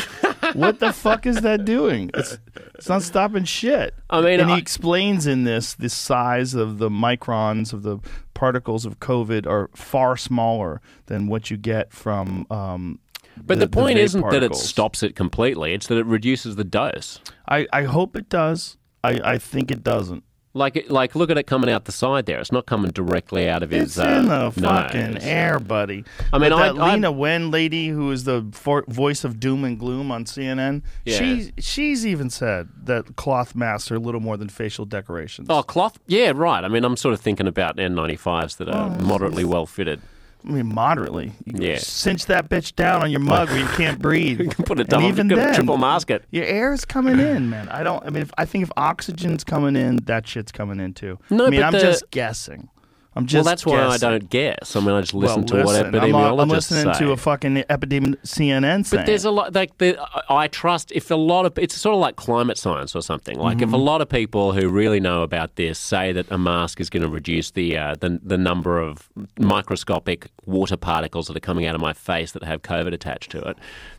[0.55, 2.11] what the fuck is that doing?
[2.15, 2.39] It's
[2.75, 3.95] it's not stopping shit.
[4.11, 7.99] I mean, and he I- explains in this the size of the microns of the
[8.35, 12.47] particles of COVID are far smaller than what you get from.
[12.51, 12.99] Um,
[13.37, 15.73] But the, point vape isn't that it stops it completely.
[15.73, 17.21] It's that it reduces the dose.
[17.49, 18.77] I, I hope it does.
[19.05, 20.25] I, I think it doesn't.
[20.57, 22.41] Like, like, look at it coming out the side there.
[22.41, 23.97] It's not coming directly out of his.
[23.97, 25.23] It's in uh, the fucking nose.
[25.25, 26.05] air, buddy.
[26.33, 29.65] I mean, I- that I- Leana Wen lady, who is the for, voice of doom
[29.65, 31.19] and gloom on CNN, Yeah.
[31.19, 35.49] she she's even said that cloth masks are a little more than facial decorations.
[35.51, 35.99] Oh, cloth?
[36.07, 36.65] Yeah, right.
[36.65, 40.01] I mean, I'm sort of thinking about N95s that are moderately well fitted.
[40.47, 41.33] I mean, moderately.
[41.45, 41.79] You can Yeah.
[41.79, 44.41] cinch that bitch down on your mug where you can't breathe.
[44.47, 46.25] You can put a double, even then, triple mask it.
[46.31, 47.69] Your air is coming in, man.
[47.69, 48.05] I don't.
[48.07, 51.19] I mean, if, I think if oxygen's coming in, that shit's coming in too.
[51.31, 52.69] No, I mean, but I'm the- just guessing.
[53.17, 53.45] I'm Well, just.
[53.47, 54.77] that's why I don't guess.
[54.77, 56.99] I mean, I just listen well, to what listen, I'm, epidemiologists I'm listening say.
[57.01, 59.01] to a fucking epidemic CNN saying.
[59.01, 59.99] But there's a lot like the,
[60.29, 63.39] I trust if a lot of it's sort of like climate science or something.
[63.39, 63.65] Like Mm-hmm.
[63.69, 66.91] if a lot of people who really know about this say that a mask is
[66.91, 69.09] going to reduce the uh, the the number of
[69.39, 73.41] microscopic water particles that are coming out of my face that have COVID attached to
[73.41, 73.57] it,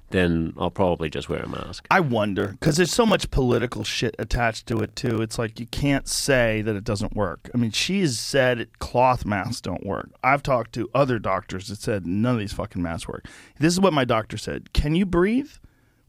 [0.10, 1.86] then I'll probably just wear a mask.
[1.92, 5.22] I wonder because there's so much political shit attached to it too.
[5.22, 7.50] It's like you can't say that it doesn't work.
[7.54, 10.10] I mean, she's said cloth masks don't work.
[10.24, 13.26] I've talked to other doctors that said none of these fucking masks work.
[13.60, 15.52] This is what my doctor said: Can you breathe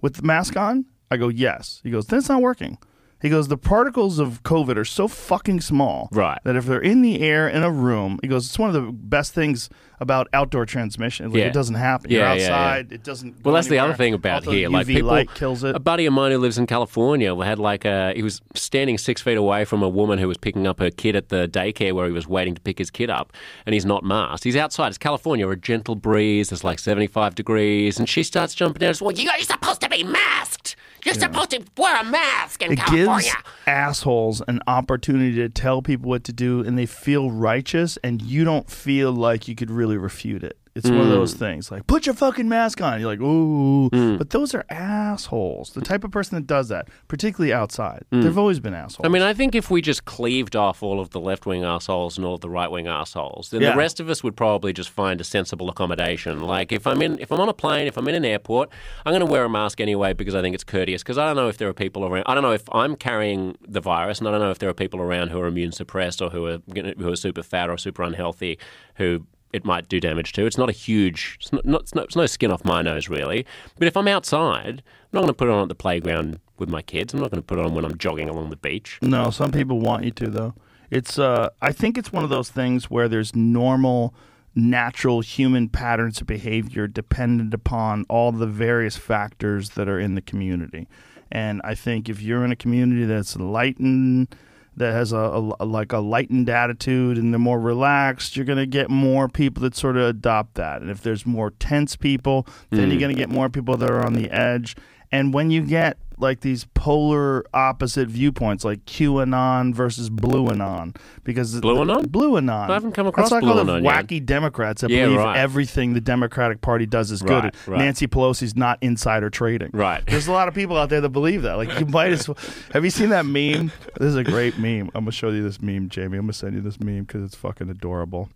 [0.01, 0.87] with the mask on?
[1.11, 1.81] I go yes.
[1.83, 2.79] He goes, then it's not working.
[3.21, 6.39] He goes, the particles of COVID are so fucking small Right.
[6.45, 8.93] that if they're in the air in a room, he goes, it's one of the
[8.93, 9.69] best things
[10.01, 11.31] about outdoor transmission.
[11.33, 11.47] Like Yeah.
[11.47, 12.11] it doesn't happen.
[12.12, 12.55] Yeah, You're yeah, yeah.
[12.55, 12.93] outside.
[12.93, 13.31] It doesn't.
[13.45, 13.97] Well, go that's the other anywhere.
[13.97, 14.69] thing about Also, here.
[14.69, 15.75] Like UV people, light kills it.
[15.75, 19.21] A buddy of mine who lives in California had like a he was standing six
[19.21, 22.07] feet away from a woman who was picking up her kid at the daycare where
[22.07, 23.33] he was waiting to pick his kid up,
[23.66, 24.45] and he's not masked.
[24.45, 24.89] He's outside.
[24.89, 26.53] It's California, a gentle breeze.
[26.53, 28.95] It's like seventy five degrees, and she starts jumping down.
[29.01, 30.77] Well, you're supposed to be masked.
[31.09, 33.33] You're supposed to wear a mask in it California.
[33.33, 33.37] gives
[33.67, 38.45] assholes an opportunity to tell people what to do and they feel righteous and you
[38.45, 41.39] don't feel like you could really refute it It's one of those Mm.
[41.39, 42.99] things like put your fucking mask on.
[43.01, 45.72] You're like, ooh, but those are assholes.
[45.72, 49.05] The type of person that does that, particularly outside, they've always been assholes.
[49.05, 49.07] Mm.
[49.07, 52.16] I mean, I think if we just cleaved off all of the left wing assholes
[52.16, 53.72] and all of the right wing assholes, then Yeah.
[53.72, 56.41] the rest of us would probably just find a sensible accommodation.
[56.41, 58.70] Like if I'm in, if I'm on a plane, if I'm in an airport,
[59.05, 61.03] I'm going to wear a mask anyway because I think it's courteous.
[61.03, 62.24] Because I don't know if there are people around.
[62.26, 64.74] I don't know if I'm carrying the virus, and I don't know if there are
[64.74, 66.59] people around who are immune suppressed or who are
[66.99, 68.59] who are super fat or super unhealthy
[68.97, 69.24] who.
[69.53, 70.47] It might do damage to.
[70.47, 71.39] It's not a huge.
[71.41, 73.47] It's, not, not, it's, no, it's no skin off my nose, really.
[73.79, 76.69] But if I'm outside, I'm not going to put it on at the playground with
[76.69, 77.15] my kids.
[77.15, 78.99] I'm not going to put it on when I'm jogging along the beach.
[79.01, 80.55] No, some people want you to though.
[80.91, 84.15] It's uh I think it's one of those things where there's normal
[84.55, 90.21] natural human patterns of behavior dependent upon all the various factors that are in the
[90.21, 90.89] community.
[91.31, 94.35] And I think if you're in a community that's lightened
[94.79, 98.59] that has a, a- a- like a lightened attitude and they're more relaxed, you're going
[98.59, 100.81] to get more people that sort of adopt that.
[100.81, 103.01] And if there's more tense people, then you're hmm.
[103.01, 104.76] going to get more people that are on the edge.
[105.11, 110.95] And when you get like these polar opposite viewpoints, like QAnon versus Blue Anon,
[111.25, 112.07] because Blue Anon?
[112.09, 112.71] Blue Anon.
[112.71, 114.07] I haven't come across That's like all Blue the Anon yet.
[114.07, 115.37] wacky Democrats that Yeah, believe right.
[115.37, 117.45] everything the Democratic Party does is good.
[117.45, 117.79] Right, right.
[117.79, 119.71] Nancy Pelosi's not insider trading.
[119.73, 120.05] Right.
[120.07, 121.57] There's a lot of people out there that believe that.
[121.57, 122.37] Like you might as well.
[122.73, 123.73] Have you seen that meme?
[123.99, 124.91] This is a great meme.
[124.95, 126.19] I'm gonna show you this meme, Jamie.
[126.19, 128.29] I'm gonna send you this meme because it's fucking adorable.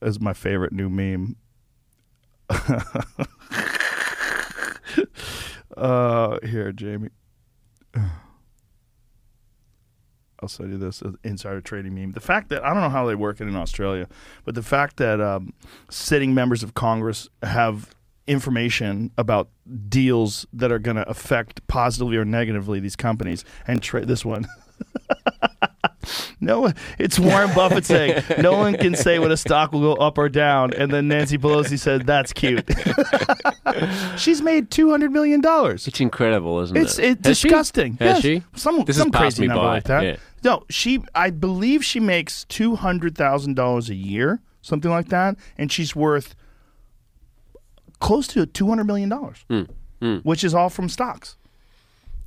[0.00, 1.36] This is my favorite new meme.
[5.76, 7.10] uh, here, Jamie.
[10.40, 12.12] I'll send you this uh, insider trading meme.
[12.12, 14.08] The fact that I don't know how they work it in Australia,
[14.44, 15.52] but the fact that um,
[15.90, 17.94] sitting members of Congress have
[18.26, 19.50] information about
[19.88, 24.46] deals that are going to affect positively or negatively these companies and tra- this one.
[26.42, 29.94] No, one- it's Warren Buffett saying no one can say when a stock will go
[29.94, 32.68] up or down, and then Nancy Pelosi said that's cute.
[34.18, 35.86] She's made two hundred million dollars.
[35.86, 37.18] It's incredible, isn't It's it?
[37.18, 37.48] it's Has she?
[37.48, 37.92] disgusting.
[37.98, 38.22] Has yes.
[38.22, 38.42] she?
[38.54, 39.74] Some This some has crazy number by.
[39.74, 40.02] like that.
[40.04, 40.16] Yeah.
[40.42, 41.02] No, she.
[41.14, 45.94] I believe she makes two hundred thousand dollars a year, something like that, and she's
[45.94, 46.34] worth
[48.00, 50.16] close to two hundred million dollars, Hmm.
[50.22, 51.36] which is all from stocks.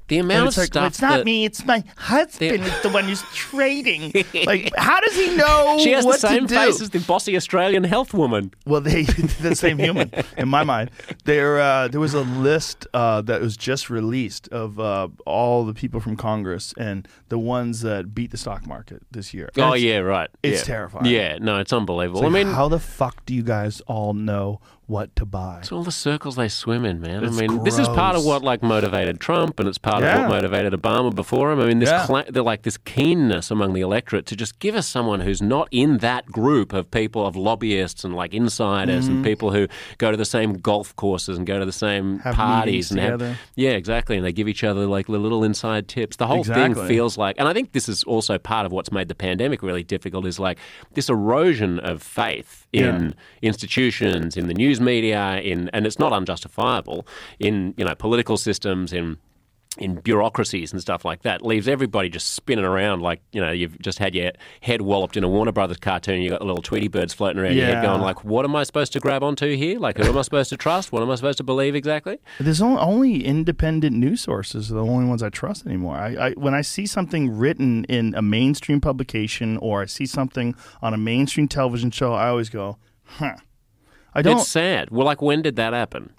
[0.09, 2.63] The amount it's of like, stuff it's not that- me, it's my husband.
[2.63, 4.11] is the one who's trading.
[4.45, 8.13] like, how does he know She has the same face as the bossy Australian health
[8.13, 8.53] woman.
[8.65, 9.03] Well, they
[9.41, 10.91] the same human in my mind.
[11.23, 15.73] There, uh, there was a list uh, that was just released of uh, all the
[15.73, 19.49] people from Congress and the ones that beat the stock market this year.
[19.55, 20.29] And Oh yeah, right.
[20.43, 20.65] it's Yeah.
[20.75, 21.05] terrifying.
[21.05, 22.19] Yeah, no, it's unbelievable.
[22.19, 25.59] it's like, I mean, how the fuck do you guys all know what to buy?
[25.59, 27.23] it's all the circles they swim in, man.
[27.23, 30.19] It's I mean, this is part of what like motivated Trump, and it's part of
[30.21, 31.59] what motivated Obama before him.
[31.59, 32.05] I mean, this Yeah.
[32.05, 35.99] cla- like this keenness among the electorate to just give us someone who's not in
[35.99, 39.15] that group of people of lobbyists and like insiders Mm-hmm.
[39.15, 39.67] and people who
[39.97, 43.27] go to the same golf courses and go to the same Have parties and together.
[43.29, 46.17] have yeah, exactly, and they give each other like the little inside tips.
[46.17, 46.75] The whole Exactly.
[46.75, 49.63] thing feels like, and I think this is also part of what's made the pandemic
[49.63, 50.57] really difficult is like
[50.93, 57.07] this erosion of faith in institutions, in the news media, in and it's not unjustifiable
[57.39, 59.17] in you know political systems, in
[59.77, 63.79] in bureaucracies and stuff like that leaves everybody just spinning around like you know you've
[63.79, 66.21] just had your head walloped in a Warner Brothers cartoon.
[66.21, 68.93] You got little Tweety birds floating around your head, going like, "What am I supposed
[68.93, 69.79] to grab onto here?
[69.79, 70.91] Like, who am I supposed to trust?
[70.91, 74.85] What am I supposed to believe exactly?" There's only, only independent news sources are the
[74.85, 75.95] only ones I trust anymore.
[75.95, 80.55] I, I when I see something written in a mainstream publication or I see something
[80.81, 83.37] on a mainstream television show, I always go, "Huh."
[84.15, 84.37] I don't.
[84.37, 84.91] It's sad.
[84.91, 86.13] Well, like, when did that happen?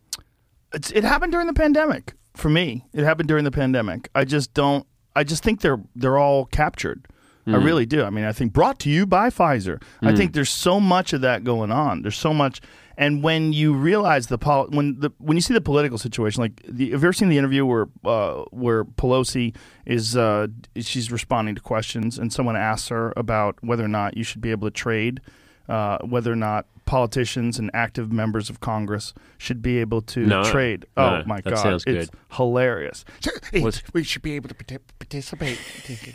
[0.74, 2.84] it's, it happened during the pandemic for me.
[2.92, 4.08] It happened during the pandemic.
[4.14, 4.86] I just don't.
[5.16, 7.06] I just think they're they're all captured.
[7.46, 7.64] I Mm.
[7.64, 8.02] really do.
[8.02, 9.82] I mean, I think brought to you by Pfizer.
[10.00, 12.00] I think there's so much of that going on.
[12.00, 12.62] There's so much,
[12.96, 16.62] and when you realize the pol- when the when you see the political situation, like
[16.66, 19.54] the, have you ever seen the interview where uh, where Pelosi
[19.84, 24.24] is uh, she's responding to questions, and someone asks her about whether or not you
[24.24, 25.20] should be able to trade,
[25.68, 30.44] uh, whether or not politicians and active members of Congress should be able to No.
[30.44, 30.86] trade.
[30.96, 32.18] No, oh my that god, sounds it's good.
[32.32, 33.04] hilarious.
[33.52, 35.58] It's- we should be able to participate.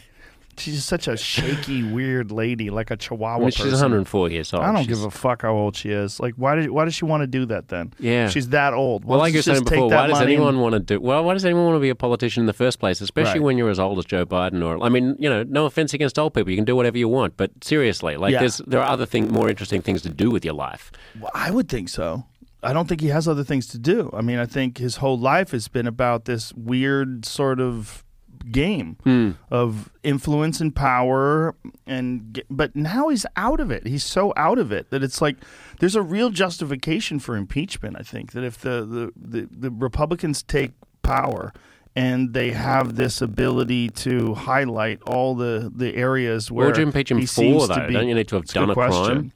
[0.59, 3.73] She's such a shaky, weird lady, like a Chihuahua I mean, she's person.
[3.79, 4.63] 104 years old.
[4.63, 6.19] I don't She's- give a fuck how old she is.
[6.19, 7.93] Like, why did why does she want to do that then?
[7.99, 8.27] Yeah.
[8.29, 9.05] she's that old.
[9.05, 10.99] Well, like you were saying before, why does money and- anyone want to do?
[10.99, 13.01] Well, why does anyone want to be a politician in the first place?
[13.01, 13.45] Especially Right.
[13.45, 16.19] when you're as old as Joe Biden, or I mean, you know, no offense against
[16.19, 18.39] old people, you can do whatever you want, but seriously, like, Yeah.
[18.41, 20.91] there's there are other thing, more interesting things to do with your life.
[21.19, 22.25] Well, I would think so.
[22.61, 24.09] I don't think he has other things to do.
[24.13, 28.03] I mean, I think his whole life has been about this weird sort of
[28.51, 29.31] game hmm.
[29.51, 34.71] of influence and power and but now he's out of it he's so out of
[34.71, 35.37] it that it's like
[35.79, 40.41] there's a real justification for impeachment i think that if the the, the, the republicans
[40.43, 40.71] take
[41.01, 41.53] power
[41.95, 46.87] and they have this ability to highlight all the, the areas where What would you
[46.87, 47.87] impeach him for, seems to though?
[47.87, 49.31] be- Don't you need to have done good a crime?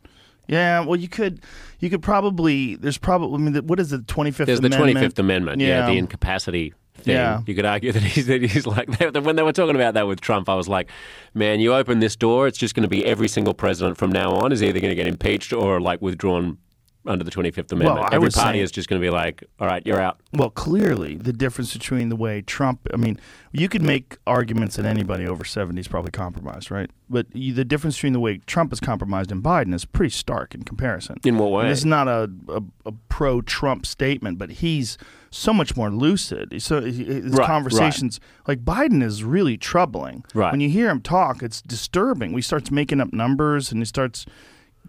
[0.48, 1.42] Yeah, well, you could,
[1.80, 2.76] you could probably.
[2.76, 3.36] There's probably.
[3.36, 4.48] I mean, the- what is the Twenty Fifth?
[4.48, 4.92] There's the Amendment?
[4.94, 5.86] Twenty Fifth Amendment, yeah.
[5.86, 7.16] the incapacity thing.
[7.16, 7.42] Yeah.
[7.46, 10.22] You could argue that he's, that he's like when they were talking about that with
[10.22, 10.50] Trump.
[10.50, 10.90] I was like,
[11.34, 14.32] man, you open this door, it's just going to be every single president from now
[14.32, 16.58] on is either going to get impeached or like withdrawn
[17.06, 18.00] under the Twenty Fifth Amendment.
[18.00, 20.22] Well, every party saying- is just going to be like, all right, you're out.
[20.32, 23.20] Well, clearly, the difference between the way Trump, I mean,
[23.52, 26.90] you could make arguments that anybody over 70 is probably compromised, right?
[27.10, 30.56] But you, the difference between the way Trump is compromised and Biden is pretty stark
[30.56, 31.18] in comparison.
[31.26, 31.64] In what way?
[31.64, 34.98] And this is not a, a, a pro Trump statement, but he's
[35.34, 36.62] so much more lucid.
[36.62, 40.24] So his Right, conversations, like Biden is really troubling.
[40.34, 40.52] Right.
[40.52, 42.34] When you hear him talk, it's disturbing.
[42.34, 44.26] He starts making up numbers and he starts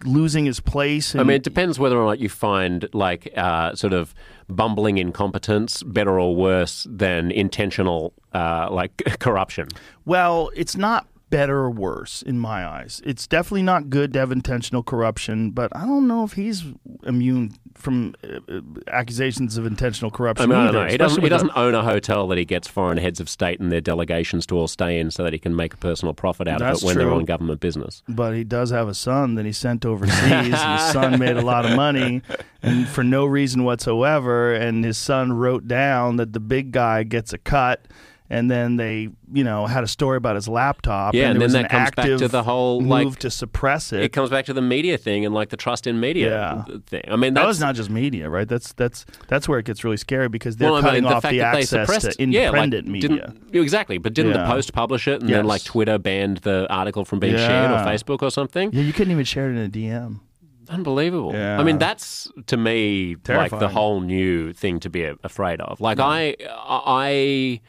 [0.03, 1.15] losing his place.
[1.15, 4.13] I mean, it depends whether or not you find like uh, sort of
[4.49, 9.69] bumbling incompetence better or worse than intentional uh, like corruption.
[10.05, 13.01] Well, it's not better or worse in my eyes.
[13.05, 16.63] It's definitely not good to have intentional corruption, but I don't know if he's
[17.03, 20.51] immune from uh, uh, accusations of intentional corruption.
[20.51, 20.87] I mean, I don't know.
[20.87, 23.71] He doesn't, he doesn't own a hotel that he gets foreign heads of state and
[23.71, 26.61] their delegations to all stay in so that he can make a personal profit out
[26.61, 27.15] of it when they're true.
[27.15, 28.03] on government business.
[28.07, 30.31] But he does have a son that he sent overseas.
[30.31, 32.21] and his son made a lot of money,
[32.61, 34.53] and for no reason whatsoever.
[34.53, 37.85] And his son wrote down that the big guy gets a cut.
[38.27, 41.13] And then they, you know, had a story about his laptop.
[41.13, 44.01] Yeah, and there then that comes back to the whole, move like- to suppress it.
[44.01, 46.29] It comes back to the media thing and like the trust in media
[46.67, 46.77] Yeah.
[46.87, 47.03] thing.
[47.07, 48.47] I mean, that was not just media, right?
[48.47, 51.15] That's that's that's where it gets really scary because they're well, I cutting mean, the
[51.17, 53.33] off the access to yeah, like, independent media.
[53.53, 54.43] Exactly, but didn't Yeah.
[54.43, 57.77] the Post publish it and then like Twitter banned the article from being shared or
[57.85, 58.71] Facebook or something?
[58.73, 60.19] Yeah, you couldn't even share it in a DM.
[60.67, 61.31] Unbelievable.
[61.33, 61.59] Yeah.
[61.59, 65.79] I mean, that's to me like the whole new thing to be afraid of.
[65.79, 67.61] Like I, I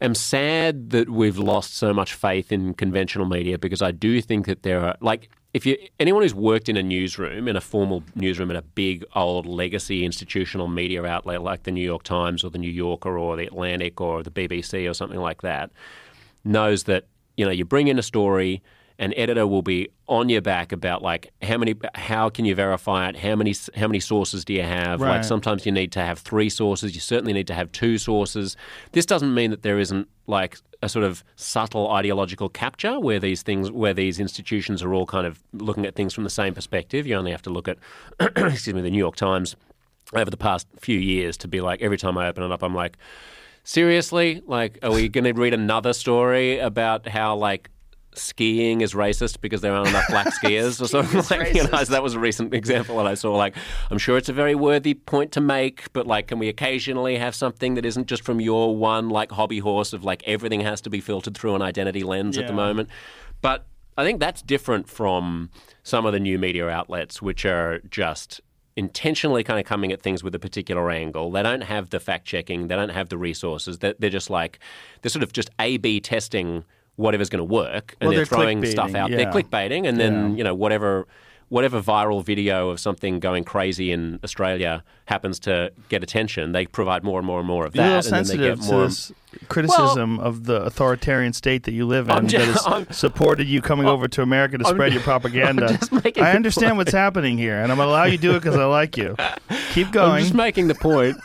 [0.00, 4.46] am sad that we've lost so much faith in conventional media because I do think
[4.46, 8.02] that there are like if you anyone who's worked in a newsroom in a formal
[8.14, 12.50] newsroom in a big old legacy institutional media outlet like the New York Times or
[12.50, 15.70] the New Yorker or the Atlantic or the BBC or something like that
[16.44, 18.62] knows that you know you bring in a story
[18.98, 23.08] an editor will be on your back about like how many how can you verify
[23.08, 23.16] it?
[23.16, 25.00] How many how many sources do you have?
[25.00, 26.94] Like sometimes you need to have three sources.
[26.94, 28.56] You certainly need to have two sources.
[28.92, 33.42] This doesn't mean that there isn't like a sort of subtle ideological capture where these
[33.42, 37.06] things where these institutions are all kind of looking at things from the same perspective.
[37.06, 37.78] You only have to look at
[38.20, 39.54] excuse me the New York Times
[40.12, 42.74] over the past few years to be like every time I open it up I'm
[42.74, 42.96] like
[43.62, 44.42] seriously?
[44.44, 47.70] Like are we going to read another story about how like
[48.18, 52.02] skiing is racist because there aren't enough black skiers or something like you know that
[52.02, 53.56] was a recent example that I saw like
[53.90, 57.34] I'm sure it's a very worthy point to make but like can we occasionally have
[57.34, 60.90] something that isn't just from your one like hobby horse of like everything has to
[60.90, 62.88] be filtered through an identity lens at the moment
[63.40, 63.66] but
[63.96, 65.50] I think that's different from
[65.82, 68.40] some of the new media outlets which are just
[68.78, 71.32] intentionally kind of coming at things with a particular angle.
[71.32, 73.80] They don't have the fact checking, they don't have the resources.
[73.80, 74.60] They're, they're just like,
[75.02, 76.64] they're sort of just A B testing
[76.98, 79.10] whatever's going to work and Well, they're, they're throwing stuff out.
[79.10, 79.16] yeah.
[79.16, 80.36] They're clickbaiting and then, Yeah.
[80.36, 81.06] you know, whatever.
[81.50, 87.02] Whatever viral video of something going crazy in Australia happens to get attention, they provide
[87.02, 88.84] more and more and more of that, and then they get to more.
[88.84, 89.12] this
[89.48, 93.62] criticism of the authoritarian state that you live in I'm that has I'm- supported you
[93.62, 95.78] coming over to America to I'm- spread your propaganda.
[96.20, 98.56] I understand what's happening here, and I'm going to allow you to do it because
[98.56, 99.16] I like you.
[99.72, 100.10] Keep going.
[100.10, 101.16] I'm just making the point.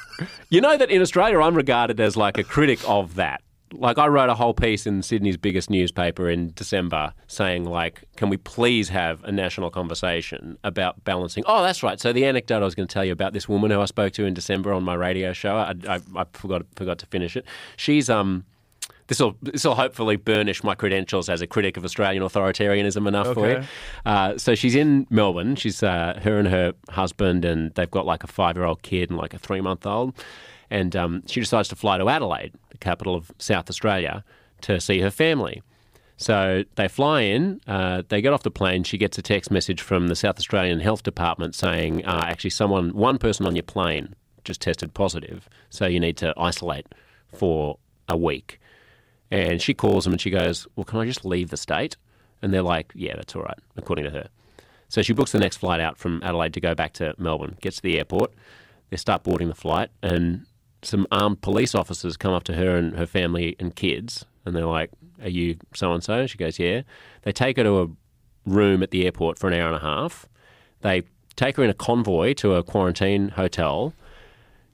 [0.50, 3.42] You know that in Australia, I'm regarded as like a critic of that.
[3.78, 8.30] Like I wrote a whole piece in Sydney's biggest newspaper in December saying like, can
[8.30, 11.44] we please have a national conversation about balancing?
[11.48, 12.00] Oh, that's right.
[12.00, 14.14] So the anecdote I was going to tell you about this woman who I spoke
[14.14, 17.46] to in December on my radio show, I, I, I forgot forgot to finish it.
[17.78, 18.46] She's um.
[19.08, 23.34] This will this will hopefully burnish my credentials as a critic of Australian authoritarianism enough
[23.34, 23.64] for you.
[24.06, 25.58] Uh, so she's in Melbourne.
[25.58, 29.10] She's uh, her and her husband, and they've got like a five year old kid
[29.10, 30.14] and like a three month old.
[30.70, 32.54] And um, she decides to fly to Adelaide,
[32.84, 34.24] capital of South Australia,
[34.62, 35.62] to see her family.
[36.18, 38.84] So they fly in, uh, they get off the plane.
[38.84, 42.94] She gets a text message from the South Australian Health Department saying, uh, actually, someone,
[42.94, 45.50] one person on your plane just tested positive.
[45.70, 46.88] So you need to isolate
[47.34, 47.78] for
[48.08, 48.60] a week.
[49.32, 51.98] And she calls them and she goes, Well, can I just leave the state?
[52.42, 54.30] And they're like, Yeah, that's all right, according to her.
[54.90, 57.78] So she books the next flight out from Adelaide to go back to Melbourne, gets
[57.78, 58.32] to the airport.
[58.92, 60.46] They start boarding the flight, and
[60.84, 64.66] some armed police officers come up to her and her family and kids, and they're
[64.66, 66.82] like, "Are you so and so?" She goes, "Yeah."
[67.24, 67.88] They take her to a
[68.46, 70.28] room at the airport for an hour and a half.
[70.82, 71.04] They
[71.36, 73.94] take her in a convoy to a quarantine hotel.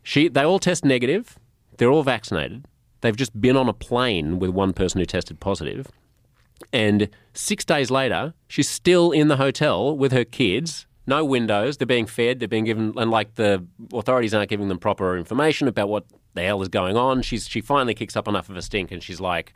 [0.03, 1.37] She, they all test negative.
[1.77, 2.65] They're all vaccinated.
[3.01, 5.87] They've just been on a plane with one person who tested positive.
[6.73, 10.85] And six days later, she's still in the hotel with her kids.
[11.09, 11.77] No windows.
[11.77, 12.39] They're being fed.
[12.39, 16.05] They're being given, and like the authorities aren't giving them proper information about what
[16.35, 17.23] the hell is going on.
[17.23, 19.53] She's she finally kicks up enough of a stink, and she's like,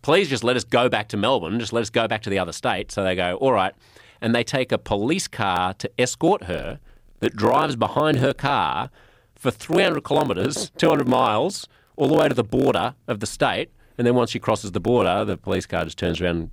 [0.00, 1.58] "Please just let us go back to Melbourne.
[1.58, 3.74] Just let us go back to the other state." So they go, "All right,"
[4.20, 6.78] and they take a police car to escort her
[7.18, 8.88] that drives behind her car
[9.34, 13.70] for 300 kilometres, 200 miles, all the way to the border of the state.
[13.98, 16.50] And then once she crosses the border, the police car just turns around,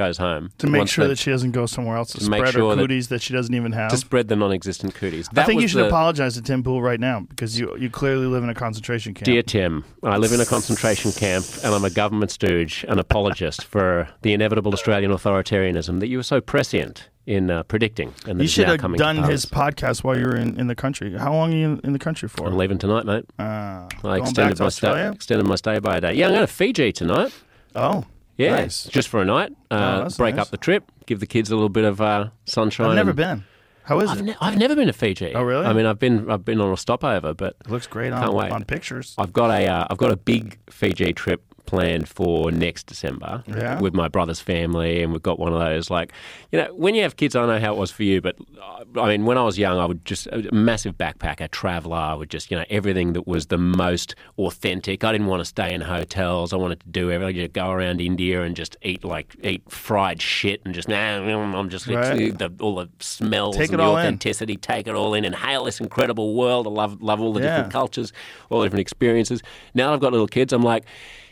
[0.00, 2.70] goes home to make sure that she doesn't go somewhere else to, To spread sure
[2.70, 3.90] her cooties that, she doesn't even have.
[3.90, 5.28] to spread the non-existent cooties.
[5.36, 8.26] I think you should the- apologize to Tim Pool right now because you you clearly
[8.26, 9.26] live in a concentration camp.
[9.26, 13.64] Dear Tim, I live in a concentration camp and I'm a government stooge, an apologist
[13.64, 18.12] for the inevitable Australian authoritarianism that you were so prescient in uh, predicting.
[18.26, 21.16] And that you should have done his podcast while you were in, in the country.
[21.16, 22.46] How long are you in, in the country for?
[22.46, 23.24] I'm leaving tonight, mate.
[23.38, 26.14] Uh, I extended my, stay, extended my stay by a day.
[26.14, 27.32] Yeah, I'm going to Fiji tonight.
[27.74, 28.04] Oh,
[28.40, 28.84] Yeah, nice.
[28.84, 29.52] just for a night.
[29.70, 30.46] Uh, Oh, break nice.
[30.46, 32.90] up the trip, give the kids a little bit of uh, sunshine.
[32.90, 33.44] I've never and- been.
[33.84, 34.22] How is I've, it?
[34.22, 35.32] ne- I've never been to Fiji.
[35.34, 35.66] Oh, really?
[35.66, 38.34] I mean, I've been I've been on a stopover, but It looks great Can't on,
[38.34, 38.52] wait.
[38.52, 39.14] on pictures.
[39.18, 43.80] I've got a uh, I've got a big Fiji trip planned for next December Yeah?
[43.80, 46.12] with my brother's family, and we've got one of those like
[46.52, 47.34] you know when you have kids.
[47.36, 49.56] I don't know how it was for you, but uh, I mean when I was
[49.58, 51.96] young, I would just a massive backpacker, traveller.
[51.96, 55.04] I would just you know everything that was the most authentic.
[55.04, 56.52] I didn't want to stay in hotels.
[56.52, 57.36] I wanted to do everything.
[57.36, 61.68] Just go around India and just eat like eat fried shit and just nah, I'm
[61.68, 62.36] just Right.
[62.36, 63.98] the, all the smells Take and the all in.
[64.06, 64.56] authenticity.
[64.56, 66.66] Take it all in, inhale this incredible world.
[66.66, 67.46] I love love all the Yeah.
[67.48, 68.12] different cultures,
[68.50, 69.42] all the different experiences.
[69.74, 70.52] Now I've got little kids.
[70.52, 70.84] I'm like,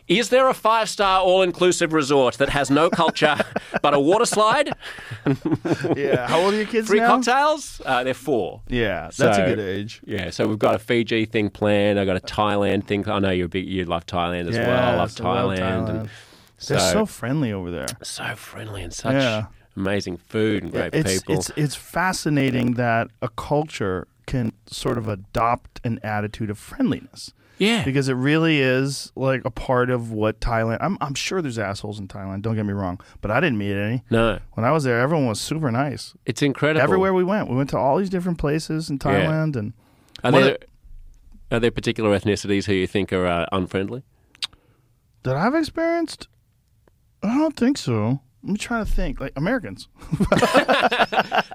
[0.08, 3.36] is there a five star all inclusive resort that has no culture
[3.82, 4.72] but a water slide,
[5.96, 6.26] yeah.
[6.28, 7.16] How old are your kids free now?
[7.16, 7.80] cocktails?
[7.84, 8.62] Uh, they're four.
[8.68, 10.00] Yeah, that's So- a good age.
[10.04, 11.98] Yeah, so we've got a Fiji thing planned.
[12.00, 13.08] I got a Thailand thing.
[13.08, 14.70] I know you're big, you love Thailand as well.
[14.70, 16.08] I love love Thailand, and Thailand.
[16.66, 17.86] They're so friendly over there.
[18.02, 19.46] so friendly and such Yeah.
[19.76, 21.34] amazing food and great it's, people.
[21.36, 27.32] It's it's fascinating that a culture can sort of adopt an attitude of friendliness.
[27.58, 30.78] Yeah, Because it really is like a part of what Thailand.
[30.80, 32.42] I'm I'm sure there's assholes in Thailand.
[32.42, 34.04] Don't get me wrong, but I didn't meet any.
[34.10, 36.14] no, When I was there, everyone was super nice.
[36.24, 36.82] it's incredible.
[36.82, 39.72] Everywhere we went, we went to all these different places in Thailand, and
[40.24, 40.56] Are there, of-
[41.50, 44.02] are there particular ethnicities who you think are uh, unfriendly?
[45.24, 46.28] that I've experienced.
[47.22, 48.20] I don't think so.
[48.46, 49.20] I'm trying to think.
[49.20, 49.88] Like Americans.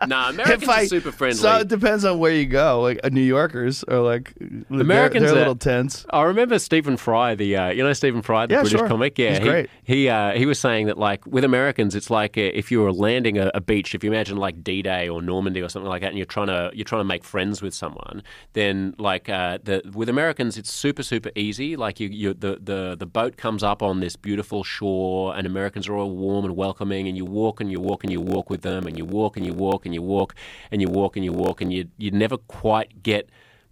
[0.07, 1.37] no, Americans I- are super friendly.
[1.37, 2.81] So it depends on where you go.
[2.81, 6.05] Like uh, New Yorkers are like they're- Americans They're, are- a little tense.
[6.09, 8.87] I remember Stephen Fry, the uh, you know Stephen Fry, the Yeah, British sure.
[8.87, 9.17] comic.
[9.17, 9.69] Yeah, He's he, great.
[9.83, 12.91] He uh, he was saying that like with Americans, it's like uh, if you were
[12.91, 13.95] landing a, a beach.
[13.95, 16.47] If you imagine like D Day or Normandy or something like that, and you're trying
[16.47, 18.23] to you're trying to make friends with someone,
[18.53, 21.75] then like uh, the with Americans, it's super super easy.
[21.75, 25.87] Like you, you the, the the boat comes up on this beautiful shore, and Americans
[25.87, 28.61] are all warm and welcoming, and you walk and you walk and you walk with
[28.61, 30.35] them, and you walk and you walk and you walk
[30.71, 33.29] and you walk and you walk, and you you never quite get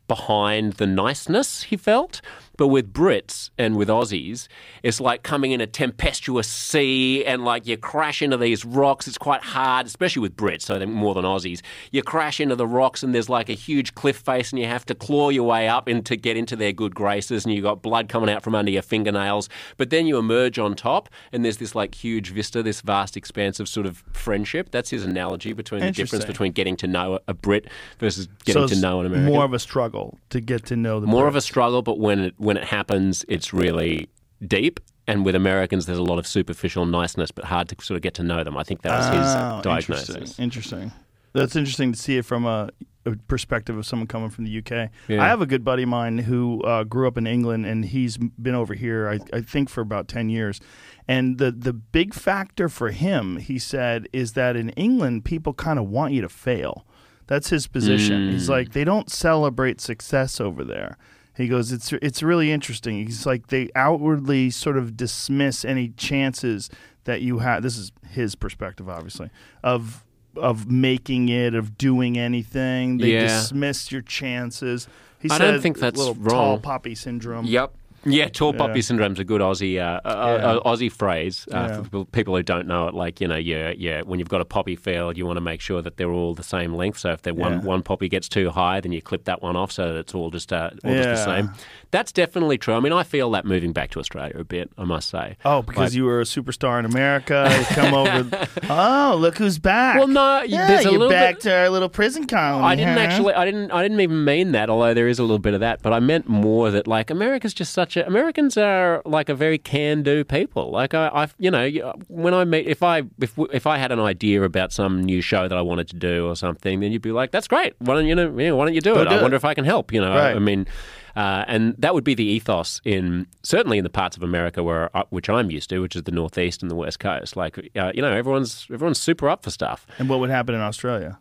[0.08, 2.22] behind the niceness he felt.
[2.62, 4.48] But with Brits and with Aussies,
[4.84, 9.08] it's like coming in a tempestuous sea and like you crash into these rocks.
[9.08, 11.62] It's quite hard, especially with Brits, so more than Aussies.
[11.90, 14.86] You crash into the rocks and there's like a huge cliff face and you have
[14.86, 17.82] to claw your way up and to get into their good graces and you've got
[17.82, 19.50] blood coming out from under your fingernails.
[19.78, 23.60] But then you emerge on top and there's this like huge vista, this vast expanse
[23.60, 24.70] of sort of friendship.
[24.70, 27.66] That's his analogy between the difference between getting to know a Brit
[27.98, 31.00] versus So getting to know an American more of a struggle to get to know
[31.00, 34.10] the more of a struggle, but when it when it happens, it's really
[34.46, 34.80] deep.
[35.08, 38.14] And with Americans, there's a lot of superficial niceness, but hard to sort of get
[38.16, 38.56] to know them.
[38.58, 40.10] I think that was Oh, his diagnosis.
[40.40, 40.44] Interesting.
[40.44, 40.92] interesting.
[41.34, 42.70] That's interesting to see it from a,
[43.06, 44.90] a perspective of someone coming from the UK.
[45.08, 45.24] Yeah.
[45.24, 48.18] I have a good buddy of mine who uh, grew up in England and he's
[48.18, 50.60] been over here, I, I think, for about 10 years.
[51.08, 55.80] And the, the big factor for him, he said, is that in England, people kind
[55.80, 56.86] of want you to fail.
[57.28, 58.30] That's his position.
[58.32, 58.50] He's Mm.
[58.50, 60.98] like, they don't celebrate success over there.
[61.36, 63.06] He goes, it's it's really interesting.
[63.06, 66.70] He's like they outwardly sort of dismiss any chances
[67.06, 67.64] that you have.
[67.64, 69.30] This is his perspective, obviously,
[69.64, 70.04] of
[70.36, 72.98] of making it, of doing anything.
[72.98, 73.28] They Yeah.
[73.28, 74.88] dismiss your chances.
[75.20, 76.30] He I said, don't think that's little wrong.
[76.34, 77.46] tall poppy syndrome.
[77.46, 77.74] Yep.
[78.04, 78.80] Yeah, tall poppy Yeah.
[78.80, 81.84] is a good Aussie uh, uh, uh, Aussie phrase uh, Yeah.
[81.84, 82.94] for people, who don't know it.
[82.96, 84.02] Like you know, yeah, yeah.
[84.02, 86.44] When you've got a poppy field, you want to make sure that they're all the
[86.44, 86.98] same length.
[87.00, 87.60] So if one Yeah.
[87.60, 90.32] one poppy gets too high, then you clip that one off so that it's all
[90.32, 91.52] just uh, all just the same.
[91.92, 92.74] That's definitely true.
[92.74, 94.72] I mean, I feel that moving back to Australia a bit.
[94.78, 95.36] I must say.
[95.44, 97.54] Oh, because Like- you were a superstar in America.
[97.58, 98.48] You come over.
[98.70, 99.98] Oh, look who's back.
[99.98, 102.64] Well, no, yeah, there's a you're back bit- to our little prison colony.
[102.66, 103.00] I didn't huh?
[103.02, 103.34] actually.
[103.34, 103.72] I didn't.
[103.72, 104.70] I didn't even mean that.
[104.70, 107.54] Although there is a little bit of that, but I meant more that like America's
[107.54, 108.08] just such a.
[108.08, 110.72] Americans are like a very can-do people.
[110.72, 114.00] Like I, I, you know, when I meet, if I if if I had an
[114.00, 117.12] idea about some new show that I wanted to do or something, then you'd be
[117.12, 117.74] like, "That's great.
[117.80, 118.30] Why don't you know?
[118.32, 119.06] Why don't you do Go it?
[119.10, 120.68] do I it." wonder if I can help." You know, I, I mean.
[121.16, 124.90] Uh, and that would be the ethos in certainly in the parts of America where
[125.10, 127.36] which I'm used to, which is the Northeast and the West Coast.
[127.36, 129.86] Like, uh, you know, everyone's everyone's super up for stuff.
[130.00, 131.20] And what would happen in Australia?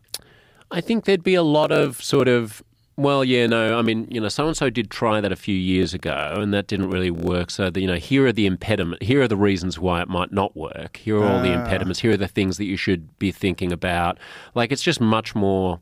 [0.71, 2.63] I think there'd be a lot of sort of,
[2.97, 5.57] well, yeah, no, I mean, you know, so and so did try that a few
[5.57, 7.51] years ago, and that didn't really work.
[7.51, 9.03] So, the, you know, here are the impediment.
[9.03, 10.99] Here are the reasons why it might not work.
[10.99, 11.99] Here are all the impediments.
[11.99, 14.19] Here are the things that you should be thinking about.
[14.55, 15.81] Like, it's just much more.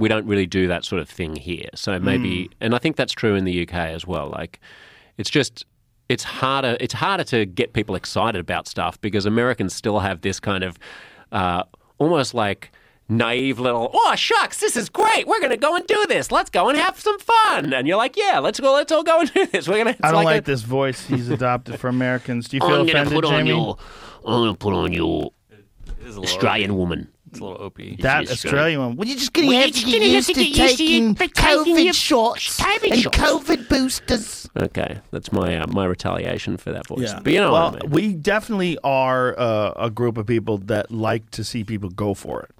[0.00, 1.68] We don't really do that sort of thing here.
[1.74, 4.30] So maybe, and I think that's true in the UK as well.
[4.30, 4.58] Like,
[5.16, 5.64] it's just
[6.10, 10.40] it's harder it's harder to get people excited about stuff because Americans still have this
[10.40, 10.76] kind of
[11.30, 11.62] uh,
[11.98, 12.72] almost like
[13.08, 15.28] naive little oh shucks this is great.
[15.28, 16.32] We're gonna go and do this.
[16.32, 17.72] Let's go and have some fun.
[17.72, 19.68] And you're like yeah let's go let's all go and do this.
[19.68, 22.48] We're gonna it's I don't like, a, this voice he's adopted for Americans.
[22.48, 23.76] Do you feel I'm gonna offended, put on your
[24.26, 25.64] I'm gonna put on your It
[26.00, 27.96] is a little Australian woman It's a little opie.
[28.00, 28.96] that It's Australian one.
[28.96, 32.60] Well, you're just gonna have to get used to to get taking you COVID shots
[32.60, 33.16] COVID and shots.
[33.18, 34.48] COVID boosters.
[34.60, 37.86] okay that's my uh, my retaliation for that voice but you know well, what I
[37.86, 37.90] mean.
[37.92, 42.40] we definitely are uh, a group of people that like to see people go for
[42.42, 42.50] it.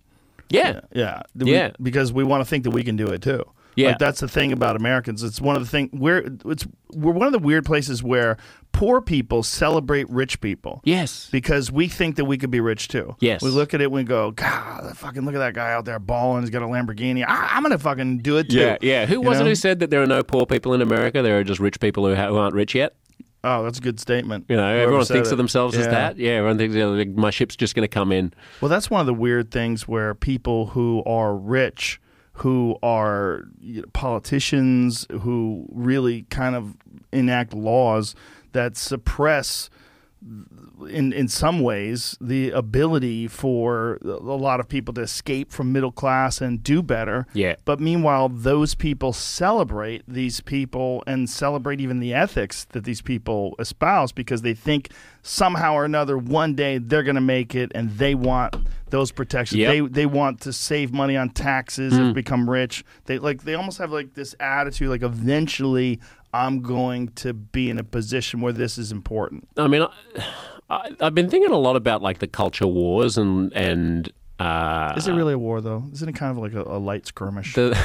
[0.48, 1.70] yeah Yeah, We- Yeah.
[1.82, 3.42] because we want to think that we can do it too.
[3.76, 3.88] Yeah.
[3.90, 5.22] like, that's the thing about Americans.
[5.22, 8.36] It's one of the thing we're it's we're one of the weird places where
[8.72, 10.80] poor people celebrate rich people.
[10.84, 13.16] yes Because we think that we could be rich too.
[13.20, 13.42] Yes.
[13.42, 15.98] we look at it and we go, God, fucking look at that guy out there
[15.98, 16.42] balling.
[16.42, 17.24] He's got a Lamborghini.
[17.26, 18.58] I, I'm gonna fucking do it too.
[18.58, 19.48] yeah yeah who You was it know?
[19.50, 22.06] who said that there are no poor people in America there are just rich people
[22.06, 22.94] who, ha- who aren't rich yet
[23.42, 24.44] Oh, that's a good statement.
[24.50, 25.32] You know, Whoever everyone thinks it.
[25.32, 26.18] of themselves as that.
[26.18, 28.34] Yeah, everyone thinks you know, like, my ship's just going to come in.
[28.60, 32.02] Well, that's one of the weird things where people who are rich,
[32.34, 36.76] who are you know, politicians, who really kind of
[37.14, 38.14] enact laws
[38.52, 39.70] that suppress,
[40.88, 45.92] in in some ways, the ability for a lot of people to escape from middle
[45.92, 47.26] class and do better.
[47.32, 47.56] Yeah.
[47.64, 53.54] But meanwhile, those people celebrate these people and celebrate even the ethics that these people
[53.58, 54.90] espouse because they think
[55.22, 58.56] somehow or another one day they're going to make it and they want
[58.90, 59.58] those protections.
[59.58, 59.72] Yep.
[59.72, 62.14] They they want to save money on taxes and mm.
[62.14, 62.84] become rich.
[63.06, 66.00] They like they almost have like this attitude like eventually
[66.32, 69.48] I'm going to be in a position where this is important.
[69.56, 69.86] I mean,
[70.68, 75.06] I, I've been thinking a lot about like the culture wars and and uh, Is
[75.06, 75.84] it really a war though?
[75.92, 77.54] Isn't it kind of like a, a light skirmish?
[77.54, 77.76] the,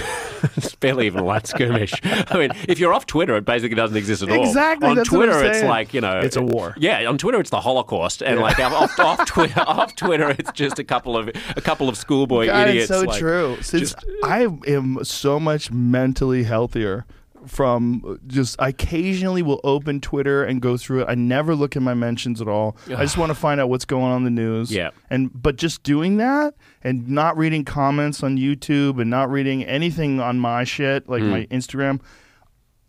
[0.56, 1.94] it's barely even a light skirmish.
[2.04, 4.46] I mean, if you're off Twitter, it basically doesn't exist at all.
[4.46, 6.74] Exactly, On that's what I'm Twitter, it's like you know, It's a war.
[6.78, 10.80] Yeah, on Twitter, it's the Holocaust, and like off, off Twitter, off Twitter, it's just
[10.80, 12.90] a couple of a couple of schoolboy God, idiots.
[12.90, 13.58] it's so like, true.
[13.62, 17.06] Since just- I am so much mentally healthier
[17.48, 21.06] from just I occasionally will open Twitter and go through it.
[21.10, 22.78] I never look at my mentions at all.
[22.88, 24.72] I just want to find out what's going on in the news.
[24.72, 24.92] Yeah.
[25.10, 30.20] And but just doing that and not reading comments on YouTube and not reading anything
[30.20, 31.30] on my shit like hmm.
[31.30, 32.02] my Instagram,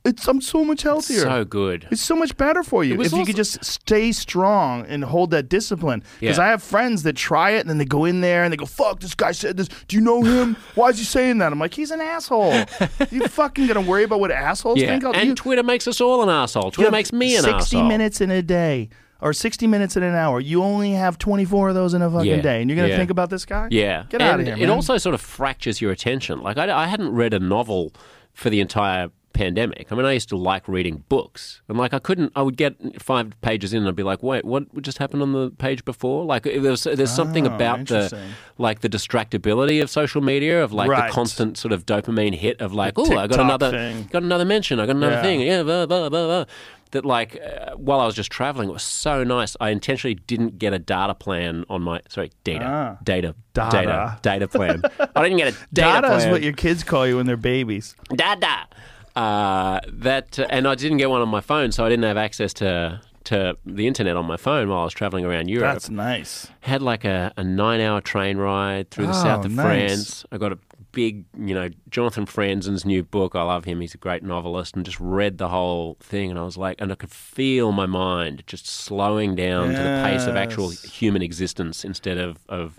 [0.07, 1.21] it's I'm so much healthier.
[1.21, 1.87] So good.
[1.91, 5.49] It's so much better for you if you could just stay strong and hold that
[5.49, 6.03] discipline.
[6.21, 6.45] Because Yeah.
[6.45, 8.67] I have friends that try it and then they go in there and they go,
[8.67, 9.69] "Fuck, this guy said this.
[9.89, 10.57] Do you know him?
[10.75, 12.55] Why is he saying that?" I'm like, "He's an asshole.
[13.11, 16.01] you fucking gonna worry about what assholes Yeah, think?" I'll- and you- Twitter makes us
[16.01, 16.71] all an asshole.
[16.71, 17.83] Twitter makes me an 60 asshole.
[17.89, 18.89] minutes in a day
[19.21, 20.41] or 60 minutes in an hour.
[20.41, 22.97] You only have 24 of those in a fucking Yeah, day, and you're gonna yeah.
[22.99, 23.69] think about this guy?
[23.71, 24.71] Yeah, Get and out of here, It man.
[24.71, 26.43] also sort of fractures your attention.
[26.43, 27.93] Like I, I hadn't read a novel
[28.35, 29.93] for the entire pandemic.
[29.93, 32.33] I mean, I used to like reading books, and like I couldn't.
[32.35, 35.33] I would get five pages in, and I'd be like, "Wait, what just happened on
[35.33, 38.19] the page before?" Like there's there's something Oh, about the
[38.59, 41.09] like the distractibility of social media, of like Right.
[41.09, 44.09] the constant sort of dopamine hit of like, "Oh, I got another thing.
[44.11, 45.23] got another mention, I got another Yeah.
[45.23, 46.45] thing." Yeah, blah blah blah blah.
[46.93, 49.57] That like uh, while I was just traveling, it was so nice.
[49.61, 52.99] I intentionally didn't get a data plan on my sorry data Ah.
[53.03, 53.71] data Data.
[53.73, 54.83] data data plan.
[55.17, 57.97] I didn't get a data Dada is what your kids call you when they're babies.
[58.15, 58.69] dada.
[59.17, 62.53] Uh, that and I didn't get one on my phone, so I didn't have access
[62.55, 65.73] to to the internet on my phone while I was traveling around Europe.
[65.73, 66.47] That's nice.
[66.61, 69.65] Had like a, a nine hour train ride through the Oh, south of nice.
[69.65, 70.25] France.
[70.31, 70.59] I got a
[70.93, 73.35] big, you know, Jonathan Franzen's new book.
[73.35, 73.81] I love him.
[73.81, 76.93] He's a great novelist, and just read the whole thing, and I was like, and
[76.93, 81.85] I could feel my mind just slowing down to the pace of actual human existence
[81.85, 82.79] instead of of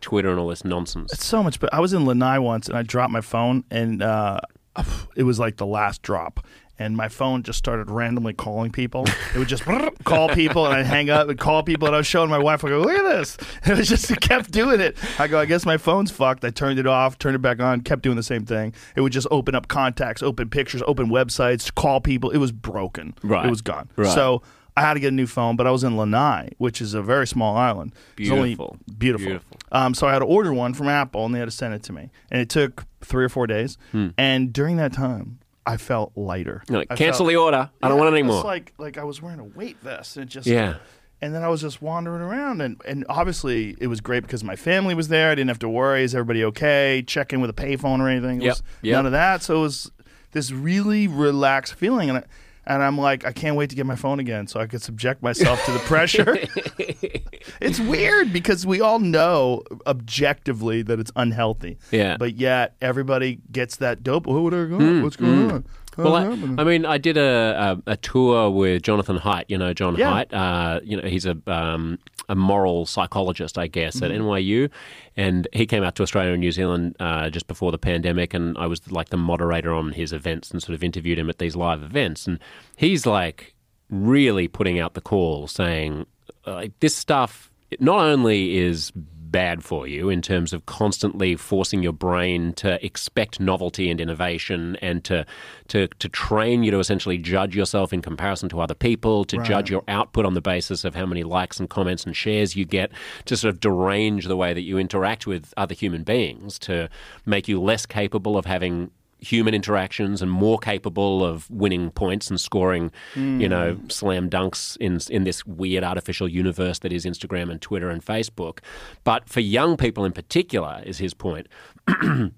[0.00, 1.12] Twitter and all this nonsense.
[1.12, 1.58] It's so much.
[1.60, 4.40] But I was in Lanai once, and I dropped my phone, and uh,
[5.16, 6.44] it was like the last drop.
[6.76, 9.04] And my phone just started randomly calling people.
[9.32, 9.62] It would just
[10.04, 11.86] call people, and I'd hang up and call people.
[11.86, 14.10] And I was showing my wife, I go, "Look at this!" And it was just
[14.10, 14.96] it kept doing it.
[15.20, 17.82] I go, "I guess my phone's fucked." I turned it off, turned it back on,
[17.82, 18.74] kept doing the same thing.
[18.96, 22.30] It would just open up contacts, open pictures, open websites, call people.
[22.30, 23.14] It was broken.
[23.22, 23.46] Right.
[23.46, 23.88] It was gone.
[23.94, 24.12] Right.
[24.12, 24.42] So
[24.76, 27.02] I had to get a new phone, but I was in Lanai, which is a
[27.02, 27.92] very small island.
[28.18, 28.76] It's Beautiful.
[28.98, 29.26] beautiful.
[29.26, 29.56] Beautiful.
[29.70, 31.82] Um, so I had to order one from Apple, and they had to send it
[31.84, 33.78] to me, and it took three or four days.
[34.18, 36.62] And during that time, I felt lighter.
[36.68, 37.70] You're like, I cancel felt- the order.
[37.82, 38.42] I don't Yeah, want it It's anymore.
[38.44, 40.76] like like I was wearing a weight vest, and it just Yeah.
[41.22, 44.56] And then I was just wandering around, and, and obviously it was great because my
[44.56, 45.30] family was there.
[45.30, 47.02] I didn't have to worry, is everybody okay?
[47.06, 48.42] Check in with a payphone or anything.
[48.42, 48.92] It Yep, was yep.
[48.96, 49.42] None of that.
[49.42, 49.90] So it was
[50.32, 52.24] this really relaxed feeling, and I,
[52.66, 55.22] and I'm like, I can't wait to get my phone again so I could subject
[55.22, 56.36] myself to the pressure.
[57.60, 61.78] it's weird because we all know objectively that it's unhealthy.
[61.90, 62.16] Yeah.
[62.16, 64.26] But yet everybody gets that dope.
[64.26, 64.96] Oh, what are you going?
[64.96, 65.02] Hmm.
[65.02, 65.54] What's going hmm.
[65.54, 65.66] on?
[65.96, 66.24] Well, I.
[66.60, 69.44] I mean, I did a, a, a tour with Jonathan Haidt.
[69.48, 70.24] You know, John Yeah.
[70.24, 70.32] Haidt.
[70.32, 71.98] Uh, you know, he's a um,
[72.28, 74.22] a moral psychologist, I guess, at Mm-hmm.
[74.22, 74.70] NYU,
[75.16, 78.56] and he came out to Australia and New Zealand uh, just before the pandemic, and
[78.58, 81.54] I was like the moderator on his events and sort of interviewed him at these
[81.56, 82.38] live events, and
[82.76, 83.54] he's like
[83.90, 86.06] really putting out the call, saying
[86.46, 87.50] like this stuff
[87.80, 88.92] not only is
[89.34, 94.76] bad for you in terms of constantly forcing your brain to expect novelty and innovation
[94.76, 95.26] and to
[95.66, 99.68] to to train you to essentially judge yourself in comparison to other people, to judge
[99.68, 102.92] your output on the basis of how many likes and comments and shares you get,
[103.24, 106.88] to sort of derange the way that you interact with other human beings, to
[107.26, 108.92] make you less capable of having
[109.24, 113.88] human interactions and more capable of winning points and scoring, you know, hmm.
[113.88, 118.58] slam dunks in in this weird artificial universe that is Instagram and Twitter and Facebook.
[119.04, 121.48] But for young people in particular, is his point.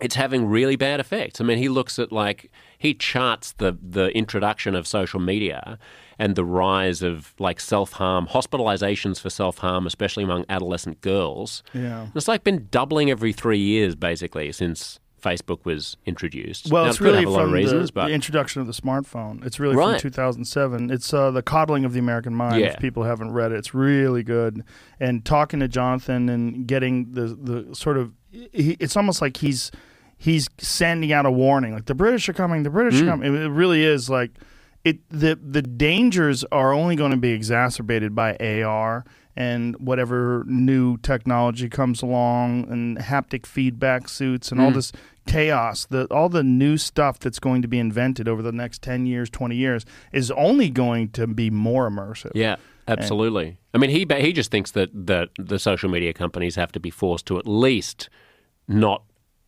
[0.00, 1.40] It's having really bad effects.
[1.40, 5.78] I mean, he looks at like he charts the the introduction of social media
[6.18, 11.62] and the rise of like self harm, hospitalizations for self harm, especially among adolescent girls.
[11.72, 12.02] Yeah.
[12.02, 16.70] And it's like been doubling every three years, basically, since Facebook was introduced.
[16.70, 18.60] Well, Now, it's it could really have a lot from reasons, the, but the introduction
[18.60, 19.44] of the smartphone.
[19.46, 20.00] It's really Right.
[20.00, 20.90] from 2007.
[20.90, 22.60] It's uh, the coddling of the American mind.
[22.60, 22.66] Yeah.
[22.68, 24.62] If people haven't read it, it's really good.
[25.00, 27.26] And talking to Jonathan and getting the
[27.68, 29.70] the sort of, he, it's almost like he's
[30.16, 33.02] he's sending out a warning, like the British are coming, the British Mm.
[33.02, 33.34] are coming.
[33.34, 34.30] It, really is like
[34.84, 34.98] it.
[35.10, 39.04] The the dangers are only going to be exacerbated by AR.
[39.36, 44.74] And whatever new technology comes along, and haptic feedback suits, and all Mm.
[44.74, 44.92] this
[45.26, 49.06] chaos, the all the new stuff that's going to be invented over the next 10
[49.06, 52.32] years, 20 years is only going to be more immersive.
[52.34, 52.56] yeah,
[52.88, 53.58] absolutely.
[53.72, 56.90] I mean, he he just thinks that that the social media companies have to be
[56.90, 58.08] forced to at least
[58.68, 59.02] not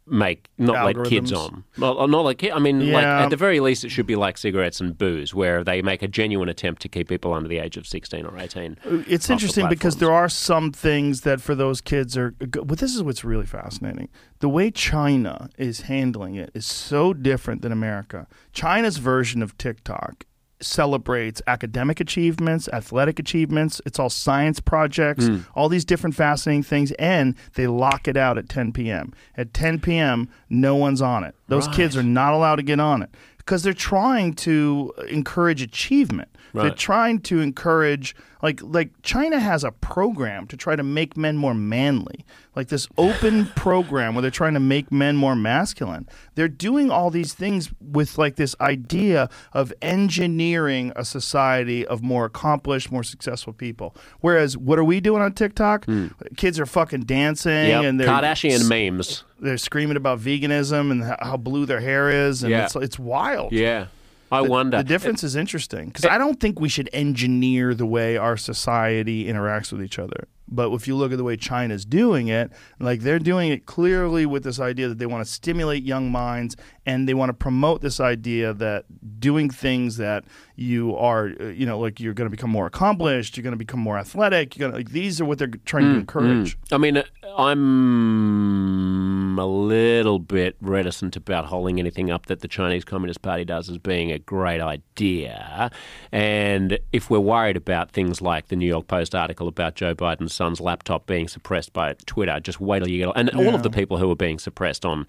[0.07, 1.65] make not let kids on.
[1.78, 4.39] Well, not uh, like I mean, like at the very least, it should be like
[4.39, 7.77] cigarettes and booze, where they make a genuine attempt to keep people under the age
[7.77, 8.78] of sixteen or eighteen.
[8.85, 12.31] Uh, it's off the interesting because there are some things that for those kids are
[12.31, 14.09] but this is what's really fascinating.
[14.39, 18.27] The way China is handling it is so different than America.
[18.53, 20.24] China's version of TikTok
[20.61, 23.81] celebrates academic achievements, athletic achievements.
[23.87, 25.39] It's all science projects, Hmm.
[25.55, 29.12] all these different fascinating things, and they lock it out at 10 p.m.
[29.37, 31.35] At 10 p.m., no one's on it.
[31.49, 36.28] Those kids are not allowed to get on it because they're trying to encourage achievement.
[36.55, 38.16] They're trying to encourage
[38.47, 42.24] like like China has a program to try to make men more manly.
[42.55, 46.09] Like this open program where they're trying to make men more masculine.
[46.36, 52.24] They're doing all these things with like this idea of engineering a society of more
[52.27, 53.94] accomplished, more successful people.
[54.20, 55.85] Whereas what are we doing on TikTok?
[55.86, 56.09] Hmm.
[56.36, 57.85] Kids are fucking dancing Yep.
[57.85, 59.24] and they're Kardashian memes.
[59.40, 62.64] they're screaming about veganism and how how blue their hair is and Yeah.
[62.64, 63.52] it's it's wild.
[63.52, 63.86] Yeah,
[64.32, 64.77] I The- wonder.
[64.78, 66.15] The difference is interesting because eh.
[66.15, 70.28] I don't think we should engineer the way our society interacts with each other.
[70.48, 74.27] But if you look at the way China's doing it, like they're doing it clearly
[74.27, 77.80] with this idea that they want to stimulate young minds and they want to promote
[77.80, 78.84] this idea that
[79.20, 83.36] doing things that you are, uh, you know, like you're going to become more accomplished,
[83.36, 84.56] you're going to become more athletic.
[84.56, 86.58] You're going to like these are what they're trying to mm, encourage.
[86.58, 86.72] Mm.
[86.72, 87.04] I mean, uh,
[87.36, 93.68] I'm a little bit reticent about holding anything up that the Chinese Communist Party does
[93.68, 95.70] as being a great idea.
[96.12, 100.32] And if we're worried about things like the New York Post article about Joe Biden's
[100.32, 103.70] son's laptop being suppressed by Twitter, just wait till you get and all of the
[103.70, 105.06] people who are being suppressed on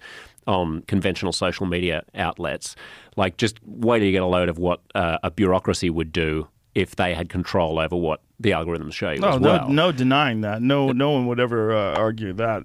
[0.48, 2.74] on conventional social media outlets,
[3.16, 6.48] like just wait till you get a load of what uh, a bureaucracy would do
[6.74, 9.68] if they had control over what the algorithms show you No, as no, well.
[9.68, 10.62] no denying that.
[10.62, 12.62] No, no one would ever uh, argue that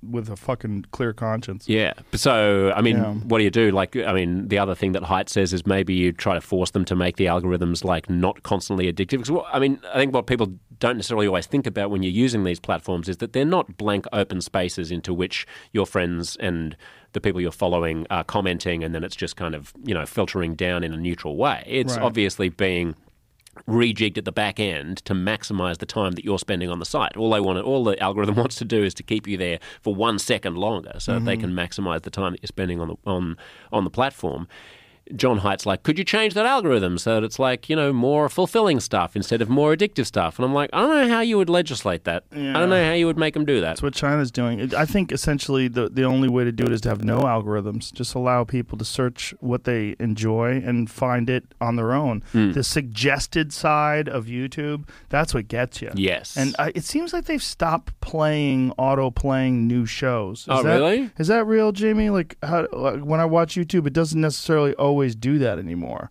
[0.00, 1.68] with a fucking clear conscience.
[1.68, 1.94] Yeah.
[2.14, 3.14] So, I mean, Yeah.
[3.14, 3.72] what do you do?
[3.72, 6.70] Like, I mean, the other thing that Haidt says is maybe you try to force
[6.70, 9.18] them to make the algorithms like not constantly addictive.
[9.18, 12.12] Because, well, I mean, I think what people don't necessarily always think about when you're
[12.12, 16.76] using these platforms is that they're not blank open spaces into which your friends and
[17.16, 20.54] the people you're following are commenting, and then it's just kind of you know filtering
[20.54, 21.64] down in a neutral way.
[21.66, 22.04] It's Right.
[22.04, 22.94] obviously being
[23.66, 27.16] rejigged at the back end to maximize the time that you're spending on the site.
[27.16, 29.94] All they want, all the algorithm wants to do is to keep you there for
[29.94, 31.54] one second longer, so that they mm-hmm.
[31.54, 33.38] can maximize the time that you're spending on the on
[33.72, 34.46] on the platform.
[35.14, 38.28] John Haidt's like, could you change that algorithm so that it's like, you know, more
[38.28, 40.38] fulfilling stuff instead of more addictive stuff?
[40.38, 42.24] And I'm like, I don't know how you would legislate that.
[42.32, 43.66] I don't know how you would make them do that.
[43.66, 44.74] That's what China's doing.
[44.74, 47.92] I think essentially the the only way to do it is to have no algorithms.
[47.92, 52.22] Just allow people to search what they enjoy and find it on their own.
[52.32, 52.52] Hmm.
[52.52, 55.90] The suggested side of YouTube, that's what gets you.
[55.94, 56.36] Yes.
[56.36, 60.40] And uh, it seems like they've stopped playing auto playing new shows.
[60.40, 61.10] Is Oh, that- really?
[61.18, 62.10] Is that real, Jamie?
[62.10, 66.10] Like, how, like when I watch YouTube, it doesn't necessarily always do that anymore.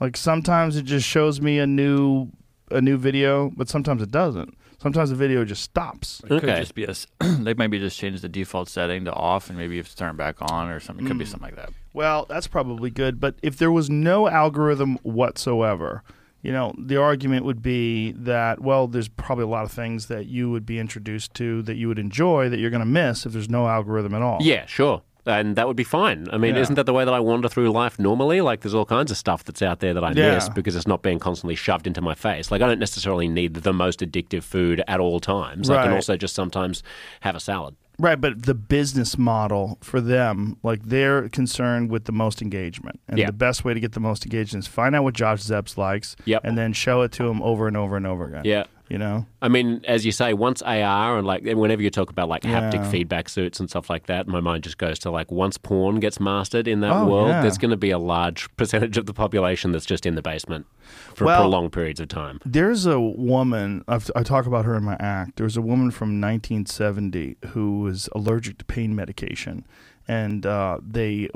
[0.00, 2.28] Like sometimes it just shows me a new
[2.70, 4.56] a new video, but sometimes it doesn't.
[4.82, 6.20] Sometimes the video just stops.
[6.24, 6.58] It could Okay.
[6.58, 6.90] just be a.
[6.90, 9.96] s- they maybe just change the default setting to off, and maybe you have to
[9.96, 11.04] turn it back on or something.
[11.06, 11.30] It could be hmm.
[11.30, 11.70] something like that.
[11.92, 13.20] Well, that's probably good.
[13.20, 16.02] But if there was no algorithm whatsoever,
[16.42, 20.26] you know, the argument would be that, well, there's probably a lot of things that
[20.26, 23.32] you would be introduced to that you would enjoy that you're going to miss if
[23.32, 24.38] there's no algorithm at all.
[24.40, 25.02] Yeah, sure.
[25.24, 26.26] And that would be fine.
[26.32, 26.62] I mean, Yeah.
[26.62, 28.40] isn't that the way that I wander through life normally?
[28.40, 30.34] Like, there's all kinds of stuff that's out there that I Yeah.
[30.34, 32.50] miss because it's not being constantly shoved into my face.
[32.50, 35.70] Like, I don't necessarily need the most addictive food at all times.
[35.70, 36.82] I can also just sometimes
[37.20, 37.76] have a salad.
[37.98, 42.98] Right, but the business model for them, like they're concerned with the most engagement.
[43.06, 43.26] And Yeah.
[43.26, 46.16] the best way to get the most engagement is find out what Josh Szeps likes
[46.24, 46.40] Yep.
[46.42, 48.42] and then show it to him over and over and over again.
[48.44, 48.64] Yeah.
[48.88, 49.24] You know?
[49.40, 52.74] I mean, as you say, once AR and like whenever you talk about like haptic
[52.74, 52.90] Yeah.
[52.90, 56.20] feedback suits and stuff like that, my mind just goes to like once porn gets
[56.20, 57.40] mastered in that Oh, world, yeah.
[57.40, 60.66] there's going to be a large percentage of the population that's just in the basement
[61.14, 62.38] for Well- prolonged periods of time.
[62.44, 65.36] There's a woman, I've, I talk about her in my act.
[65.36, 69.64] There was a woman from 1970 who was allergic to pain medication.
[70.06, 71.28] And uh, they,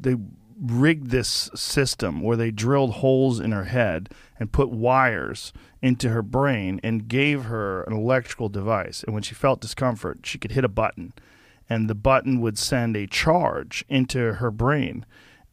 [0.00, 0.16] they
[0.60, 5.52] rigged this system where they drilled holes in her head and put wires
[5.84, 9.02] into her brain and gave her an electrical device.
[9.04, 11.12] And when she felt discomfort, she could hit a button,
[11.68, 15.04] and the button would send a charge into her brain.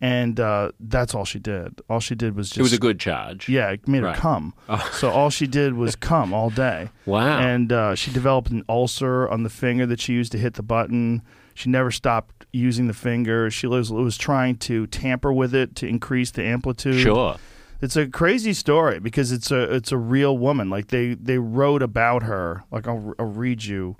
[0.03, 1.79] And uh, that's all she did.
[1.87, 3.47] All she did was just It was a good charge.
[3.47, 4.15] yeah, it made Right.
[4.15, 4.53] her come.
[4.93, 6.89] So all she did was come all day.
[7.05, 7.39] Wow.
[7.39, 10.63] And uh, she developed an ulcer on the finger that she used to hit the
[10.63, 11.21] button.
[11.53, 13.51] She never stopped using the finger.
[13.51, 16.99] She was, was trying to tamper with it to increase the amplitude.
[17.01, 17.35] Sure.
[17.81, 20.69] It's a crazy story because it's a it's a real woman.
[20.69, 22.63] Like they they wrote about her.
[22.71, 23.97] Like I'll, I'll read you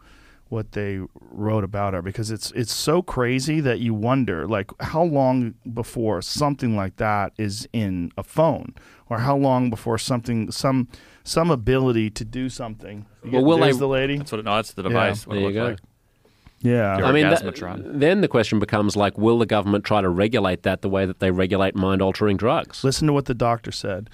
[0.50, 5.02] what they wrote about her because it's it's so crazy that you wonder like how
[5.02, 8.76] long before something like that is in a phone
[9.10, 10.88] or how long before something some
[11.24, 13.06] some ability to do something.
[13.24, 14.18] Well, will There's they- the lady.
[14.18, 15.26] That's what it, no, that's the device.
[15.26, 15.84] what there it you looks go.
[15.84, 15.91] like.
[16.62, 16.98] Yeah.
[16.98, 17.44] I mean, that-
[18.00, 21.20] then the question becomes like, will the government try to regulate that the way that
[21.20, 22.84] they regulate mind-altering drugs?
[22.84, 24.10] Listen to what the doctor said.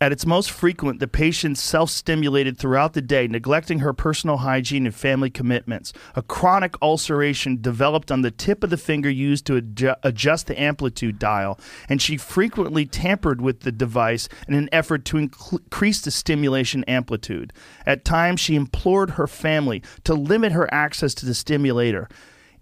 [0.00, 4.86] At its most frequent, the patient self stimulated throughout the day, neglecting her personal hygiene
[4.86, 5.92] and family commitments.
[6.14, 10.60] A chronic ulceration developed on the tip of the finger used to adju- adjust the
[10.60, 11.58] amplitude dial,
[11.88, 16.84] and she frequently tampered with the device in an effort to inc- increase the stimulation
[16.84, 17.52] amplitude.
[17.84, 22.08] At times, she implored her family to limit her access to the stimulator,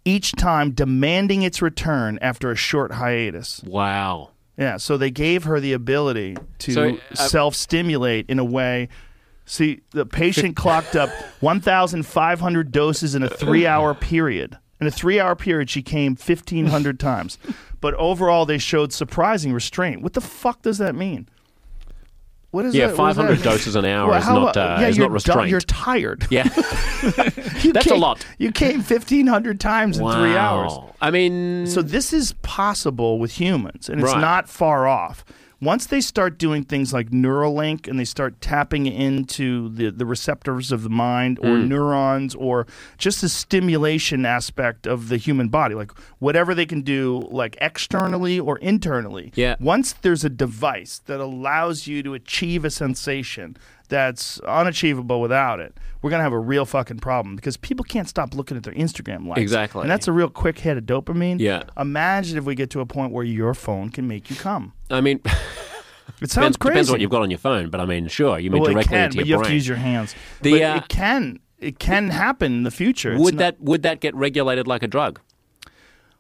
[0.07, 3.63] each time demanding its return after a short hiatus.
[3.67, 4.31] Wow.
[4.57, 8.89] Yeah, so they gave her the ability to So, uh, self-stimulate in a way.
[9.45, 11.11] See, the patient clocked up
[11.41, 14.59] 1,500 doses in a three-hour period.
[14.81, 17.39] In a three-hour period, she came 1,500 times.
[17.79, 20.01] But overall, they showed surprising restraint.
[20.03, 21.29] What the fuck does that mean?
[22.57, 22.97] What is Yeah, that?
[22.99, 25.11] What does that 500 doses an hour Well, is how- not uh, yeah, is not
[25.11, 25.41] restrained.
[25.43, 26.27] done- you're tired.
[26.31, 26.45] yeah,
[27.63, 28.25] You That's a lot.
[28.39, 30.73] You came fifteen hundred times in three hours.
[31.03, 34.21] I mean, So this is possible with humans, and it's Right.
[34.21, 35.23] not far off.
[35.61, 40.71] Once they start doing things like Neuralink and they start tapping into the, the receptors
[40.71, 41.69] of the mind or Mm.
[41.69, 42.67] neurons or
[42.99, 48.39] just the stimulation aspect of the human body, like whatever they can do, like externally
[48.39, 49.33] or internally.
[49.35, 49.57] Yeah.
[49.59, 53.57] Once there's a device that allows you to achieve a sensation
[53.87, 58.35] that's unachievable without it, we're gonna have a real fucking problem because people can't stop
[58.35, 59.41] looking at their Instagram likes.
[59.41, 59.83] Exactly.
[59.83, 61.41] And that's a real quick hit of dopamine.
[61.41, 61.65] Yeah.
[61.79, 64.73] Imagine if we get to a point where your phone can make you come.
[64.91, 65.21] I mean,
[66.21, 66.73] It sounds depends, crazy.
[66.73, 68.97] depends what you've got on your phone, but I mean, sure, you mean well, directly
[68.97, 70.15] can, into but your you have to use your hands.
[70.43, 71.41] The, but uh, it can.
[71.59, 73.17] It can happen in the future.
[73.19, 75.21] Would not- that would that get regulated like a drug?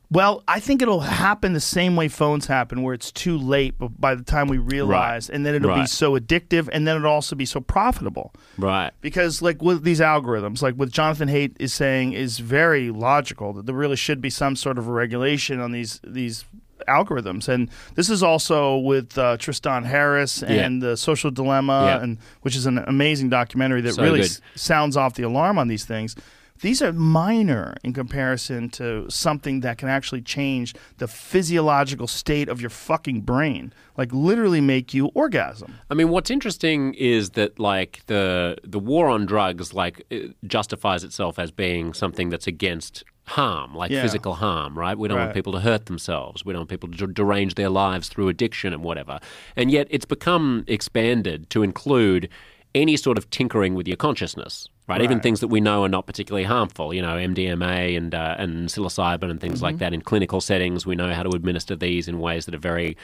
[0.08, 4.00] Well, I think it'll happen the same way phones happen, where it's too late but
[4.00, 7.34] by the time we realize, and then it'll be so addictive, and then it'll also
[7.34, 8.32] be so profitable.
[8.56, 8.92] Right.
[9.00, 13.52] Because, like with these algorithms, like what Jonathan Haidt is saying is very logical.
[13.54, 16.44] That there really should be some sort of a regulation on these these
[16.86, 22.02] algorithms, and this is also with uh, Tristan Harris and the Social Dilemma, Yeah.
[22.04, 25.66] and which is an amazing documentary that So really s- sounds off the alarm on
[25.66, 26.14] these things.
[26.60, 32.60] These are minor in comparison to something that can actually change the physiological state of
[32.60, 35.74] your fucking brain, like literally make you orgasm.
[35.90, 41.04] I mean, what's interesting is that like the the war on drugs like it justifies
[41.04, 44.02] itself as being something that's against harm, like Yeah.
[44.02, 44.96] physical harm, right?
[44.96, 46.44] We don't want people to hurt themselves.
[46.44, 49.18] We don't want people to derange their lives through addiction and whatever.
[49.56, 52.28] And yet, it's become expanded to include
[52.74, 54.68] any sort of tinkering with your consciousness.
[54.88, 55.02] Right?
[55.02, 58.68] even things that we know are not particularly harmful, you know, MDMA and uh, and
[58.68, 59.64] psilocybin and things Mm-hmm.
[59.64, 59.92] like that.
[59.92, 62.96] In clinical settings, we know how to administer these in ways that are very,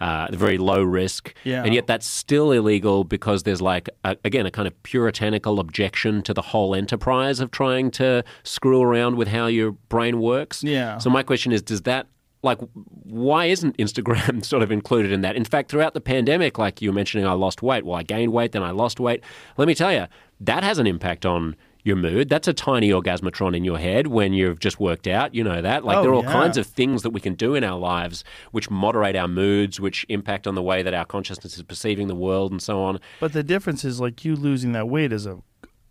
[0.00, 1.34] uh, very low risk.
[1.44, 1.64] Yeah.
[1.64, 6.20] And yet that's still illegal because there's like a, again a kind of puritanical objection
[6.24, 10.62] to the whole enterprise of trying to screw around with how your brain works.
[10.62, 10.98] Yeah.
[10.98, 12.06] So my question is, does that
[12.42, 12.58] like
[13.04, 15.36] why isn't Instagram sort of included in that?
[15.36, 17.84] In fact, throughout the pandemic, like you were mentioning, I lost weight.
[17.84, 19.22] Well, I gained weight, then I lost weight.
[19.58, 20.06] Let me tell you,
[20.40, 22.28] that has an impact on your mood.
[22.28, 25.34] That's a tiny orgasmatron in your head when you've just worked out.
[25.34, 25.82] You know that.
[25.84, 26.32] Like Oh, there are all yeah.
[26.32, 30.04] kinds of things that we can do in our lives which moderate our moods, which
[30.10, 33.00] impact on the way that our consciousness is perceiving the world, and so on.
[33.18, 35.38] But the difference is like you losing that weight is a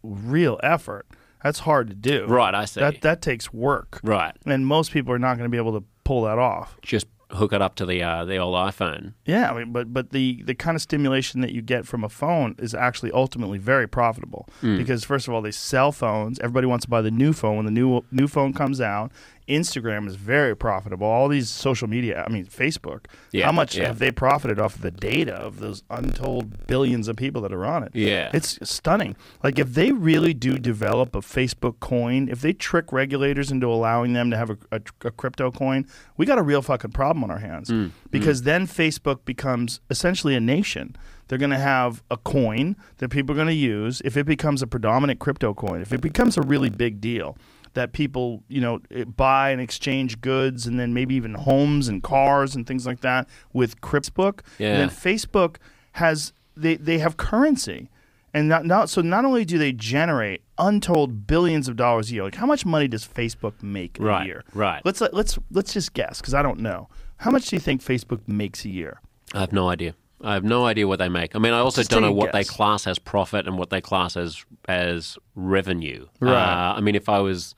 [0.04, 1.08] real effort.
[1.44, 2.26] That's hard to do.
[2.28, 2.82] Right, I see.
[2.82, 4.00] That that takes work.
[4.04, 4.36] Right.
[4.46, 6.78] And most people are not going to be able to pull that off.
[6.82, 9.14] Just hook it up to the uh, the old iPhone.
[9.26, 12.10] Yeah, I mean, but but the the kind of stimulation that you get from a
[12.10, 14.78] phone is actually ultimately very profitable Hmm.
[14.78, 16.40] because first of all, they sell phones.
[16.40, 19.12] Everybody wants to buy the new phone when the new new phone comes out.
[19.50, 21.08] Instagram is very profitable.
[21.08, 23.06] All these social media, I mean, Facebook.
[23.32, 23.88] Yeah, how much yeah.
[23.88, 27.66] have they profited off of the data of those untold billions of people that are
[27.66, 27.92] on it?
[27.94, 28.30] Yeah.
[28.34, 29.16] it's stunning.
[29.44, 34.14] Like if they really do develop a Facebook coin, if they trick regulators into allowing
[34.14, 35.86] them to have a, a, a crypto coin,
[36.18, 37.70] we got a real fucking problem on our hands.
[37.70, 40.96] Mm, Because then Facebook becomes essentially a nation.
[41.28, 44.02] They're going to have a coin that people are going to use.
[44.04, 47.38] If it becomes a predominant crypto coin, if it becomes a really big deal,
[47.80, 52.04] that people you know eh, buy and exchange goods and then maybe even homes and
[52.04, 54.42] cars and things like that with Cryptbook.
[54.58, 54.70] Yeah.
[54.74, 55.56] And then Facebook
[55.94, 57.90] has they they have currency.
[58.32, 62.24] And not, not so not only do they generate untold billions of dollars a year,
[62.26, 64.44] like how much money does Facebook make Right, a year?
[64.54, 64.82] right.
[64.86, 66.90] Let's let's let's just guess because I don't know.
[67.18, 69.02] How much do you think Facebook makes a year?
[69.34, 69.96] I have no idea.
[70.22, 71.36] I have no idea what they make.
[71.36, 73.82] I mean, I also Just don't know what they class as profit and what they
[73.82, 76.08] class as as revenue.
[76.20, 76.34] Right.
[76.34, 77.56] Uh, I mean, if I was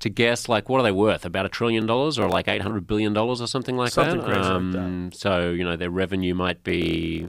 [0.00, 1.24] to guess, like, what are they worth?
[1.24, 4.26] About a trillion dollars or like eight hundred billion dollars or something like Something that.
[4.26, 7.26] crazy like um, So you know, their revenue might be,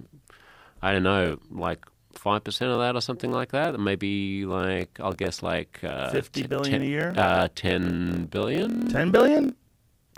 [0.82, 1.86] I don't know, like.
[2.16, 6.42] Five percent of that, or something like that, maybe like I'll guess like uh, 50
[6.44, 7.14] t- billion 10 a year?
[7.18, 9.56] uh, ten billion, Ten billion?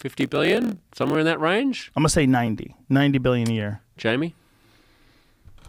[0.02, 1.92] 50 billion, somewhere in that range.
[1.96, 2.76] I'm gonna say 90.
[2.90, 3.82] 90 billion a year.
[3.98, 4.36] Jamie,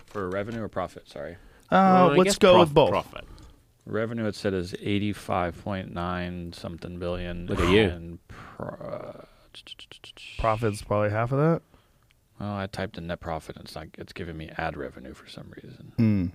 [0.07, 1.09] For revenue or profit?
[1.09, 1.37] Sorry.
[1.71, 2.91] Uh, Well, let's go prof- with both.
[2.91, 3.25] Profit.
[3.87, 7.47] Revenue it said is eighty five point nine something billion.
[7.47, 7.83] Look at you.
[7.85, 9.25] And pro-
[10.39, 11.63] Profit's probably half of that.
[12.41, 13.57] Well, I typed in net profit.
[13.57, 15.93] And it's like it's giving me ad revenue for some reason.
[15.97, 16.27] Hmm.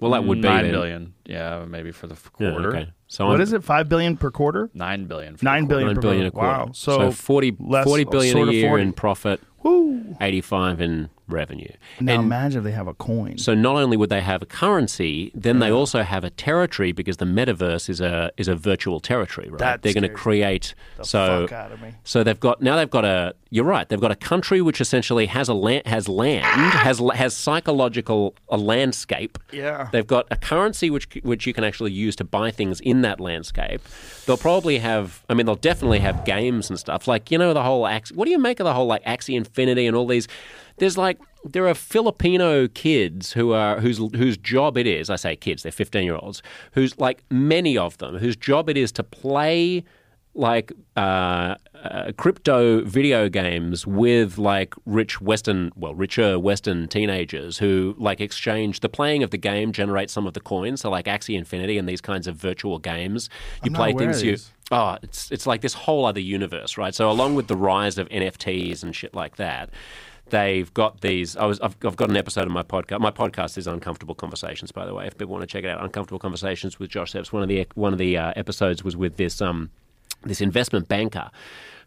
[0.00, 1.14] Well, that would be nine then.
[1.24, 2.68] Yeah, maybe for the f- Yeah, quarter.
[2.76, 2.92] okay.
[3.06, 3.62] So What I'm- is it?
[3.62, 4.68] Five billion per quarter?
[4.74, 5.36] Nine billion.
[5.36, 6.48] For Nine the billion Nine per billion a quarter.
[6.48, 6.64] quarter.
[6.66, 6.72] Wow.
[6.74, 8.82] So, So, 40, less- 40 billion sort a year 40.
[8.82, 9.40] in profit.
[9.64, 10.14] Woo.
[10.20, 11.70] 85 in revenue.
[12.00, 13.38] Now And imagine if they have a coin.
[13.38, 17.16] so not only would they have a currency, then they also have a territory because
[17.16, 19.58] the metaverse is a is a virtual territory, right?
[19.58, 21.94] That They're going to create the so fuck out of me.
[22.04, 25.24] so they've got now they've got a you're right they've got a country which essentially
[25.26, 26.44] has a land has land
[26.86, 29.38] has has psychological a landscape.
[29.50, 29.88] Yeah.
[29.92, 33.18] They've got a currency which which you can actually use to buy things in that
[33.18, 33.80] landscape.
[34.26, 37.62] They'll probably have I mean they'll definitely have games and stuff like you know the
[37.62, 40.26] whole Ax- what do you make of the whole like Axie Infinity and all these.
[40.78, 45.36] There's like there are Filipino kids who are whose whose job it is I say
[45.36, 49.02] kids they're 15 year olds who's like many of them whose job it is to
[49.02, 49.84] play
[50.34, 51.54] like uh,
[51.84, 58.80] uh, crypto video games with like rich Western, well, richer Western teenagers who like exchange
[58.80, 60.80] the playing of the game generates some of the coins.
[60.80, 63.28] So like Axie Infinity and these kinds of virtual games,
[63.62, 64.36] you I'm play things you.
[64.70, 66.94] Oh, it's it's like this whole other universe, right?
[66.94, 69.70] So along with the rise of NFTs and shit like that.
[70.30, 71.36] They've got these.
[71.36, 71.60] I was.
[71.60, 73.00] I've, I've got an episode of my podcast.
[73.00, 75.06] My podcast is Uncomfortable Conversations, by the way.
[75.06, 77.30] If people want to check it out, Uncomfortable Conversations with Josh Szeps.
[77.30, 79.70] One of the one of the uh, episodes was with this um,
[80.26, 81.30] this investment banker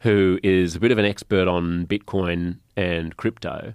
[0.01, 3.73] who is a bit of an expert on Bitcoin and crypto,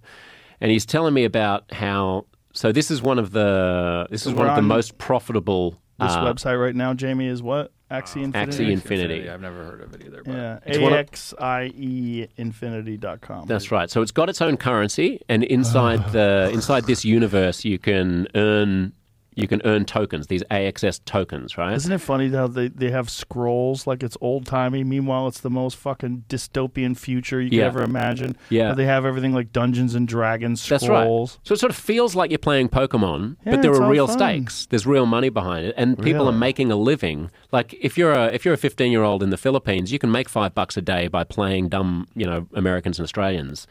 [0.60, 2.26] and he's telling me about how.
[2.54, 5.72] So this is one of the this is So one of we're the most profitable.
[5.98, 7.72] This uh, website right now, Jamie, is what?
[7.90, 8.64] Axie Infinity?
[8.64, 9.28] Axie Infinity.
[9.30, 10.22] I've never heard of it either.
[10.24, 10.58] But Yeah.
[10.64, 13.46] It's one of- A-X-I-E infinity.com.
[13.46, 13.90] That's right.
[13.90, 18.92] So it's got its own currency, and inside the inside this universe, you can earn
[19.34, 20.26] you can earn tokens.
[20.26, 21.74] These AXS tokens, right?
[21.74, 24.84] Isn't it funny how they, they have scrolls like it's old timey?
[24.84, 27.66] Meanwhile, it's the most fucking dystopian future you could Yeah.
[27.66, 28.36] ever imagine.
[28.50, 28.68] Yeah.
[28.68, 30.80] How they have everything like Dungeons and Dragons scrolls.
[30.82, 31.38] That's right.
[31.44, 34.18] So it sort of feels like you're playing Pokemon, Yeah, but there are real fun.
[34.18, 34.66] stakes.
[34.66, 37.30] There's real money behind it, and people are making a living.
[37.52, 40.10] Like if you're a if you're a 15 year old in the Philippines, you can
[40.10, 43.66] make five bucks a day by playing dumb you know Americans and Australians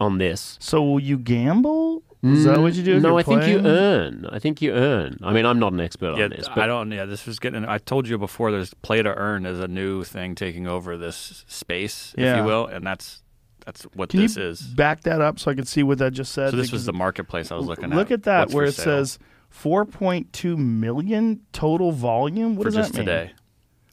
[0.00, 0.56] on this.
[0.60, 2.02] So will you gamble?
[2.24, 2.92] Is that what you do?
[2.96, 3.66] if Mm, No, you're I think you playing?
[3.66, 4.26] earn.
[4.30, 5.18] I think you earn.
[5.24, 6.92] I mean, I'm not an expert yeah, on this, I but don't.
[6.92, 7.64] Yeah, this was getting.
[7.64, 8.52] I told you before.
[8.52, 12.38] There's play to earn is a new thing taking over this space, if Yeah.
[12.38, 13.22] you will, and that's
[13.66, 14.60] that's what Can this you is.
[14.62, 16.50] back that up so I can see what that just said?
[16.50, 17.96] So this Because was the marketplace I was looking at.
[17.96, 19.18] Look at that What's for where it sale says
[19.52, 22.56] 4.2 million total volume.
[22.56, 23.06] What for does just that mean?
[23.06, 23.32] today.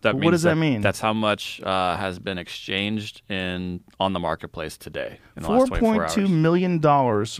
[0.02, 0.82] That What does that mean?
[0.82, 5.68] That's how much uh, has been exchanged in on the marketplace today in the last
[5.68, 6.16] 24 hours.
[6.16, 6.80] $4.2 million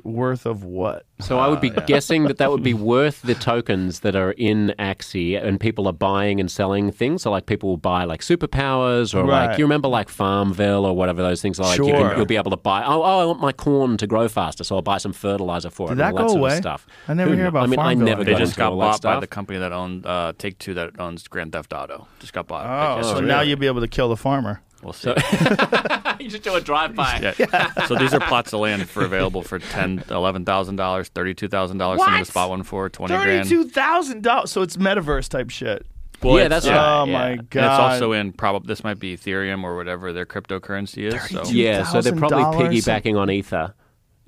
[0.04, 1.06] worth of what?
[1.22, 4.32] So I would be Uh, guessing that that would be worth the tokens that are
[4.32, 7.24] in Axie, and people are buying and selling things.
[7.24, 9.48] So like people will buy like superpowers, or Right.
[9.48, 11.64] like you remember like Farmville or whatever those things are.
[11.64, 12.10] Like you Sure.
[12.10, 12.84] can, you'll be able to buy.
[12.86, 15.88] Oh, oh, I want my corn to grow faster, so I'll buy some fertilizer for
[15.88, 15.96] it.
[15.96, 16.52] Did and that all go sort away?
[16.54, 16.88] Of stuff.
[17.08, 18.80] I never Who hear kno- about I mean, I never They got just got all
[18.80, 22.08] that bought by the company that owned uh, Take Two that owns Grand Theft Auto.
[22.20, 22.66] Just got bought.
[22.66, 23.28] Oh, so yesterday.
[23.28, 24.62] now you'll be able to kill the farmer.
[24.82, 25.10] We'll see.
[26.20, 27.34] you just do a drive by.
[27.38, 27.86] Yeah.
[27.86, 31.78] So these are plots of land for available for ten, eleven thousand dollars, thirty-two thousand
[31.80, 32.00] dollars.
[32.00, 32.26] Some of What?
[32.26, 33.48] the spot one for twenty grand.
[33.50, 34.52] Thirty-two thousand dollars.
[34.52, 35.86] So it's metaverse type shit.
[36.24, 37.02] Well, Yeah, it's- that's right.
[37.02, 37.12] Oh yeah.
[37.14, 37.64] my And god!
[37.64, 41.30] it's also in probably this might be Ethereum or whatever their cryptocurrency is.
[41.30, 43.74] So Yeah, so they're probably piggybacking on Ether.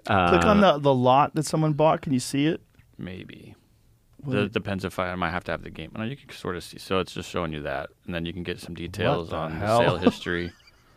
[0.07, 2.01] Uh, Click on the the lot that someone bought.
[2.01, 2.61] Can you see it?
[2.97, 3.55] maybe.
[4.27, 5.91] It depends if I, I might have to have the game.
[5.97, 6.77] No, you can sort of see.
[6.79, 9.51] So it's just showing you that, and then you can get some details the on
[9.51, 9.79] hell?
[9.79, 10.51] the sale history.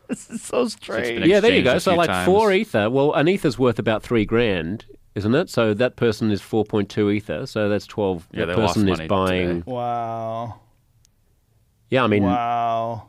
[0.08, 1.20] This is so strange.
[1.20, 1.78] been yeah, there you go.
[1.78, 2.26] So like times.
[2.26, 2.90] four ether.
[2.90, 4.84] Well, an ether's worth about three grand,
[5.14, 5.48] isn't it?
[5.48, 7.46] So that person is four point two ether.
[7.46, 8.28] So that's twelve.
[8.32, 9.48] Yeah, that they lost person is money buying.
[9.60, 9.62] today.
[9.72, 10.60] Wow.
[11.90, 13.08] Yeah, I mean, Wow.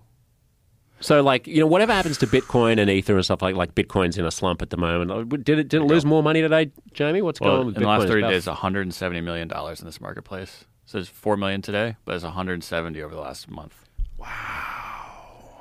[1.06, 4.18] So like you know, whatever happens to Bitcoin and Ether and stuff like like Bitcoin's
[4.18, 5.30] in a slump at the moment.
[5.44, 7.22] Did it did it lose more money today, Jamie?
[7.22, 9.86] What's Well, going on in with the last thirty about- days, 170 million dollars in
[9.86, 10.66] this marketplace.
[10.86, 13.74] So it's four million today, but it's 170 over the last month.
[14.18, 14.28] Wow.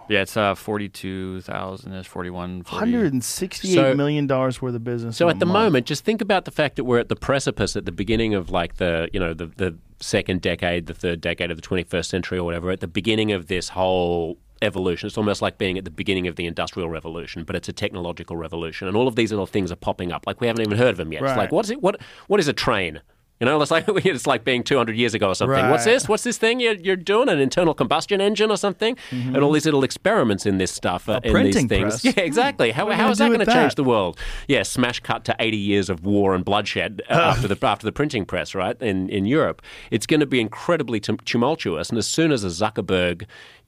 [0.09, 2.63] Yeah, it's uh 42,000 is 41.
[2.65, 2.77] 40.
[2.79, 5.17] Hundred and sixty-eight So- million dollars worth of business.
[5.17, 5.65] So in at a the month.
[5.67, 8.51] moment, just think about the fact that we're at the precipice at the beginning of
[8.51, 12.39] like the you know the the second decade, the third decade of the 21st century
[12.39, 12.71] or whatever.
[12.71, 16.37] At the beginning of this whole evolution, it's almost like being at the beginning of
[16.37, 19.77] the industrial revolution, but it's a technological revolution, and all of these little things are
[19.77, 20.27] popping up.
[20.27, 21.23] Like we haven't even heard of them yet.
[21.23, 21.83] It's like what's it?
[21.83, 23.01] What what is a train?
[23.41, 25.69] You know, it's like it's like being 200 years ago or something.
[25.69, 26.09] What's this?
[26.09, 27.29] What's this thing you're, you're doing?
[27.29, 28.97] An internal combustion engine or something?
[29.11, 31.33] And all these little experiments in this stuff, uh, in these Mm-hmm.
[31.35, 32.01] printing things.
[32.01, 32.05] press.
[32.17, 32.71] Yeah, exactly.
[32.71, 34.21] How, What are you how is that going to change the world?
[34.47, 37.93] Yeah, smash cut to 80 years of war and bloodshed uh, after the after the
[37.93, 38.81] printing press, right?
[38.81, 41.91] In in Europe, it's going to be incredibly tum- tumultuous.
[41.91, 43.27] And as soon as a Zuckerberg,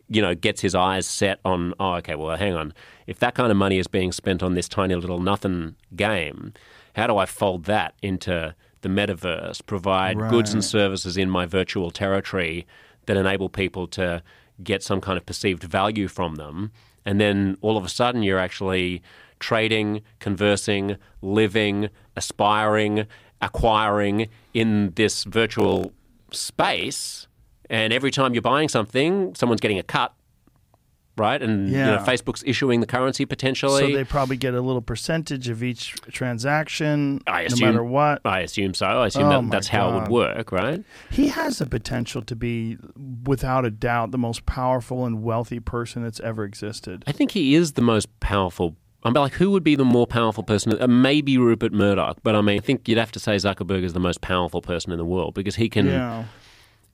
[0.09, 2.73] you know, gets his eyes set on, oh, okay, well, hang on,
[3.07, 6.53] if that kind of money is being spent on this tiny little nothing game,
[6.95, 9.65] how do I fold that into the metaverse?
[9.67, 12.67] Provide goods and services in my virtual territory
[13.07, 14.23] that enable people to
[14.63, 16.73] get some kind of perceived value from them.
[17.05, 19.03] And then all of a sudden, you're actually
[19.39, 23.07] trading, conversing, living, aspiring,
[23.41, 25.93] acquiring in this virtual
[26.31, 27.29] space.
[27.71, 30.13] And every time you're buying something, someone's getting a cut,
[31.17, 31.41] right?
[31.43, 32.05] And you know, Yeah.
[32.07, 33.81] Facebook's issuing the currency potentially.
[33.93, 38.21] So they probably get a little percentage of each transaction, I no assume, matter what.
[38.25, 38.87] I assume so.
[38.87, 40.85] I assume Oh that, that's how it would work, right?
[41.11, 42.77] He has the potential to be,
[43.25, 47.03] without a doubt, the most powerful and wealthy person that's ever existed.
[47.07, 48.77] I think he is the most powerful.
[49.03, 50.81] I'm like, who would be the more powerful person?
[50.81, 53.93] Uh, maybe Rupert Murdoch, but I mean, I think you'd have to say Zuckerberg is
[53.93, 56.25] the most powerful person in the world because he can, Yeah.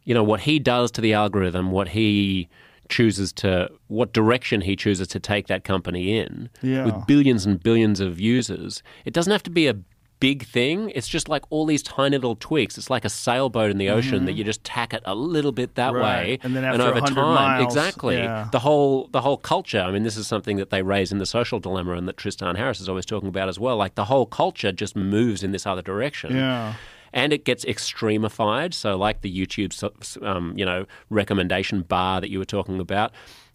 [0.05, 2.49] You know, what he does to the algorithm, what he
[2.89, 6.85] chooses to, what direction he chooses to take that company in, Yeah.
[6.85, 8.83] with billions and billions of users.
[9.05, 9.77] It doesn't have to be a
[10.21, 10.91] big thing.
[10.95, 12.79] It's just like all these tiny little tweaks.
[12.79, 15.75] It's like a sailboat in the ocean that you just tack it a little bit
[15.77, 16.01] that Mm-hmm.
[16.01, 16.27] Right.
[16.27, 18.49] way, And then after over 100 time, miles, exactly, yeah.
[18.53, 19.81] the whole the whole culture.
[19.81, 22.55] I mean, this is something that they raise in the social dilemma, and that Tristan
[22.57, 23.77] Harris is always talking about as well.
[23.77, 26.37] Like the whole culture just moves in this other direction.
[26.37, 26.75] Yeah.
[27.13, 28.73] And it gets extremified.
[28.75, 33.13] So, like the YouTube, um, you know, recommendation bar that you were talking about,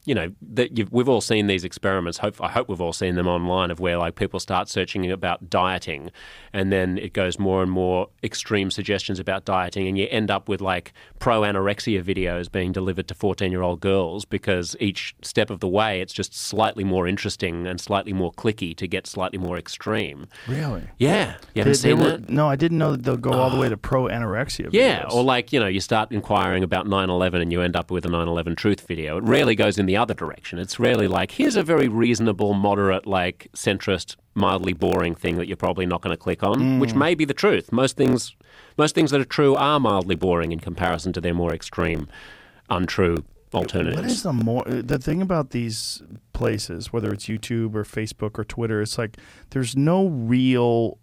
[0.08, 2.18] you know, that you've, we've all seen these experiments.
[2.18, 5.50] Hope, I hope we've all seen them online of where like people start searching about
[5.50, 6.12] dieting,
[6.54, 10.48] and then it goes more and more extreme suggestions about dieting, and you end up
[10.48, 15.68] with like pro anorexia videos being delivered to fourteen-year-old girls because each step of the
[15.68, 20.26] way it's just slightly more interesting and slightly more clicky to get slightly more extreme.
[20.48, 20.84] Really?
[20.98, 22.22] Yeah, you They- they seen were-?
[22.30, 23.72] No, I didn't know that they'll go all the way ah.
[23.72, 24.70] to pro anorexia.
[24.72, 25.14] Yeah, videos.
[25.14, 28.06] or like, you know, you start inquiring about 9 11 and you end up with
[28.06, 29.18] a 9 11 truth video.
[29.18, 30.60] It rarely goes in the other direction.
[30.60, 35.58] It's rarely like, here's a very reasonable, moderate, like centrist, mildly boring thing that you're
[35.58, 36.80] probably not going to click on, mm.
[36.80, 37.72] which may be the truth.
[37.72, 38.36] Most things,
[38.78, 42.08] most things that are true are mildly boring in comparison to their more extreme,
[42.70, 44.02] untrue alternatives.
[44.02, 46.04] What is the more the thing about these
[46.34, 48.82] places, whether it's YouTube or Facebook or Twitter?
[48.82, 49.18] It's like
[49.52, 51.00] there's no real.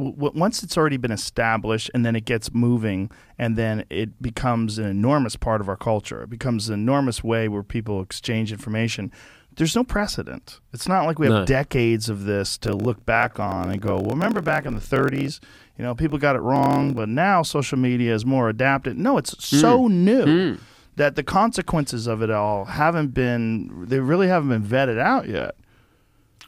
[0.00, 4.78] W- Once it's already been established, and then it gets moving, and then it becomes
[4.78, 6.22] an enormous part of our culture.
[6.22, 9.12] It becomes an enormous way where people exchange information.
[9.56, 10.60] There's no precedent.
[10.72, 11.44] It's not like we have No.
[11.44, 15.40] decades of this to look back on and go, well, remember back in the 30s,
[15.76, 18.96] you know, people got it wrong, but now social media is more adapted.
[18.96, 19.56] No, it's hmm.
[19.56, 20.62] so new hmm.
[20.96, 25.56] that the consequences of it all haven't been, they really haven't been vetted out yet.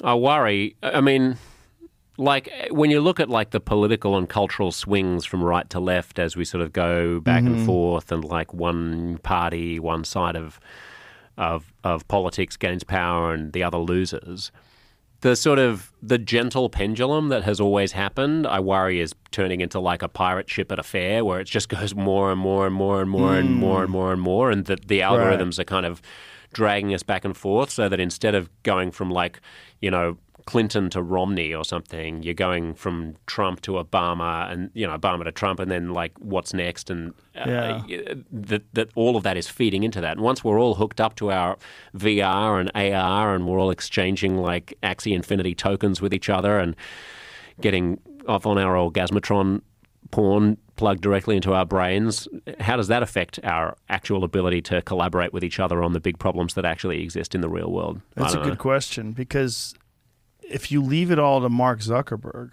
[0.02, 0.76] I worry.
[0.82, 1.36] I mean,
[2.18, 6.18] like when you look at like the political and cultural swings from right to left
[6.18, 7.66] as we sort of go back and mm-hmm.
[7.66, 10.60] forth, and like one party, one side of
[11.38, 14.52] of of politics gains power and the other loses.
[15.22, 19.78] The sort of the gentle pendulum that has always happened, I worry, is turning into
[19.78, 22.74] like a pirate ship at a fair, where it just goes more and more and
[22.74, 23.92] more and more and more and mm.
[23.92, 26.02] more and more, and that the algorithms are kind of
[26.52, 29.40] dragging us back and forth so that instead of going from like,
[29.80, 34.86] you know, Clinton to Romney or something, you're going from Trump to Obama and, you
[34.86, 38.14] know, Obama to Trump and then like what's next and uh, Yeah.
[38.30, 40.12] that, that all of that is feeding into that.
[40.12, 41.56] And once we're all hooked up to our
[41.96, 46.74] VR and AR and we're all exchanging like Axie Infinity tokens with each other and
[47.60, 49.60] getting off on our orgasmatron
[50.10, 52.26] porn plugged directly into our brains,
[52.60, 56.18] how does that affect our actual ability to collaborate with each other on the big
[56.18, 58.00] problems that actually exist in the real world?
[58.16, 58.56] That's a good know.
[58.56, 59.74] question because
[60.48, 62.52] if you leave it all to Mark Zuckerberg,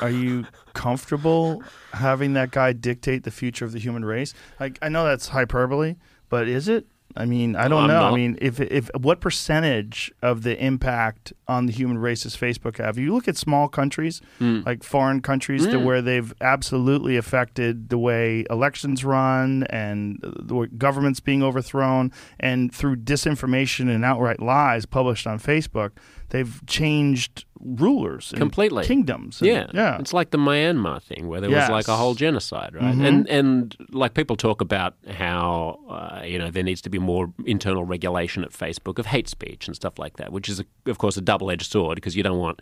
[0.00, 1.62] are you comfortable
[1.92, 4.34] having that guy dictate the future of the human race?
[4.60, 5.96] Like, I know that's hyperbole,
[6.28, 6.86] but is it?
[7.14, 8.00] I mean, I don't I'm know.
[8.00, 8.12] not.
[8.14, 12.78] I mean, if if what percentage of the impact on the human race does Facebook
[12.78, 12.96] have?
[12.96, 14.60] You look at small countries, Hmm.
[14.64, 21.20] like foreign countries, to where they've absolutely affected the way elections run and the governments
[21.20, 25.90] being overthrown, and through disinformation and outright lies published on Facebook,
[26.32, 29.40] they've changed rulers and completely kingdoms.
[29.40, 29.98] and- yeah, yeah.
[30.00, 32.94] It's like the Myanmar thing where there was like a whole genocide, right?
[32.94, 33.06] Mhm.
[33.06, 37.32] And and like people talk about how uh, you know there needs to be more
[37.46, 41.16] internal regulation at Facebook of hate speech and stuff like that, which is of course
[41.16, 42.60] a double edged sword because you don't want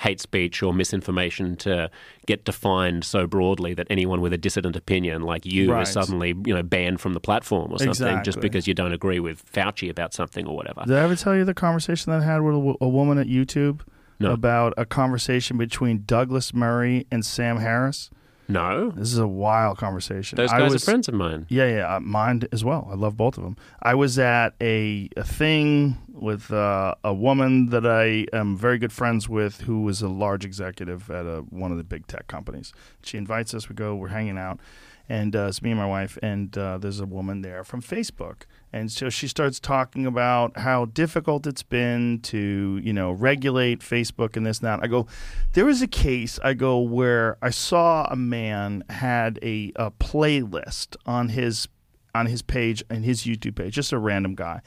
[0.00, 1.90] hate speech or misinformation to
[2.26, 5.82] get defined so broadly that anyone with a dissident opinion like you Right.
[5.82, 9.20] is suddenly you know banned from the platform or something just because you don't agree
[9.20, 10.82] with Fauci about something or whatever.
[10.86, 13.26] Did I ever tell you the conversation that I had with a, a woman at
[13.26, 13.80] YouTube
[14.18, 14.32] No.
[14.32, 18.10] about a conversation between Douglas Murray and Sam Harris?
[18.50, 20.36] No, This is a wild conversation.
[20.36, 21.46] those I guys was- are friends of mine.
[21.48, 22.88] Yeah, yeah, uh, mine as well.
[22.90, 23.56] I love both of them.
[23.82, 28.92] I was at a, a thing with uh, a woman that I am very good
[28.92, 32.72] friends with, who was a large executive at a, one of the big tech companies.
[33.02, 33.68] She invites us.
[33.68, 33.94] We go.
[33.94, 34.60] We're hanging out,
[35.08, 36.18] and uh, it's me and my wife.
[36.22, 40.84] And uh, there's a woman there from Facebook, and so she starts talking about how
[40.84, 44.80] difficult it's been to, you know, regulate Facebook and this and that.
[44.82, 45.06] I go,
[45.54, 46.38] there was a case.
[46.44, 51.68] I go where I saw a man had a, a playlist on his
[52.14, 54.60] on his page and his YouTube page, just a random guy,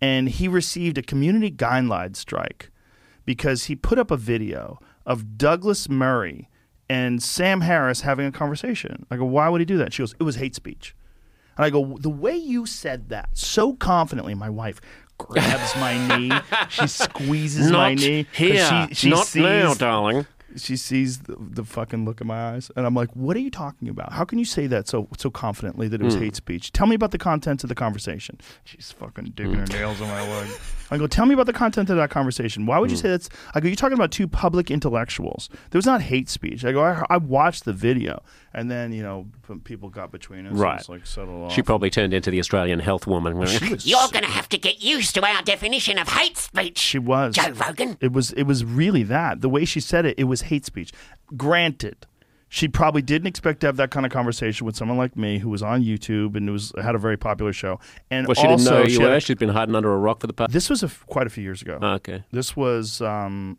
[0.00, 2.70] and he received a community guideline strike
[3.24, 6.48] because he put up a video of Douglas Murray
[6.88, 9.06] and Sam Harris having a conversation.
[9.10, 9.92] I go, why would he do that?
[9.92, 10.94] She goes, it was hate speech.
[11.60, 14.80] And I go, the way you said that so confidently, my wife
[15.18, 16.32] grabs my knee,
[16.70, 18.24] she squeezes my Not knee.
[18.24, 18.86] 'cause here.
[18.88, 20.26] she, she Not sees, now, darling.
[20.56, 23.50] She sees the, the fucking look in my eyes, and I'm like, "What are you
[23.50, 24.14] talking about?
[24.14, 26.22] How can you say that so so confidently that it was hmm.
[26.22, 26.72] hate speech?
[26.72, 29.72] Tell me about the content of the conversation." She's fucking digging her hmm.
[29.72, 30.48] nails in my leg.
[30.90, 32.66] I go, "Tell me about the content of that conversation.
[32.66, 33.02] Why would you hmm.
[33.02, 35.48] say that's?" I go, "You're talking about two public intellectuals.
[35.70, 38.22] There was not hate speech." I go, "I, I watched the video,
[38.52, 39.26] and then you know
[39.64, 40.54] people got between us.
[40.54, 40.72] Right.
[40.72, 41.52] And it's like settle off.
[41.52, 43.46] She probably turned into the Australian health woman.
[43.46, 46.78] She You're going to have to get used to our definition of hate speech.
[46.78, 47.34] She was.
[47.34, 47.96] Joe Rogan.
[48.00, 48.32] It was.
[48.32, 49.40] It was really that.
[49.40, 50.92] The way she said it, it was hate speech.
[51.36, 52.06] Granted,
[52.52, 55.48] she probably didn't expect to have that kind of conversation with someone like me, who
[55.48, 57.78] was on YouTube and was had a very popular show.
[58.10, 59.20] And well, she also, didn't know who she you were.
[59.20, 60.52] She'd been hiding under a rock for the past.
[60.52, 61.78] this was a f quite a few years ago.
[61.80, 62.24] okay.
[62.32, 63.56] This was um,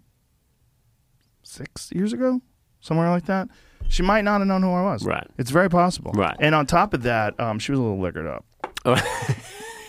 [1.41, 2.41] six years ago,
[2.81, 3.47] somewhere like that.
[3.87, 5.05] She might not have known who I was.
[5.05, 5.25] Right.
[5.37, 6.11] It's very possible.
[6.11, 6.35] Right.
[6.39, 8.45] And on top of that, um, she was a little liquored up.
[8.83, 9.01] Oh.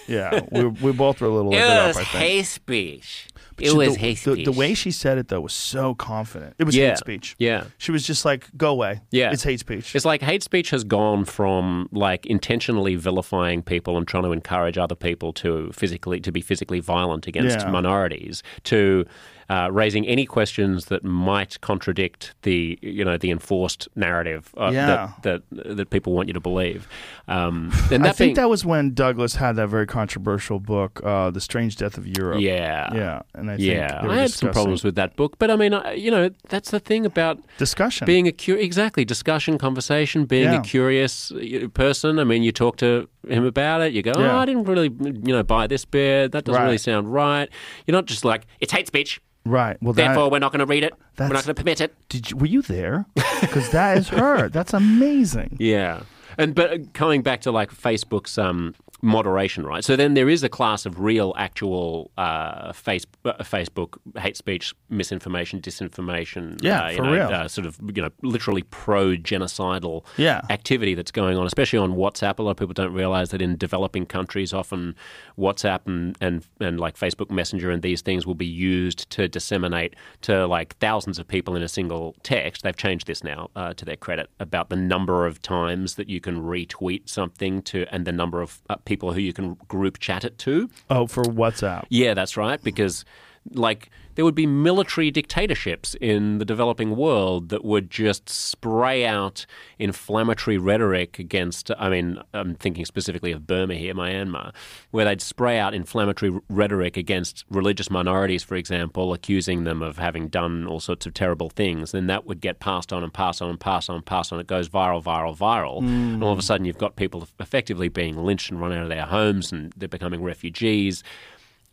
[0.09, 1.97] Yeah, we, we both were a little liquored up.
[1.97, 2.47] I think.
[2.47, 3.29] speech.
[3.57, 6.55] But she- the, the, The way she said it though was so confident.
[6.59, 6.91] It was Yeah.
[6.91, 7.37] hate speech.
[7.39, 7.65] Yeah.
[7.79, 9.31] She was just like, "Go away." Yeah.
[9.33, 9.95] it's hate speech.
[9.95, 14.79] It's like hate speech has gone from like intentionally vilifying people and trying to encourage
[14.79, 17.71] other people to physically to be physically violent against Yeah.
[17.71, 19.05] minorities to
[19.53, 24.87] uh, raising any questions that might contradict the you know the enforced narrative uh, Yeah.
[25.23, 26.81] that, that that people want you to believe.
[27.29, 31.31] Um, and I think being, that was when Douglas had that very controversial book, uh,
[31.31, 32.95] "The Strange Death of Europe." yeah.
[32.95, 35.73] yeah, and I think yeah, I had some problems with that book, but I mean,
[35.75, 38.07] I, you know, that's the thing about discussion.
[38.07, 40.61] being a cu- exactly discussion, conversation, being Yeah.
[40.61, 41.33] a curious
[41.75, 42.19] person.
[42.19, 43.93] I mean, you talk to him about it.
[43.93, 44.33] You go, Yeah.
[44.33, 44.91] "Oh, I didn't really,
[45.29, 46.33] you know, buy this bit.
[46.33, 46.67] That doesn't Right.
[46.67, 47.49] really sound right."
[47.87, 49.77] You're not just like, "It's hate speech, right.
[49.83, 50.95] Well, that, therefore we're not going to read it.
[51.19, 53.07] We're not going to permit it." did you, were you there?
[53.41, 54.49] Because that is her.
[54.49, 55.57] That's amazing.
[55.61, 56.03] Yeah,
[56.39, 59.85] and but uh, coming back to like Facebook's um, moderation, right?
[59.85, 64.73] So then there is a class of real, actual uh, face, uh, Facebook hate speech,
[64.89, 66.63] misinformation, disinformation.
[66.63, 67.29] Yeah, uh, for know, real.
[67.29, 70.43] Uh, sort of you know, literally pro genocidal Yeah.
[70.51, 72.39] activity that's going on, especially on WhatsApp.
[72.39, 74.95] A lot of people don't realize that in developing countries, often
[75.39, 79.95] WhatsApp and and and like Facebook Messenger and these things will be used to disseminate
[80.23, 82.63] to like thousands of people in a single text.
[82.63, 86.21] They've changed this now uh, to their credit about the number of times that you
[86.21, 90.23] can retweet something to and the number of uh, people who you can group chat
[90.23, 90.69] it to.
[90.91, 91.85] Oh, for WhatsApp.
[91.89, 92.63] Yeah, that's right.
[92.63, 93.07] Because,
[93.51, 99.47] like, there would be military dictatorships in the developing world that would just spray out
[99.79, 101.71] inflammatory rhetoric against.
[101.79, 104.53] I mean, I'm thinking specifically of Burma here, Myanmar,
[104.91, 110.29] where they'd spray out inflammatory rhetoric against religious minorities, for example, accusing them of having
[110.29, 111.93] done all sorts of terrible things.
[111.93, 114.41] Then that would get passed on and passed on and passed on and passed on.
[114.41, 115.81] It goes viral, viral, viral.
[115.81, 116.15] Hmm.
[116.15, 118.89] And all of a sudden, you've got people effectively being lynched and run out of
[118.89, 121.03] their homes, and they're becoming refugees.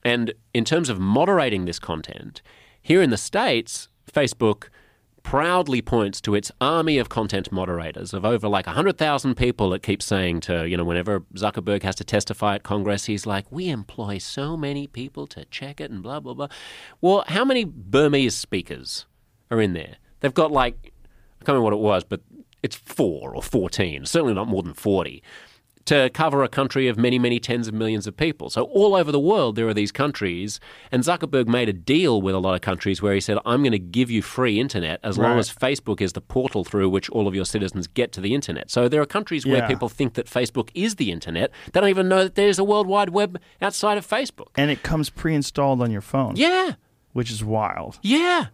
[0.03, 2.41] And in terms of moderating this content,
[2.81, 4.69] here in the States, Facebook
[5.21, 10.01] proudly points to its army of content moderators of over like 100,000 people that keep
[10.01, 14.17] saying to, you know, whenever Zuckerberg has to testify at Congress, he's like, we employ
[14.17, 16.47] so many people to check it and blah, blah, blah.
[17.01, 19.05] Well, how many Burmese speakers
[19.51, 19.97] are in there?
[20.21, 20.93] They've got like,
[21.41, 22.21] I can't remember what it was, but
[22.63, 25.21] it's four or 14, certainly not more than 40
[25.85, 28.49] to cover a country of many, many tens of millions of people.
[28.49, 30.59] So all over the world, there are these countries,
[30.91, 33.71] and Zuckerberg made a deal with a lot of countries where he said, "I'm going
[33.71, 37.27] to give you free internet as long as Facebook is the portal through which all
[37.27, 40.27] of your citizens get to the internet." So there are countries where people think that
[40.27, 41.51] Facebook is the internet.
[41.71, 44.49] They don't even know that there's a World Wide Web outside of Facebook.
[44.55, 46.35] And it comes pre-installed on your phone.
[46.35, 46.73] Yeah,
[47.13, 47.99] which is wild.
[48.03, 48.47] yeah.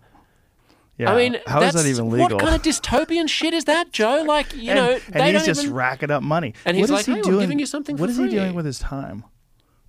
[0.98, 1.12] Yeah.
[1.12, 2.38] I mean, how is that's, that even legal?
[2.38, 4.24] What kind of dystopian shit is that, Joe?
[4.26, 5.76] Like, you and, know, and they he's don't just even...
[5.76, 6.54] racking up money.
[6.64, 7.40] And he's What is like, he "Hey, we're doing?
[7.42, 9.26] giving you something What for is he doing with his time?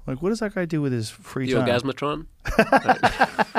[0.07, 1.69] Like, what does that guy do with his free the time?
[1.69, 2.27] Orgasmatron.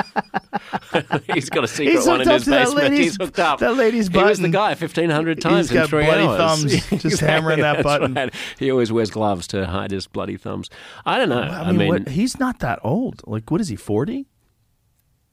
[1.34, 2.94] he's got a secret He's one in his up to that basement.
[2.94, 3.60] he's hooked up.
[3.60, 4.26] that lady's button.
[4.26, 6.62] He was the guy fifteen hundred times He's got in three bloody hours.
[6.62, 8.14] thumbs, just hammering that button.
[8.14, 8.32] right.
[8.58, 10.70] He always wears gloves to hide his bloody thumbs.
[11.04, 11.40] I don't know.
[11.40, 13.22] I mean, what, he's not that old.
[13.26, 13.76] Like, what is he?
[13.76, 14.26] Forty?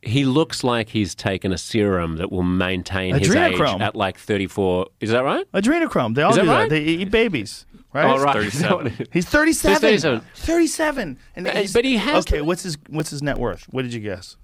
[0.05, 4.87] He looks like he's taken a serum that will maintain his age at like thirty-four.
[5.01, 5.45] Is that right?
[5.53, 6.15] Adrenochrome.
[6.15, 6.69] They all Is that do right?
[6.69, 6.75] that.
[6.75, 7.65] They eat babies.
[7.93, 8.05] Right?
[8.05, 8.33] Oh, right.
[8.33, 9.07] 37.
[9.13, 9.71] He's 37.
[9.91, 10.21] He's 37.
[10.35, 11.19] 37.
[11.37, 13.65] And But- he's- but he has Okay, what's his what's his net worth?
[13.71, 14.35] What did you guess?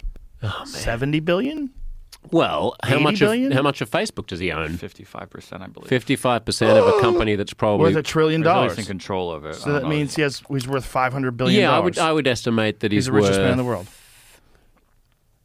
[0.42, 1.70] Oh, 70 billion?
[2.30, 3.18] Well, how 80 much?
[3.18, 3.52] billion?
[3.52, 4.76] Of, how much of Facebook does he own?
[4.76, 5.88] Fifty-five percent, I believe.
[5.88, 8.68] Fifty-five percent of a company that's probably Worth a trillion Or at dollars.
[8.70, 9.56] least in control of it.
[9.56, 11.84] So that means he has he's worth 500 billion Yeah, I dollars.
[11.84, 11.98] would.
[11.98, 13.86] I would estimate that he's he's, the richest worth, man in the world.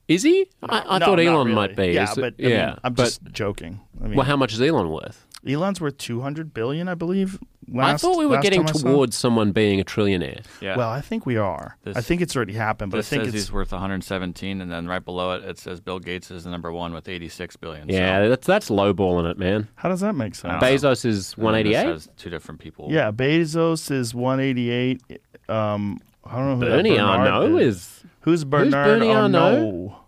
[0.08, 0.48] Is he?
[0.64, 1.56] I, I No, thought Elon really.
[1.56, 1.88] might be.
[1.88, 3.82] Yeah, Is but it- I mean, yeah, I'm but, just joking.
[4.02, 5.26] I mean, well, how much is Elon worth?
[5.46, 7.40] Elon's worth 200 billion, I believe.
[7.70, 10.42] Last, I thought we were getting time I towards someone being a trillionaire.
[10.62, 10.78] Yeah.
[10.78, 11.78] Well, I think we are.
[11.84, 14.72] This- I think it's already happened, but I think says it's he's worth 117, and
[14.72, 17.90] then right below it, it says Bill Gates is the number one with 86 billion.
[17.90, 19.68] Yeah, so, that's that's lowballing it, man.
[19.76, 20.54] How does that make sense?
[20.54, 20.76] I know.
[20.78, 21.86] Bezos is and then one this eighty-eight.
[21.88, 22.88] has two different people.
[22.90, 25.02] Yeah, Bezos is 188.
[25.50, 28.04] Um, I don't know who that Bernie Bernard Arnault is.
[28.28, 28.42] Is.
[28.42, 29.40] Who's Bernard Bernie Arnault?
[29.40, 30.00] Arnault?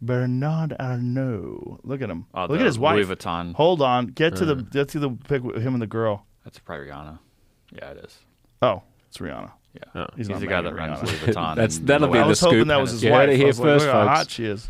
[0.00, 1.80] Bernard Arnault.
[1.84, 2.26] Look at him.
[2.34, 2.96] Oh, Look at his wife.
[2.96, 3.54] Louis Vuitton.
[3.54, 4.06] Hold on.
[4.06, 6.26] Get to the get to the pic with him and the girl.
[6.44, 7.18] That's probably Rihanna.
[7.72, 8.18] Yeah, it is.
[8.60, 9.52] Oh, it's Rihanna.
[9.74, 10.02] Yeah.
[10.02, 10.06] Oh.
[10.16, 11.06] He's, not the guy that runs Rihanna.
[11.06, 11.56] Louis Vuitton.
[11.56, 12.22] That's- that'll be Noel.
[12.22, 12.68] I the was hoping scoop.
[12.68, 13.20] that was his You wife.
[13.20, 14.68] heard it I here was like, look how hot she is.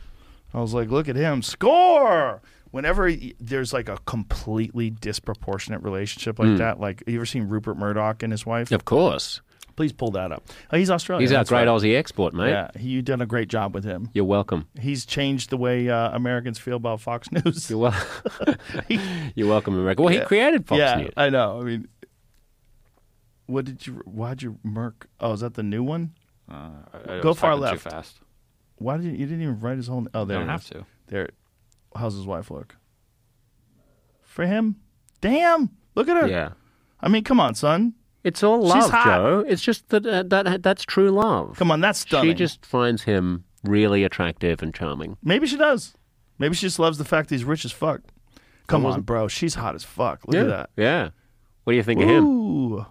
[0.54, 1.42] I was like, look at him.
[1.42, 2.42] Score!
[2.70, 6.56] Whenever he- there's like a completely disproportionate relationship like hmm.
[6.56, 8.70] that, like you ever seen Rupert Murdoch and his wife?
[8.70, 9.40] Of course,
[9.76, 10.44] Please pull that up.
[10.70, 11.22] Oh, he's Australian.
[11.28, 11.68] he's our great right.
[11.68, 12.50] Aussie export, mate.
[12.50, 14.10] Yeah, he, you done a great job with him.
[14.12, 14.66] You're welcome.
[14.78, 17.70] He's changed the way uh, Americans feel about Fox News.
[17.70, 17.94] You're, wel-
[19.34, 20.02] You're welcome, America.
[20.02, 21.12] Well, he created Fox yeah, News.
[21.16, 21.60] I know.
[21.60, 21.88] I mean,
[23.46, 23.94] what did you?
[24.04, 25.08] Why'd you merc?
[25.20, 26.14] Oh, is that the new one?
[26.50, 27.82] Uh, I- I Go was far left.
[27.82, 28.20] Too fast.
[28.76, 30.06] Why did you, you didn't even write his whole?
[30.12, 30.38] Oh, there.
[30.38, 30.84] don't have to.
[31.06, 31.28] There.
[31.94, 32.76] How's his wife look?
[34.22, 34.76] For him,
[35.20, 35.70] damn!
[35.94, 36.26] Look at her.
[36.26, 36.50] Yeah.
[37.00, 37.94] I mean, come on, son.
[38.24, 38.90] It's all love.
[38.90, 39.44] Joe.
[39.46, 41.56] It's just that uh, that that's true love.
[41.56, 42.30] Come on, that's stunning.
[42.30, 45.16] She just finds him really attractive and charming.
[45.22, 45.94] Maybe she does.
[46.38, 48.00] Maybe she just loves the fact that he's rich as fuck.
[48.68, 49.28] Come on, bro.
[49.28, 50.20] She's hot as fuck.
[50.26, 50.40] Look yeah.
[50.42, 50.70] at that.
[50.76, 51.10] Yeah.
[51.64, 52.24] What do you think of him?
[52.24, 52.86] Ooh.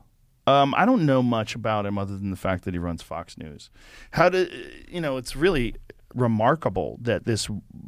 [0.48, 3.38] Um, I don't know much about him other than the fact that he runs Fox
[3.38, 3.70] News.
[4.12, 4.48] How do
[4.90, 5.18] you know?
[5.18, 5.76] It's really
[6.14, 7.48] remarkable that this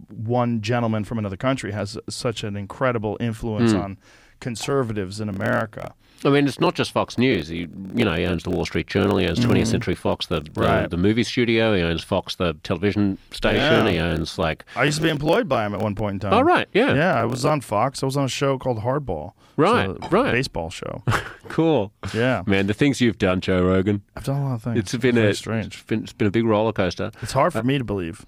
[0.09, 3.79] one gentleman from another country has such an incredible influence Hmm.
[3.79, 3.97] on
[4.39, 5.93] conservatives in America.
[6.25, 7.47] I mean, it's not just Fox News.
[7.47, 9.17] He, you know, he owns the Wall Street Journal.
[9.17, 9.45] He owns mm.
[9.45, 10.61] 20th Century Fox, the, the.
[10.61, 10.89] Right.
[10.89, 11.75] the movie studio.
[11.75, 13.85] He owns Fox, the television station.
[13.85, 13.89] Yeah.
[13.89, 16.33] He owns like I used to be employed by him at one point in time.
[16.33, 16.93] Oh, right, yeah.
[16.93, 17.19] yeah.
[17.19, 18.03] I was on Fox.
[18.03, 19.33] I was on a show called Hardball.
[19.55, 20.31] Right, right.
[20.31, 21.03] Baseball show.
[21.49, 21.91] cool.
[22.13, 24.01] Yeah, Man, the things you've done, Joe Rogan.
[24.15, 24.79] I've done a lot of things.
[24.79, 25.75] It's been a strange.
[25.75, 27.11] It's been, it's been a big roller coaster.
[27.21, 28.25] It's hard for uh, me to believe.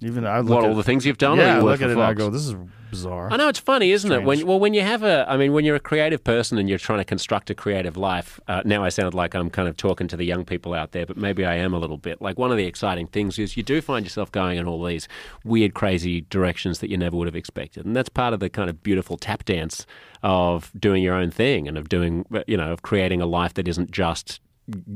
[0.00, 1.38] Even I look What at all the things you've done?
[1.38, 2.54] Yeah, you I look at it and I go, "This is
[2.90, 4.24] bizarre." I know it's funny, isn't it?
[4.24, 6.78] When well, when you have a, I mean, when you're a creative person and you're
[6.78, 8.38] trying to construct a creative life.
[8.46, 11.06] Uh, now I sound like I'm kind of talking to the young people out there,
[11.06, 12.20] but maybe I am a little bit.
[12.20, 15.08] Like one of the exciting things is you do find yourself going in all these
[15.44, 18.68] weird, crazy directions that you never would have expected, and that's part of the kind
[18.68, 19.86] of beautiful tap dance
[20.22, 23.66] of doing your own thing and of doing, you know, of creating a life that
[23.66, 24.40] isn't just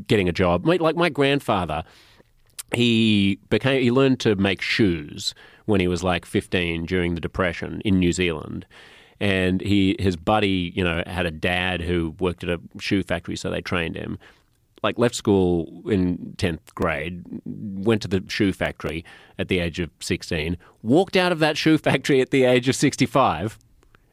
[0.06, 0.66] getting a job.
[0.66, 1.84] Like my grandfather
[2.74, 5.34] he became he learned to make shoes
[5.66, 8.66] when he was like 15 during the depression in New Zealand
[9.20, 13.36] and he his buddy you know had a dad who worked at a shoe factory
[13.36, 14.18] so they trained him
[14.82, 19.04] like left school in 10th grade went to the shoe factory
[19.38, 22.74] at the age of 16 walked out of that shoe factory at the age of
[22.74, 23.58] 65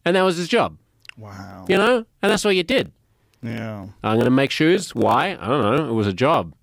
[0.03, 0.77] and that was his job
[1.17, 1.65] wow.
[1.69, 2.91] you know and that's what you did
[3.41, 3.88] Yeah.
[4.03, 4.95] I'm going to make shoes.
[4.95, 5.38] Why?
[5.39, 5.89] I don't know.
[5.89, 6.53] It was a job.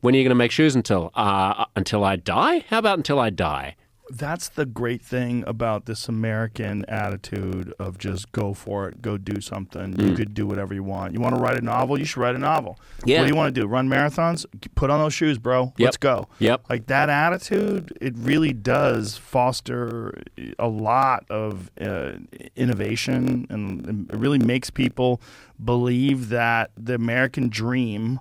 [0.00, 1.10] When are you going to make shoes until?
[1.14, 2.64] Uh, until I die?
[2.68, 3.76] How about until I die?
[4.08, 9.40] That's the great thing about this American attitude of just go for it, go do
[9.40, 9.98] something.
[9.98, 11.12] You could do whatever you want.
[11.12, 11.98] You want to write a novel?
[11.98, 12.78] You should write a novel.
[13.04, 13.18] Yeah.
[13.18, 13.66] What do you want to do?
[13.66, 14.46] Run marathons?
[14.76, 15.72] Put on those shoes, bro.
[15.76, 16.28] Let's go.
[16.38, 16.66] Yep.
[16.70, 20.22] Like that attitude, it really does foster
[20.56, 22.12] a lot of uh,
[22.54, 25.20] innovation and it really makes people
[25.64, 28.20] believe that the American dream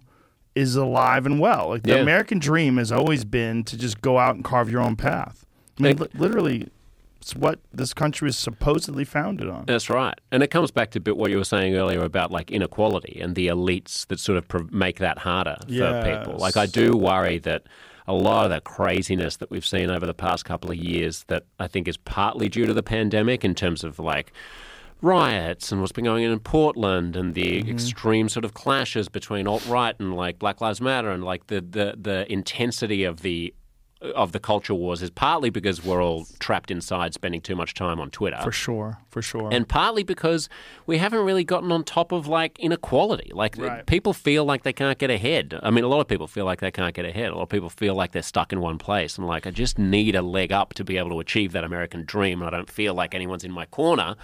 [0.55, 1.69] is alive and well.
[1.69, 1.97] Like the Yeah.
[1.97, 5.45] American dream has always been to just go out and carve your own path.
[5.77, 6.69] I mean, li- literally,
[7.19, 9.65] it's what this country is supposedly founded on.
[9.65, 10.17] That's right.
[10.31, 13.35] And it comes back to bit what you were saying earlier about like inequality and
[13.35, 16.37] the elites that sort of make that harder for people.
[16.37, 17.63] Like I do worry that
[18.07, 21.43] a lot of the craziness that we've seen over the past couple of years that
[21.59, 24.31] I think is partly due to the pandemic in terms of like
[25.05, 27.69] riots and what's been going on in Portland and the Mm-hmm.
[27.69, 31.61] extreme sort of clashes between alt right and like Black Lives Matter and like the,
[31.61, 33.53] the, the intensity of the
[34.13, 37.99] of the culture wars is partly because we're all trapped inside, spending too much time
[37.99, 39.49] on Twitter, For sure, for sure.
[39.51, 40.47] and partly because
[40.85, 43.31] we haven't really gotten on top of like inequality.
[43.33, 43.83] Like Right.
[43.85, 45.57] people feel like they can't get ahead.
[45.63, 47.31] I mean, a lot of people feel like they can't get ahead.
[47.31, 49.79] A lot of people feel like they're stuck in one place, and like I just
[49.79, 52.69] need a leg up to be able to achieve that American dream, and I don't
[52.69, 54.15] feel like anyone's in my corner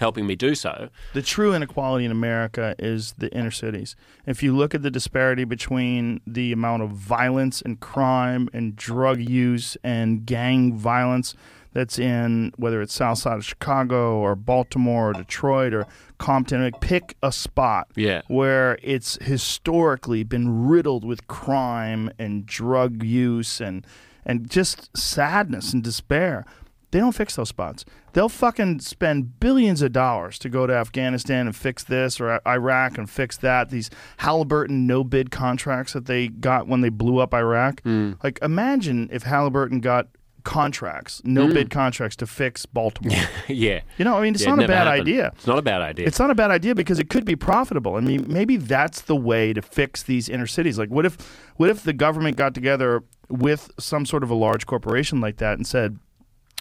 [0.00, 0.88] helping me do so.
[1.14, 3.94] the true inequality in America is the inner cities.
[4.26, 9.20] If you look at the disparity between the amount of violence and crime and drug
[9.20, 11.34] use and gang violence
[11.72, 15.86] that's in whether it's south side of Chicago or Baltimore or Detroit or
[16.18, 18.22] Compton, like pick a spot Yeah.
[18.26, 23.86] where it's historically been riddled with crime and drug use and
[24.26, 26.44] and just sadness and despair.
[26.90, 27.84] They don't fix those spots.
[28.12, 32.98] They'll fucking spend billions of dollars to go to Afghanistan and fix this or Iraq
[32.98, 33.70] and fix that.
[33.70, 37.82] These Halliburton no bid contracts that they got when they blew up Iraq.
[37.82, 38.12] Hmm.
[38.24, 40.08] Like, imagine if Halliburton got
[40.42, 41.78] contracts, no bid hmm.
[41.78, 43.16] contracts to fix Baltimore.
[43.48, 43.82] yeah.
[43.98, 45.00] You know, I mean, it's Yeah, it not a bad happened.
[45.02, 45.26] idea.
[45.36, 46.06] It's not a bad idea.
[46.06, 47.94] It's not a bad idea because it could be profitable.
[47.94, 50.78] I mean, maybe that's the way to fix these inner cities.
[50.78, 51.16] Like, what if,
[51.56, 55.56] what if the government got together with some sort of a large corporation like that
[55.56, 55.98] and said,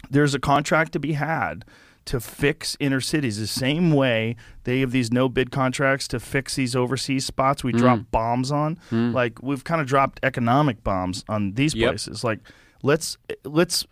[0.09, 1.65] "There's a contract to be had
[2.05, 6.55] to fix inner cities the same way they have these no bid contracts to fix
[6.55, 7.77] these overseas spots we Mm.
[7.77, 8.77] drop bombs on.
[8.91, 11.89] Like, we've kind of dropped economic bombs on these Yep.
[11.89, 12.23] places.
[12.23, 12.39] Like,
[12.81, 13.85] let's let's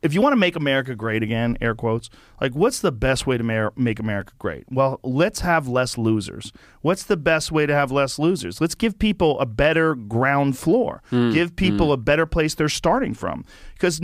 [0.00, 2.08] if you want to make America great again, air quotes,
[2.40, 4.62] like what's the best way to ma- make America great?
[4.70, 6.52] Well, let's have less losers.
[6.82, 8.60] What's the best way to have less losers?
[8.60, 11.02] Let's give people a better ground floor.
[11.10, 11.32] Hmm.
[11.32, 13.44] Give people a better place they're starting from.
[13.74, 14.00] Because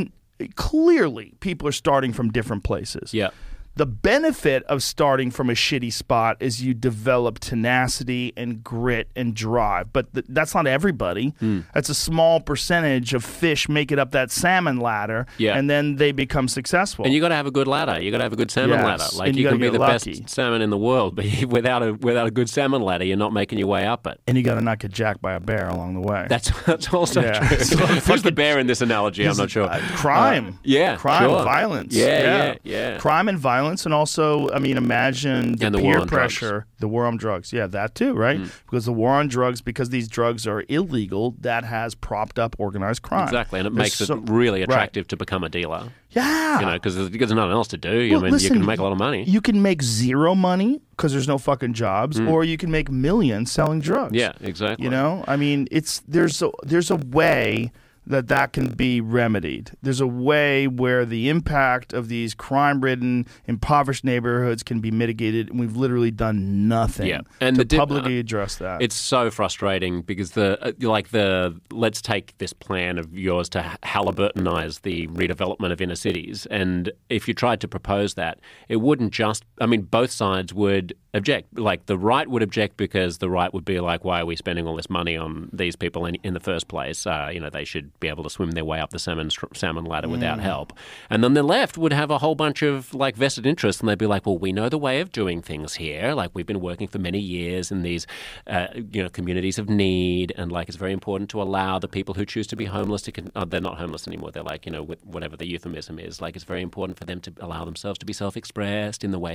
[0.56, 3.15] clearly people are starting from different places.
[3.15, 3.31] Yeah.
[3.76, 9.34] The benefit of starting from a shitty spot is you develop tenacity and grit and
[9.34, 11.34] drive, but th- that's not everybody.
[11.40, 11.60] Hmm.
[11.74, 15.56] That's a small percentage of fish make it up that salmon ladder, Yeah.
[15.56, 17.05] and then they become successful.
[17.05, 18.01] And you got to have a good ladder.
[18.01, 19.16] You got to have a good salmon Yes, ladder.
[19.16, 20.20] Like and you, you can be the lucky.
[20.20, 23.32] best salmon in the world, but without a without a good salmon ladder, you're not
[23.32, 24.20] making your way up it.
[24.26, 26.26] and you got to not get jacked by a bear along the way.
[26.28, 27.40] That's that's also Yeah.
[27.40, 27.59] true.
[27.64, 29.26] So Who's the bear in this analogy?
[29.26, 29.64] I'm not sure.
[29.64, 30.48] Uh, crime.
[30.48, 31.42] Uh, yeah, crime, sure.
[31.44, 31.94] violence.
[31.94, 32.98] Yeah, yeah, yeah.
[32.98, 36.10] Crime and violence, and also, I mean, imagine the, the peer on drugs.
[36.10, 37.52] pressure, the war on drugs.
[37.52, 38.38] Yeah, that too, right?
[38.38, 38.50] Mm.
[38.66, 43.02] Because the war on drugs, because these drugs are illegal, that has propped up organized
[43.02, 43.24] crime.
[43.24, 44.68] Exactly, and it There's makes so- it really right.
[44.68, 45.88] attractive to become a dealer.
[46.10, 47.90] Yeah, You know, because there's, there's nothing else to do.
[47.90, 49.24] I Well, mean, you can make a lot of money.
[49.24, 53.50] You can make zero money because there's no fucking jobs, or you can make millions
[53.50, 54.12] selling drugs.
[54.12, 54.20] Mm.
[54.20, 54.84] yeah, exactly.
[54.84, 57.72] You know, I mean, it's there's a there's a way
[58.06, 59.72] that that can be remedied.
[59.82, 65.59] There's a way where the impact of these crime-ridden, impoverished neighborhoods can be mitigated, and
[65.59, 68.82] we've literally done nothing Yeah, and to publicly address that.
[68.82, 73.76] It's so frustrating because the uh, like the let's take this plan of yours to
[73.82, 79.12] Halliburtonize the redevelopment of inner cities, and if you tried to propose that, it wouldn't
[79.12, 79.44] just.
[79.60, 81.59] I mean, both sides would object.
[81.59, 84.66] Like the right would object because the right would be like, "Why are we spending
[84.66, 87.06] all this money on these people in, in the first place?
[87.06, 89.84] Uh, you know, they should be able to swim their way up the salmon salmon
[89.84, 90.72] ladder without help."
[91.10, 93.98] And then the left would have a whole bunch of like vested interests, and they'd
[93.98, 96.12] be like, "Well, we know the way of doing things here.
[96.14, 98.06] Like we've been working for many years in these,
[98.46, 102.14] uh, you know, communities of need, and like it's very important to allow the people
[102.14, 103.12] who choose to be homeless to.
[103.12, 104.30] Con- oh, they're not homeless anymore.
[104.30, 106.20] They're like, you know, with whatever the euphemism is.
[106.20, 109.22] Like it's very important for them to allow themselves to be self-expressed in the way